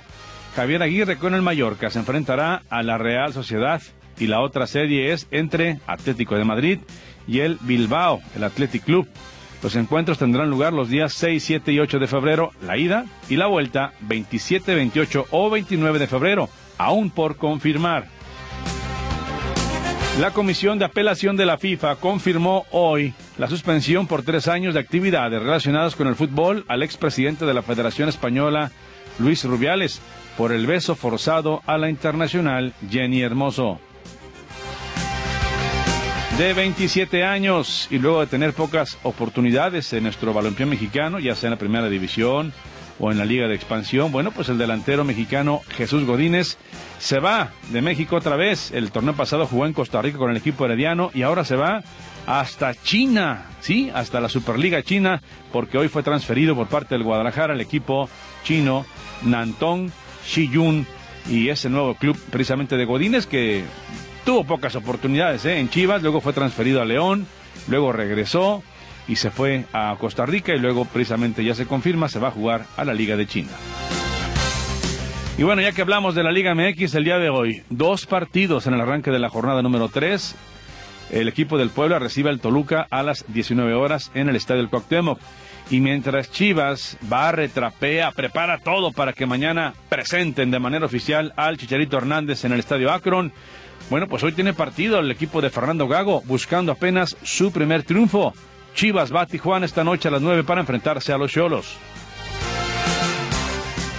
Javier 0.55 0.81
Aguirre 0.81 1.17
con 1.17 1.33
el 1.33 1.41
Mallorca 1.41 1.89
se 1.89 1.99
enfrentará 1.99 2.63
a 2.69 2.81
la 2.81 2.97
Real 2.97 3.33
Sociedad 3.33 3.81
y 4.17 4.27
la 4.27 4.39
otra 4.39 4.67
serie 4.67 5.11
es 5.11 5.27
entre 5.31 5.79
Atlético 5.85 6.35
de 6.35 6.45
Madrid 6.45 6.79
y 7.27 7.41
el 7.41 7.57
Bilbao, 7.61 8.21
el 8.37 8.43
Athletic 8.45 8.85
Club. 8.85 9.05
Los 9.61 9.75
encuentros 9.75 10.17
tendrán 10.17 10.49
lugar 10.49 10.71
los 10.71 10.87
días 10.87 11.13
6, 11.13 11.43
7 11.43 11.73
y 11.73 11.79
8 11.79 11.99
de 11.99 12.07
febrero, 12.07 12.51
la 12.61 12.77
ida 12.77 13.05
y 13.27 13.35
la 13.35 13.47
vuelta 13.47 13.93
27, 14.01 14.75
28 14.75 15.25
o 15.31 15.49
29 15.49 15.99
de 15.99 16.07
febrero, 16.07 16.49
aún 16.77 17.09
por 17.09 17.35
confirmar. 17.35 18.07
La 20.21 20.31
Comisión 20.31 20.79
de 20.79 20.85
Apelación 20.85 21.35
de 21.35 21.45
la 21.45 21.57
FIFA 21.57 21.97
confirmó 21.97 22.65
hoy 22.71 23.13
la 23.37 23.49
suspensión 23.49 24.07
por 24.07 24.23
tres 24.23 24.47
años 24.47 24.73
de 24.73 24.79
actividades 24.79 25.41
relacionadas 25.41 25.97
con 25.97 26.07
el 26.07 26.15
fútbol 26.15 26.63
al 26.69 26.83
expresidente 26.83 27.45
de 27.45 27.53
la 27.53 27.61
Federación 27.61 28.07
Española, 28.07 28.71
Luis 29.19 29.43
Rubiales, 29.43 30.01
por 30.37 30.51
el 30.51 30.67
beso 30.67 30.95
forzado 30.95 31.61
a 31.65 31.77
la 31.77 31.89
internacional 31.89 32.73
Jenny 32.89 33.21
Hermoso. 33.21 33.79
De 36.37 36.53
27 36.53 37.23
años 37.23 37.87
y 37.89 37.97
luego 37.97 38.19
de 38.19 38.27
tener 38.27 38.51
pocas 38.53 38.97
oportunidades 39.03 39.93
en 39.93 40.03
nuestro 40.03 40.33
balompié 40.33 40.65
mexicano, 40.65 41.19
ya 41.19 41.33
sea 41.33 41.47
en 41.47 41.51
la 41.51 41.59
primera 41.59 41.87
división 41.87 42.51
o 42.99 43.09
en 43.11 43.17
la 43.17 43.23
Liga 43.25 43.47
de 43.47 43.55
Expansión, 43.55 44.11
bueno, 44.11 44.31
pues 44.31 44.49
el 44.49 44.57
delantero 44.57 45.05
mexicano 45.05 45.61
Jesús 45.69 46.05
Godínez 46.05 46.57
se 46.99 47.19
va 47.19 47.51
de 47.71 47.81
México 47.81 48.17
otra 48.17 48.35
vez. 48.35 48.71
El 48.71 48.91
torneo 48.91 49.15
pasado 49.15 49.47
jugó 49.47 49.65
en 49.65 49.73
Costa 49.73 50.01
Rica 50.01 50.17
con 50.17 50.31
el 50.31 50.37
equipo 50.37 50.65
herediano 50.65 51.09
y 51.13 51.21
ahora 51.21 51.45
se 51.45 51.55
va 51.55 51.83
hasta 52.27 52.73
China, 52.73 53.45
sí, 53.61 53.89
hasta 53.93 54.19
la 54.19 54.27
Superliga 54.27 54.83
China, 54.83 55.21
porque 55.53 55.77
hoy 55.77 55.87
fue 55.87 56.03
transferido 56.03 56.53
por 56.55 56.67
parte 56.67 56.95
del 56.95 57.03
Guadalajara 57.03 57.53
al 57.53 57.61
equipo 57.61 58.09
chino 58.43 58.85
Nantong 59.23 59.89
Shiyun 60.25 60.85
y 61.29 61.49
ese 61.49 61.69
nuevo 61.69 61.95
club 61.95 62.17
precisamente 62.29 62.77
de 62.77 62.85
Godínez 62.85 63.25
que 63.25 63.63
tuvo 64.25 64.43
pocas 64.43 64.75
oportunidades 64.75 65.45
¿eh? 65.45 65.59
en 65.59 65.69
Chivas, 65.69 66.01
luego 66.01 66.21
fue 66.21 66.33
transferido 66.33 66.81
a 66.81 66.85
León, 66.85 67.27
luego 67.67 67.91
regresó 67.91 68.63
y 69.07 69.17
se 69.17 69.31
fue 69.31 69.65
a 69.73 69.95
Costa 69.99 70.25
Rica 70.25 70.53
y 70.53 70.59
luego 70.59 70.85
precisamente 70.85 71.43
ya 71.43 71.55
se 71.55 71.65
confirma 71.65 72.09
se 72.09 72.19
va 72.19 72.29
a 72.29 72.31
jugar 72.31 72.65
a 72.77 72.85
la 72.85 72.93
Liga 72.93 73.15
de 73.15 73.27
China. 73.27 73.51
Y 75.37 75.43
bueno, 75.43 75.61
ya 75.61 75.73
que 75.73 75.81
hablamos 75.81 76.15
de 76.15 76.23
la 76.23 76.31
Liga 76.31 76.55
MX 76.55 76.95
el 76.95 77.03
día 77.03 77.17
de 77.17 77.29
hoy, 77.29 77.63
dos 77.69 78.05
partidos 78.05 78.67
en 78.67 78.73
el 78.73 78.81
arranque 78.81 79.11
de 79.11 79.19
la 79.19 79.29
jornada 79.29 79.61
número 79.61 79.89
3. 79.89 80.33
El 81.11 81.27
equipo 81.27 81.57
del 81.57 81.69
Puebla 81.69 81.99
recibe 81.99 82.29
al 82.29 82.39
Toluca 82.39 82.87
a 82.89 83.03
las 83.03 83.25
19 83.27 83.73
horas 83.73 84.11
en 84.15 84.29
el 84.29 84.37
Estadio 84.37 84.61
del. 84.61 85.19
Y 85.69 85.79
mientras 85.79 86.31
Chivas 86.31 86.97
va, 87.11 87.31
retrapea, 87.31 88.11
prepara 88.11 88.59
todo 88.59 88.91
para 88.91 89.13
que 89.13 89.25
mañana 89.25 89.73
presenten 89.89 90.51
de 90.51 90.59
manera 90.59 90.85
oficial 90.85 91.33
al 91.35 91.57
Chicharito 91.57 91.97
Hernández 91.97 92.45
en 92.45 92.53
el 92.53 92.59
Estadio 92.59 92.91
Akron. 92.91 93.31
Bueno, 93.89 94.07
pues 94.07 94.23
hoy 94.23 94.31
tiene 94.31 94.53
partido 94.53 94.99
el 94.99 95.09
equipo 95.09 95.41
de 95.41 95.49
Fernando 95.49 95.87
Gago 95.87 96.21
buscando 96.25 96.71
apenas 96.71 97.17
su 97.23 97.51
primer 97.51 97.83
triunfo. 97.83 98.33
Chivas 98.75 99.13
va 99.13 99.21
a 99.21 99.25
Tijuana 99.25 99.65
esta 99.65 99.83
noche 99.83 100.07
a 100.07 100.11
las 100.11 100.21
9 100.21 100.43
para 100.43 100.61
enfrentarse 100.61 101.13
a 101.13 101.17
los 101.17 101.31
Cholos. 101.31 101.77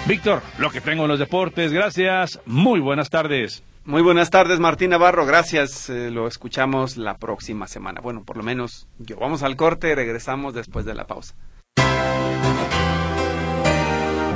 Víctor, 0.06 0.42
lo 0.58 0.70
que 0.70 0.80
tengo 0.80 1.02
en 1.02 1.08
los 1.08 1.18
deportes, 1.18 1.72
gracias, 1.72 2.40
muy 2.46 2.78
buenas 2.78 3.10
tardes. 3.10 3.64
Muy 3.86 4.02
buenas 4.02 4.30
tardes, 4.30 4.58
Martín 4.58 4.90
Navarro. 4.90 5.26
Gracias. 5.26 5.88
Eh, 5.90 6.10
lo 6.10 6.26
escuchamos 6.26 6.96
la 6.96 7.18
próxima 7.18 7.68
semana. 7.68 8.00
Bueno, 8.00 8.24
por 8.24 8.36
lo 8.36 8.42
menos 8.42 8.88
yo. 8.98 9.16
Vamos 9.16 9.44
al 9.44 9.54
corte 9.54 9.90
y 9.90 9.94
regresamos 9.94 10.54
después 10.54 10.84
de 10.84 10.94
la 10.94 11.06
pausa. 11.06 11.36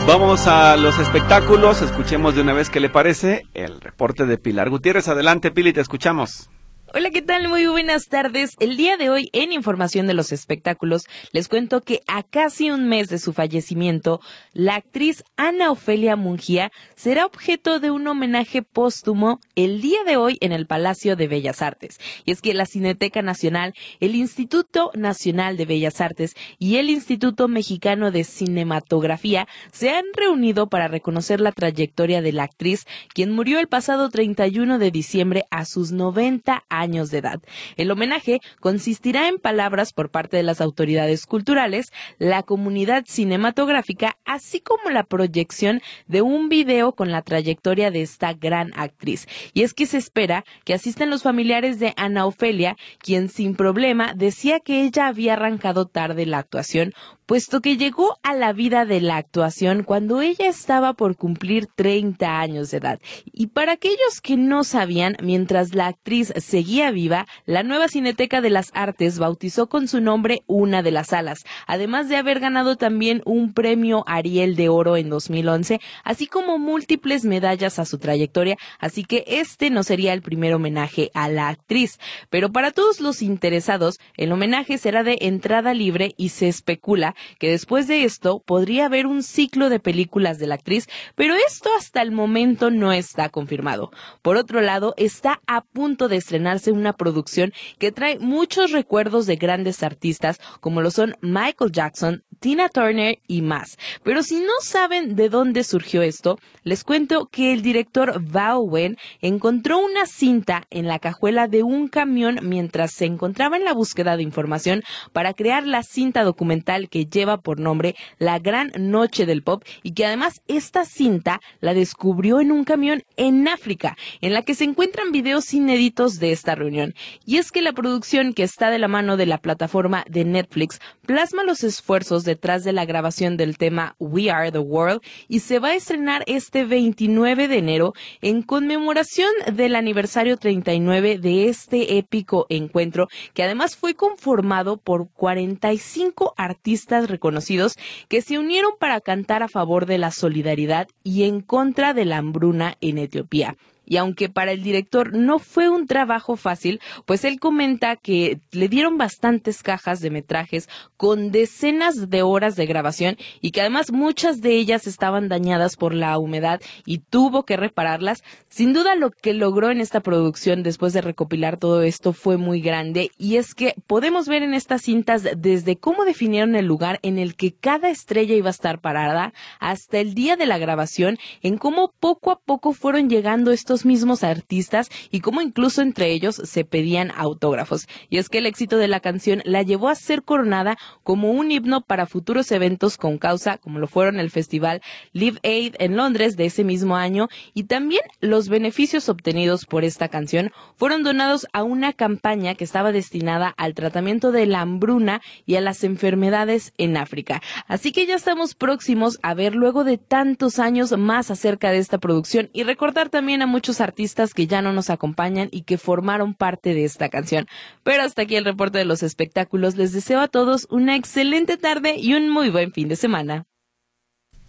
Vamos 0.07 0.47
a 0.49 0.77
los 0.77 0.99
espectáculos. 0.99 1.83
Escuchemos 1.83 2.35
de 2.35 2.43
una 2.43 2.53
vez 2.53 2.69
qué 2.69 2.81
le 2.81 2.89
parece 2.89 3.47
el 3.55 3.81
reporte 3.81 4.27
de 4.27 4.39
Pilar 4.39 4.69
Gutiérrez. 4.69 5.07
Adelante, 5.07 5.53
Pili, 5.53 5.73
te 5.73 5.81
escuchamos. 5.81 6.51
Hola, 6.93 7.11
¿qué 7.13 7.23
tal? 7.23 7.47
Muy 7.47 7.69
buenas 7.69 8.09
tardes. 8.09 8.57
El 8.59 8.77
día 8.77 8.97
de 8.97 9.11
hoy, 9.11 9.31
en 9.33 9.53
Información 9.53 10.09
de 10.09 10.15
los 10.15 10.33
Espectáculos, 10.33 11.05
les 11.31 11.47
cuento 11.47 11.83
que 11.83 12.01
a 12.09 12.25
casi 12.25 12.73
un 12.73 12.89
mes 12.89 13.09
de 13.09 13.21
su 13.21 13.33
fallecimiento, 13.33 14.21
la 14.55 14.75
actriz 14.75 15.23
Ana 15.37 15.71
Ofelia 15.71 16.17
Mungía 16.17 16.73
será 16.97 17.27
objeto 17.27 17.79
de 17.79 17.93
un 17.93 18.09
homenaje 18.09 18.63
póstumo 18.63 19.39
el 19.55 19.81
día 19.81 20.03
de 20.05 20.17
hoy 20.17 20.37
en 20.41 20.51
el 20.51 20.67
Palacio 20.67 21.15
de 21.15 21.29
Bellas 21.29 21.63
Artes. 21.63 22.01
Y 22.25 22.33
es 22.33 22.43
que 22.43 22.55
la 22.55 22.67
Cineteca 22.67 23.23
Nacional, 23.23 23.73
el 24.01 24.17
Instituto 24.17 24.91
Nacional 24.95 25.57
de 25.57 25.67
Bellas 25.67 26.01
Artes 26.01 26.35
y 26.59 26.79
el 26.79 26.91
Instituto 26.91 27.47
Mexicano 27.47 28.11
de 28.11 28.25
Cinematografía 28.25 29.47
se 29.71 29.91
han 29.91 30.07
reunido 30.13 30.69
para 30.69 30.89
reconocer 30.89 31.41
la 31.41 31.53
trayectoria 31.53 32.21
de 32.21 32.33
la 32.33 32.43
actriz, 32.43 32.85
quien 33.15 33.31
murió 33.31 33.61
el 33.61 33.69
pasado 33.69 34.11
31 34.11 34.81
de 34.81 34.91
diciembre 34.91 35.45
a 35.53 35.65
sus 35.65 35.93
90 35.93 36.65
años 36.69 36.80
años 36.81 37.11
de 37.11 37.19
edad. 37.19 37.41
El 37.77 37.91
homenaje 37.91 38.41
consistirá 38.61 39.29
en 39.29 39.39
palabras 39.39 39.93
por 39.93 40.11
parte 40.11 40.37
de 40.37 40.43
las 40.43 40.61
autoridades 40.61 41.27
culturales, 41.27 41.93
la 42.19 42.43
comunidad 42.43 43.05
cinematográfica, 43.07 44.17
así 44.25 44.61
como 44.61 44.91
la 44.91 45.05
proyección 45.05 45.81
de 46.07 46.23
un 46.23 46.49
video 46.49 46.93
con 46.93 47.11
la 47.11 47.23
trayectoria 47.23 47.91
de 47.91 48.03
esta 48.03 48.33
gran 48.33 48.73
actriz. 48.77 49.27
Y 49.55 49.63
es 49.63 49.75
que 49.75 49.87
se 49.87 49.99
espera 49.99 50.45
que 50.65 50.75
asistan 50.75 51.11
los 51.11 51.23
familiares 51.23 51.79
de 51.79 51.93
Ana 51.97 52.27
Ofelia, 52.27 52.77
quien 52.99 53.29
sin 53.29 53.55
problema 53.55 54.13
decía 54.15 54.61
que 54.61 54.83
ella 54.83 55.07
había 55.07 55.35
arrancado 55.35 55.87
tarde 55.87 56.27
la 56.27 56.39
actuación 56.39 56.95
puesto 57.31 57.61
que 57.61 57.77
llegó 57.77 58.19
a 58.25 58.35
la 58.35 58.53
vida 58.53 58.85
de 58.85 59.01
la 59.01 59.17
actuación 59.17 59.85
cuando 59.85 60.21
ella 60.21 60.49
estaba 60.49 60.95
por 60.95 61.15
cumplir 61.15 61.69
30 61.69 62.41
años 62.41 62.73
de 62.73 62.79
edad. 62.79 63.01
Y 63.25 63.47
para 63.47 63.75
aquellos 63.75 64.21
que 64.21 64.37
no 64.37 64.65
sabían, 64.65 65.17
mientras 65.23 65.73
la 65.73 65.87
actriz 65.87 66.33
seguía 66.39 66.70
viva, 66.93 67.27
la 67.47 67.63
nueva 67.63 67.89
Cineteca 67.89 68.41
de 68.41 68.49
las 68.49 68.71
Artes 68.75 69.19
bautizó 69.19 69.69
con 69.69 69.89
su 69.89 70.01
nombre 70.01 70.43
una 70.47 70.83
de 70.83 70.93
las 70.93 71.09
salas, 71.09 71.41
además 71.67 72.09
de 72.09 72.17
haber 72.17 72.39
ganado 72.39 72.77
también 72.77 73.23
un 73.25 73.53
premio 73.53 74.05
Ariel 74.07 74.55
de 74.55 74.69
Oro 74.69 74.97
en 74.97 75.11
2011, 75.11 75.81
así 76.05 76.27
como 76.27 76.59
múltiples 76.59 77.25
medallas 77.25 77.79
a 77.79 77.85
su 77.85 77.99
trayectoria, 77.99 78.57
así 78.79 79.05
que 79.05 79.25
este 79.27 79.71
no 79.71 79.83
sería 79.83 80.13
el 80.13 80.23
primer 80.23 80.55
homenaje 80.55 81.11
a 81.13 81.29
la 81.29 81.49
actriz. 81.49 81.99
Pero 82.31 82.53
para 82.53 82.71
todos 82.71 83.01
los 83.01 83.21
interesados, 83.21 83.99
el 84.17 84.31
homenaje 84.31 84.79
será 84.79 85.03
de 85.03 85.19
entrada 85.23 85.75
libre 85.75 86.15
y 86.17 86.29
se 86.29 86.47
especula 86.47 87.17
que 87.39 87.51
después 87.51 87.89
de 87.89 88.05
esto 88.05 88.43
podría 88.47 88.87
haber 88.87 89.07
un 89.07 89.25
ciclo 89.25 89.71
de 89.71 89.81
películas 89.81 90.39
de 90.39 90.47
la 90.47 90.55
actriz, 90.55 90.89
pero 91.17 91.35
esto 91.49 91.69
hasta 91.77 92.01
el 92.01 92.13
momento 92.13 92.71
no 92.71 92.93
está 92.93 93.29
confirmado. 93.29 93.91
Por 94.23 94.37
otro 94.37 94.61
lado, 94.61 94.95
está 94.97 95.41
a 95.47 95.63
punto 95.63 96.09
de 96.09 96.21
estrenarse 96.61 96.73
una 96.73 96.93
producción 96.93 97.53
que 97.79 97.93
trae 97.93 98.19
muchos 98.19 98.73
recuerdos 98.73 99.27
de 99.27 99.37
grandes 99.37 99.83
artistas 99.83 100.41
como 100.61 100.81
lo 100.81 100.91
son 100.91 101.17
Michael 101.21 101.73
Jackson, 101.73 102.23
Tina 102.39 102.69
Turner 102.69 103.19
y 103.27 103.43
más. 103.43 103.79
Pero 104.03 104.23
si 104.23 104.41
no 104.41 104.53
saben 104.63 105.15
de 105.15 105.29
dónde 105.29 105.63
surgió 105.63 106.03
esto, 106.03 106.39
les 106.65 106.85
cuento 106.85 107.27
que 107.27 107.53
el 107.53 107.63
director 107.63 108.21
Bao 108.23 108.61
Wen 108.61 108.97
encontró 109.21 109.79
una 109.79 110.07
cinta 110.07 110.67
en 110.71 110.87
la 110.87 110.99
cajuela 110.99 111.49
de 111.49 111.63
un 111.63 111.89
camión 111.89 112.39
mientras 112.43 112.93
se 112.93 113.05
encontraba 113.05 113.57
en 113.57 113.65
la 113.65 113.75
búsqueda 113.75 114.17
de 114.17 114.23
información 114.23 114.83
para 115.13 115.35
crear 115.35 115.67
la 115.67 115.83
cinta 115.83 116.25
documental 116.25 116.89
que 116.89 117.07
lleva 117.07 117.39
por 117.39 117.61
nombre 117.61 117.95
La 118.19 118.39
Gran 118.39 118.73
Noche 118.79 119.27
del 119.27 119.43
Pop 119.43 119.65
y 119.83 119.93
que 119.93 120.07
además 120.07 120.41
esta 120.49 120.85
cinta 120.85 121.41
la 121.61 121.75
descubrió 121.75 122.41
en 122.41 122.53
un 122.53 122.65
camión 122.65 123.03
en 123.17 123.49
África, 123.49 123.97
en 124.21 124.33
la 124.33 124.43
que 124.43 124.55
se 124.55 124.65
encuentran 124.65 125.13
videos 125.13 125.53
inéditos 125.53 126.19
de 126.19 126.33
esta 126.33 126.50
reunión. 126.55 126.95
Y 127.25 127.37
es 127.37 127.53
que 127.53 127.63
la 127.63 127.73
producción 127.73 128.33
que 128.35 128.43
está 128.43 128.71
de 128.71 128.79
la 128.79 128.89
mano 128.89 129.17
de 129.17 129.27
la 129.27 129.39
plataforma 129.39 130.05
de 130.09 130.25
Netflix 130.25 130.81
plasma 131.07 131.45
los 131.45 131.65
esfuerzos 131.65 132.25
detrás 132.25 132.65
de 132.65 132.73
la 132.73 132.85
grabación 132.85 133.37
del 133.37 133.59
tema 133.59 133.95
We 133.99 134.31
Are 134.31 134.53
the 134.53 134.59
World 134.59 135.01
y 135.29 135.41
se 135.41 135.59
va 135.59 135.69
a 135.69 135.75
estrenar 135.75 136.25
este 136.27 136.65
29 136.65 137.49
de 137.49 137.59
enero 137.59 137.93
en 138.21 138.43
conmemoración 138.43 139.31
del 139.53 139.77
aniversario 139.77 140.37
39 140.37 141.19
de 141.19 141.49
este 141.49 141.99
épico 141.99 142.47
encuentro 142.49 143.09
que 143.35 143.43
además 143.43 143.77
fue 143.77 143.95
conformado 143.95 144.77
por 144.77 145.09
45 145.11 146.35
artistas 146.37 147.09
reconocidos 147.09 147.77
que 148.09 148.23
se 148.23 148.39
unieron 148.39 148.73
para 148.79 149.01
cantar 149.01 149.43
a 149.43 149.49
favor 149.49 149.87
de 149.87 149.99
la 149.99 150.11
solidaridad 150.11 150.89
y 151.03 151.25
en 151.25 151.41
contra 151.41 151.95
de 151.95 152.05
la 152.05 152.19
hambruna 152.19 152.77
en 152.81 152.99
Etiopía 152.99 153.57
y 153.91 153.97
aunque 153.97 154.29
para 154.29 154.53
el 154.53 154.63
director 154.63 155.13
no 155.15 155.41
fue 155.41 155.69
un 155.69 155.89
trabajo 155.89 156.37
fácil, 156.37 156.81
pues 157.07 157.25
él 157.25 157.41
comenta 157.41 157.97
que 157.97 158.39
le 158.53 158.69
dieron 158.69 158.99
bastantes 158.99 159.65
cajas 159.65 159.99
de 159.99 160.11
metrajes 160.11 160.69
con 160.97 161.33
decenas 161.33 162.09
de 162.09 162.23
horas 162.23 162.55
de 162.55 162.67
grabación 162.67 163.17
y 163.41 163.51
que 163.51 163.63
además 163.63 163.91
muchas 163.91 164.41
de 164.43 164.53
ellas 164.53 164.87
estaban 164.87 165.29
dañadas 165.29 165.75
por 165.75 165.93
la 165.93 166.17
humedad 166.19 166.61
y 166.87 166.99
tuvo 166.99 167.43
que 167.45 167.57
repararlas. 167.57 168.23
Sin 168.49 168.73
duda 168.73 168.95
lo 168.95 169.11
que 169.11 169.35
logró 169.35 169.73
en 169.73 169.81
esta 169.81 169.99
producción 169.99 170.63
después 170.63 170.93
de 170.93 171.01
recopilar 171.01 171.57
todo 171.57 171.83
esto 171.83 172.13
fue 172.13 172.37
muy 172.37 172.61
grande 172.61 173.11
y 173.19 173.39
es 173.39 173.57
que 173.57 173.75
podemos 173.89 174.29
ver 174.29 174.45
en 174.45 174.55
estas 174.55 174.83
cintas 174.83 175.27
desde 175.37 175.75
cómo 175.75 176.05
definieron 176.05 176.55
el 176.55 176.67
lugar 176.67 177.01
en 177.03 177.19
el 177.19 177.35
que 177.35 177.55
cada 177.55 177.91
estrella 177.91 178.37
iba 178.37 178.51
a 178.51 178.53
estar 178.53 178.81
parada 178.81 179.33
hasta 179.59 179.99
el 179.99 180.15
día 180.15 180.37
de 180.37 180.47
la 180.47 180.59
grabación, 180.59 181.19
en 181.43 181.59
cómo 181.59 181.93
poco 181.99 182.31
a 182.31 182.39
poco 182.39 182.73
fueron 182.73 183.11
llegando 183.11 183.51
estos 183.51 183.80
mismos 183.85 184.25
artistas 184.25 184.91
y 185.11 185.21
cómo 185.21 185.43
incluso 185.43 185.83
entre 185.83 186.13
ellos 186.13 186.37
se 186.37 186.65
pedían 186.65 187.13
autógrafos. 187.17 187.87
Y 188.09 188.19
es 188.19 188.29
que 188.29 188.39
el 188.39 188.47
éxito 188.47 188.77
de 188.77 188.89
la 188.89 189.01
canción 189.01 189.43
la 189.45 189.63
llevó 189.63 189.89
a 189.89 189.95
ser 189.95 190.23
coronada 190.23 190.77
como 191.03 191.31
un 191.31 191.51
himno 191.51 191.81
para 191.83 192.07
futuros 192.07 192.51
eventos 192.53 192.97
con 192.97 193.19
causa, 193.19 193.59
como 193.59 193.79
lo 193.79 193.87
fueron 193.87 194.21
el 194.21 194.31
festival 194.31 194.83
Live 195.13 195.39
Aid 195.43 195.75
en 195.79 195.97
Londres 195.97 196.37
de 196.37 196.47
ese 196.47 196.65
mismo 196.65 196.97
año, 196.97 197.29
y 197.55 197.65
también 197.65 198.03
los 198.21 198.49
beneficios 198.49 199.09
obtenidos 199.09 199.67
por 199.67 199.85
esta 199.85 200.09
canción 200.09 200.53
fueron 200.77 201.03
donados 201.03 201.47
a 201.53 201.63
una 201.63 201.93
campaña 201.93 202.55
que 202.55 202.65
estaba 202.65 202.93
destinada 202.93 203.55
al 203.57 203.75
tratamiento 203.75 204.33
de 204.33 204.47
la 204.47 204.61
hambruna 204.61 205.21
y 205.47 205.57
a 205.57 205.61
las 205.61 205.85
enfermedades 205.85 206.73
en 206.79 206.97
África. 206.97 207.43
Así 207.67 207.93
que 207.93 208.07
ya 208.07 208.15
estamos 208.15 208.55
próximos 208.55 209.19
a 209.23 209.35
ver 209.35 209.55
luego 209.55 209.85
de 209.85 209.99
tantos 209.99 210.59
años 210.59 210.97
más 210.97 211.31
acerca 211.31 211.71
de 211.71 211.79
esta 211.79 211.99
producción 211.99 212.51
y 212.53 212.65
recordar 212.65 213.09
también 213.09 213.43
a 213.43 213.47
muchos 213.47 213.70
artistas 213.79 214.33
que 214.33 214.47
ya 214.47 214.63
no 214.63 214.73
nos 214.73 214.89
acompañan 214.89 215.49
y 215.53 215.63
que 215.63 215.77
formaron 215.77 216.33
parte 216.35 216.73
de 216.73 216.85
esta 216.85 217.11
canción. 217.11 217.47
Pero 217.83 218.03
hasta 218.03 218.23
aquí 218.23 218.37
el 218.37 218.47
reporte 218.47 218.79
de 218.79 218.87
los 218.87 219.03
espectáculos. 219.03 219.77
Les 219.77 219.93
deseo 219.93 220.21
a 220.21 220.29
todos 220.29 220.67
una 220.71 220.97
excelente 220.97 221.59
tarde 221.59 221.97
y 221.99 222.15
un 222.15 222.31
muy 222.31 222.49
buen 222.49 222.73
fin 222.73 222.89
de 222.89 222.97
semana. 222.97 223.45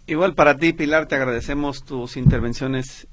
Igual 0.06 0.34
para 0.34 0.56
ti, 0.56 0.72
Pilar, 0.72 1.06
te 1.06 1.14
agradecemos 1.14 1.84
tus 1.84 2.16
intervenciones 2.16 3.06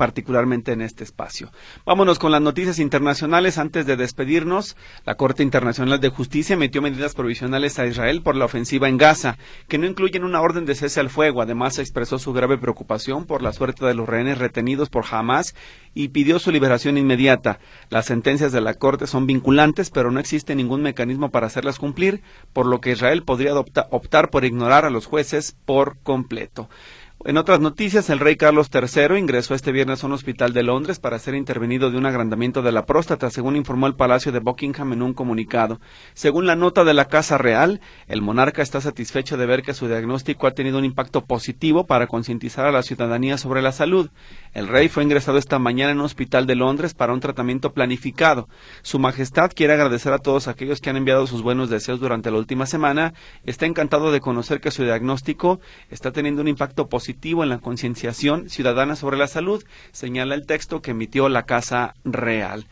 particularmente 0.00 0.72
en 0.72 0.80
este 0.80 1.04
espacio. 1.04 1.52
Vámonos 1.84 2.18
con 2.18 2.32
las 2.32 2.40
noticias 2.40 2.78
internacionales. 2.78 3.58
Antes 3.58 3.84
de 3.84 3.98
despedirnos, 3.98 4.74
la 5.04 5.16
Corte 5.16 5.42
Internacional 5.42 6.00
de 6.00 6.08
Justicia 6.08 6.56
metió 6.56 6.80
medidas 6.80 7.14
provisionales 7.14 7.78
a 7.78 7.84
Israel 7.84 8.22
por 8.22 8.34
la 8.34 8.46
ofensiva 8.46 8.88
en 8.88 8.96
Gaza, 8.96 9.36
que 9.68 9.76
no 9.76 9.84
incluyen 9.84 10.24
una 10.24 10.40
orden 10.40 10.64
de 10.64 10.74
cese 10.74 11.00
al 11.00 11.10
fuego. 11.10 11.42
Además, 11.42 11.78
expresó 11.78 12.18
su 12.18 12.32
grave 12.32 12.56
preocupación 12.56 13.26
por 13.26 13.42
la 13.42 13.52
suerte 13.52 13.84
de 13.84 13.92
los 13.92 14.08
rehenes 14.08 14.38
retenidos 14.38 14.88
por 14.88 15.04
Hamas 15.10 15.54
y 15.92 16.08
pidió 16.08 16.38
su 16.38 16.50
liberación 16.50 16.96
inmediata. 16.96 17.58
Las 17.90 18.06
sentencias 18.06 18.52
de 18.52 18.62
la 18.62 18.72
Corte 18.72 19.06
son 19.06 19.26
vinculantes, 19.26 19.90
pero 19.90 20.10
no 20.10 20.18
existe 20.18 20.54
ningún 20.54 20.80
mecanismo 20.80 21.30
para 21.30 21.48
hacerlas 21.48 21.78
cumplir, 21.78 22.22
por 22.54 22.64
lo 22.64 22.80
que 22.80 22.92
Israel 22.92 23.22
podría 23.22 23.52
optar 23.54 24.30
por 24.30 24.46
ignorar 24.46 24.86
a 24.86 24.90
los 24.90 25.04
jueces 25.04 25.56
por 25.66 25.98
completo. 25.98 26.70
En 27.26 27.36
otras 27.36 27.60
noticias, 27.60 28.08
el 28.08 28.18
rey 28.18 28.36
Carlos 28.36 28.70
III 28.72 29.18
ingresó 29.18 29.54
este 29.54 29.72
viernes 29.72 30.02
a 30.02 30.06
un 30.06 30.14
hospital 30.14 30.54
de 30.54 30.62
Londres 30.62 30.98
para 30.98 31.18
ser 31.18 31.34
intervenido 31.34 31.90
de 31.90 31.98
un 31.98 32.06
agrandamiento 32.06 32.62
de 32.62 32.72
la 32.72 32.86
próstata, 32.86 33.28
según 33.28 33.56
informó 33.56 33.86
el 33.86 33.94
Palacio 33.94 34.32
de 34.32 34.38
Buckingham 34.38 34.94
en 34.94 35.02
un 35.02 35.12
comunicado. 35.12 35.80
Según 36.14 36.46
la 36.46 36.56
nota 36.56 36.82
de 36.82 36.94
la 36.94 37.08
Casa 37.08 37.36
Real, 37.36 37.82
el 38.08 38.22
monarca 38.22 38.62
está 38.62 38.80
satisfecho 38.80 39.36
de 39.36 39.44
ver 39.44 39.60
que 39.60 39.74
su 39.74 39.86
diagnóstico 39.86 40.46
ha 40.46 40.54
tenido 40.54 40.78
un 40.78 40.86
impacto 40.86 41.26
positivo 41.26 41.84
para 41.84 42.06
concientizar 42.06 42.64
a 42.64 42.72
la 42.72 42.82
ciudadanía 42.82 43.36
sobre 43.36 43.60
la 43.60 43.72
salud. 43.72 44.08
El 44.54 44.66
rey 44.66 44.88
fue 44.88 45.02
ingresado 45.02 45.36
esta 45.36 45.58
mañana 45.58 45.92
en 45.92 45.98
un 45.98 46.06
hospital 46.06 46.46
de 46.46 46.54
Londres 46.54 46.94
para 46.94 47.12
un 47.12 47.20
tratamiento 47.20 47.74
planificado. 47.74 48.48
Su 48.80 48.98
Majestad 48.98 49.50
quiere 49.54 49.74
agradecer 49.74 50.14
a 50.14 50.20
todos 50.20 50.48
aquellos 50.48 50.80
que 50.80 50.88
han 50.88 50.96
enviado 50.96 51.26
sus 51.26 51.42
buenos 51.42 51.68
deseos 51.68 52.00
durante 52.00 52.30
la 52.30 52.38
última 52.38 52.64
semana. 52.64 53.12
Está 53.44 53.66
encantado 53.66 54.10
de 54.10 54.20
conocer 54.20 54.62
que 54.62 54.70
su 54.70 54.84
diagnóstico 54.84 55.60
está 55.90 56.12
teniendo 56.12 56.40
un 56.40 56.48
impacto 56.48 56.88
positivo 56.88 57.09
positivo 57.10 57.42
en 57.42 57.48
la 57.48 57.58
concienciación 57.58 58.48
ciudadana 58.48 58.94
sobre 58.94 59.16
la 59.16 59.26
salud, 59.26 59.64
señala 59.90 60.36
el 60.36 60.46
texto 60.46 60.80
que 60.80 60.92
emitió 60.92 61.28
la 61.28 61.42
Casa 61.42 61.94
Real. 62.04 62.66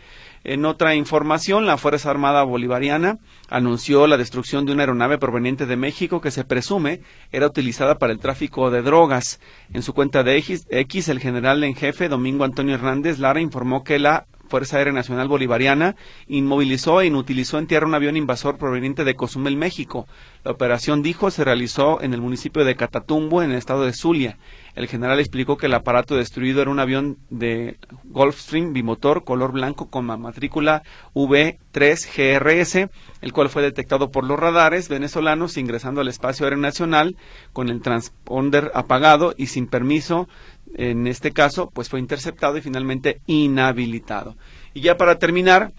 En 0.44 0.65
otra 0.65 0.94
información, 0.94 1.66
la 1.66 1.77
Fuerza 1.77 2.10
Armada 2.10 2.44
Bolivariana 2.44 3.19
anunció 3.48 4.06
la 4.06 4.16
destrucción 4.16 4.65
de 4.65 4.73
una 4.73 4.85
aeronave 4.85 5.19
proveniente 5.19 5.66
de 5.66 5.77
México 5.77 6.20
que 6.20 6.31
se 6.31 6.44
presume 6.44 7.01
era 7.32 7.48
utilizada 7.48 7.98
para 7.98 8.12
el 8.12 8.20
tráfico 8.20 8.70
de 8.70 8.82
drogas. 8.82 9.40
En 9.74 9.82
su 9.82 9.93
cuenta 9.93 10.23
de 10.23 10.36
X, 10.36 11.09
el 11.09 11.19
general 11.19 11.65
en 11.65 11.74
jefe, 11.74 12.09
Domingo 12.09 12.44
Antonio 12.44 12.77
Hernández 12.77 13.19
Lara, 13.19 13.40
informó 13.40 13.82
que 13.82 13.98
la 13.98 14.27
Fuerza 14.48 14.78
Aérea 14.78 14.92
Nacional 14.92 15.28
Bolivariana 15.28 15.96
inmovilizó 16.26 17.00
e 17.00 17.06
inutilizó 17.06 17.58
en 17.58 17.66
tierra 17.66 17.86
un 17.86 17.94
avión 17.94 18.16
invasor 18.16 18.58
proveniente 18.58 19.04
de 19.04 19.14
Cozumel, 19.14 19.56
México. 19.56 20.06
La 20.44 20.52
operación, 20.52 21.02
dijo, 21.02 21.30
se 21.30 21.44
realizó 21.44 22.00
en 22.00 22.14
el 22.14 22.20
municipio 22.20 22.64
de 22.64 22.76
Catatumbo, 22.76 23.42
en 23.42 23.50
el 23.50 23.58
estado 23.58 23.84
de 23.84 23.92
Zulia. 23.92 24.38
El 24.74 24.86
general 24.86 25.18
explicó 25.18 25.56
que 25.56 25.66
el 25.66 25.74
aparato 25.74 26.16
destruido 26.16 26.62
era 26.62 26.70
un 26.70 26.78
avión 26.78 27.18
de 27.30 27.78
Gulfstream 28.04 28.72
bimotor 28.72 29.24
color 29.24 29.50
blanco 29.50 29.90
con 29.90 30.06
matrícula 30.06 30.84
V3GRS, 31.14 32.88
el 33.20 33.32
cual 33.32 33.48
fue 33.48 33.62
detectado 33.62 34.12
por 34.12 34.24
los 34.24 34.38
radares 34.38 34.88
venezolanos 34.88 35.56
ingresando 35.56 36.00
al 36.00 36.08
espacio 36.08 36.46
aéreo 36.46 36.60
nacional 36.60 37.16
con 37.52 37.70
el 37.70 37.82
transponder 37.82 38.70
apagado 38.72 39.34
y 39.36 39.46
sin 39.46 39.66
permiso. 39.66 40.28
En 40.74 41.07
este 41.07 41.32
caso, 41.32 41.70
pues 41.70 41.89
fue 41.89 42.01
interceptado 42.01 42.57
y 42.57 42.62
finalmente 42.62 43.20
inhabilitado. 43.27 44.36
Y 44.74 44.81
ya 44.81 44.97
para 44.97 45.19
terminar, 45.19 45.73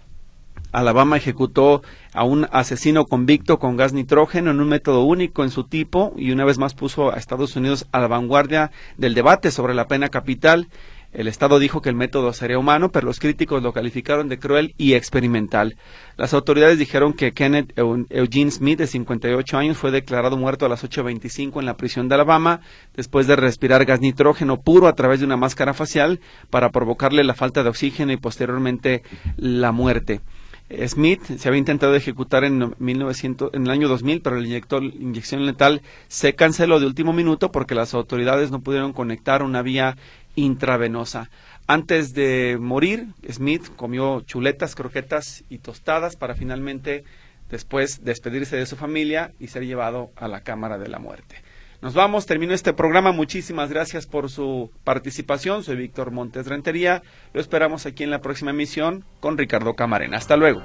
Alabama 0.72 1.16
ejecutó 1.16 1.82
a 2.12 2.24
un 2.24 2.46
asesino 2.52 3.06
convicto 3.06 3.58
con 3.58 3.76
gas 3.76 3.92
nitrógeno 3.92 4.50
en 4.50 4.60
un 4.60 4.68
método 4.68 5.02
único 5.02 5.42
en 5.42 5.50
su 5.50 5.64
tipo 5.64 6.12
y 6.16 6.30
una 6.30 6.44
vez 6.44 6.58
más 6.58 6.74
puso 6.74 7.12
a 7.12 7.16
Estados 7.16 7.56
Unidos 7.56 7.86
a 7.92 7.98
la 7.98 8.08
vanguardia 8.08 8.70
del 8.96 9.14
debate 9.14 9.50
sobre 9.50 9.74
la 9.74 9.88
pena 9.88 10.08
capital. 10.08 10.68
El 11.12 11.26
Estado 11.26 11.58
dijo 11.58 11.82
que 11.82 11.88
el 11.88 11.96
método 11.96 12.32
sería 12.32 12.58
humano, 12.58 12.92
pero 12.92 13.06
los 13.06 13.18
críticos 13.18 13.62
lo 13.62 13.72
calificaron 13.72 14.28
de 14.28 14.38
cruel 14.38 14.74
y 14.78 14.94
experimental. 14.94 15.76
Las 16.16 16.34
autoridades 16.34 16.78
dijeron 16.78 17.14
que 17.14 17.32
Kenneth 17.32 17.72
Eugene 17.76 18.50
Smith, 18.50 18.78
de 18.78 18.86
58 18.86 19.58
años, 19.58 19.76
fue 19.76 19.90
declarado 19.90 20.36
muerto 20.36 20.66
a 20.66 20.68
las 20.68 20.84
8.25 20.84 21.58
en 21.58 21.66
la 21.66 21.76
prisión 21.76 22.08
de 22.08 22.14
Alabama 22.14 22.60
después 22.94 23.26
de 23.26 23.34
respirar 23.34 23.84
gas 23.84 24.00
nitrógeno 24.00 24.60
puro 24.60 24.86
a 24.86 24.94
través 24.94 25.18
de 25.18 25.26
una 25.26 25.36
máscara 25.36 25.74
facial 25.74 26.20
para 26.48 26.70
provocarle 26.70 27.24
la 27.24 27.34
falta 27.34 27.64
de 27.64 27.70
oxígeno 27.70 28.12
y 28.12 28.16
posteriormente 28.16 29.02
la 29.36 29.72
muerte. 29.72 30.20
Smith 30.86 31.20
se 31.36 31.48
había 31.48 31.58
intentado 31.58 31.96
ejecutar 31.96 32.44
en, 32.44 32.74
1900, 32.78 33.50
en 33.54 33.64
el 33.64 33.70
año 33.70 33.88
2000, 33.88 34.22
pero 34.22 34.36
la 34.36 34.46
inyección 34.46 35.44
letal 35.44 35.82
se 36.06 36.34
canceló 36.34 36.78
de 36.78 36.86
último 36.86 37.12
minuto 37.12 37.50
porque 37.50 37.74
las 37.74 37.92
autoridades 37.92 38.52
no 38.52 38.60
pudieron 38.60 38.92
conectar 38.92 39.42
una 39.42 39.62
vía 39.62 39.96
intravenosa. 40.34 41.30
Antes 41.66 42.14
de 42.14 42.58
morir, 42.60 43.08
Smith 43.30 43.68
comió 43.76 44.20
chuletas, 44.22 44.74
croquetas 44.74 45.44
y 45.48 45.58
tostadas 45.58 46.16
para 46.16 46.34
finalmente 46.34 47.04
después 47.50 48.04
despedirse 48.04 48.56
de 48.56 48.66
su 48.66 48.76
familia 48.76 49.32
y 49.38 49.48
ser 49.48 49.66
llevado 49.66 50.10
a 50.16 50.28
la 50.28 50.42
Cámara 50.42 50.78
de 50.78 50.88
la 50.88 50.98
Muerte. 50.98 51.36
Nos 51.82 51.94
vamos, 51.94 52.26
termino 52.26 52.52
este 52.52 52.74
programa. 52.74 53.12
Muchísimas 53.12 53.70
gracias 53.70 54.06
por 54.06 54.28
su 54.28 54.70
participación. 54.84 55.62
Soy 55.62 55.76
Víctor 55.76 56.10
Montes 56.10 56.46
Rentería. 56.46 57.02
Lo 57.32 57.40
esperamos 57.40 57.86
aquí 57.86 58.04
en 58.04 58.10
la 58.10 58.20
próxima 58.20 58.50
emisión 58.50 59.04
con 59.20 59.38
Ricardo 59.38 59.74
Camarena. 59.74 60.18
Hasta 60.18 60.36
luego. 60.36 60.60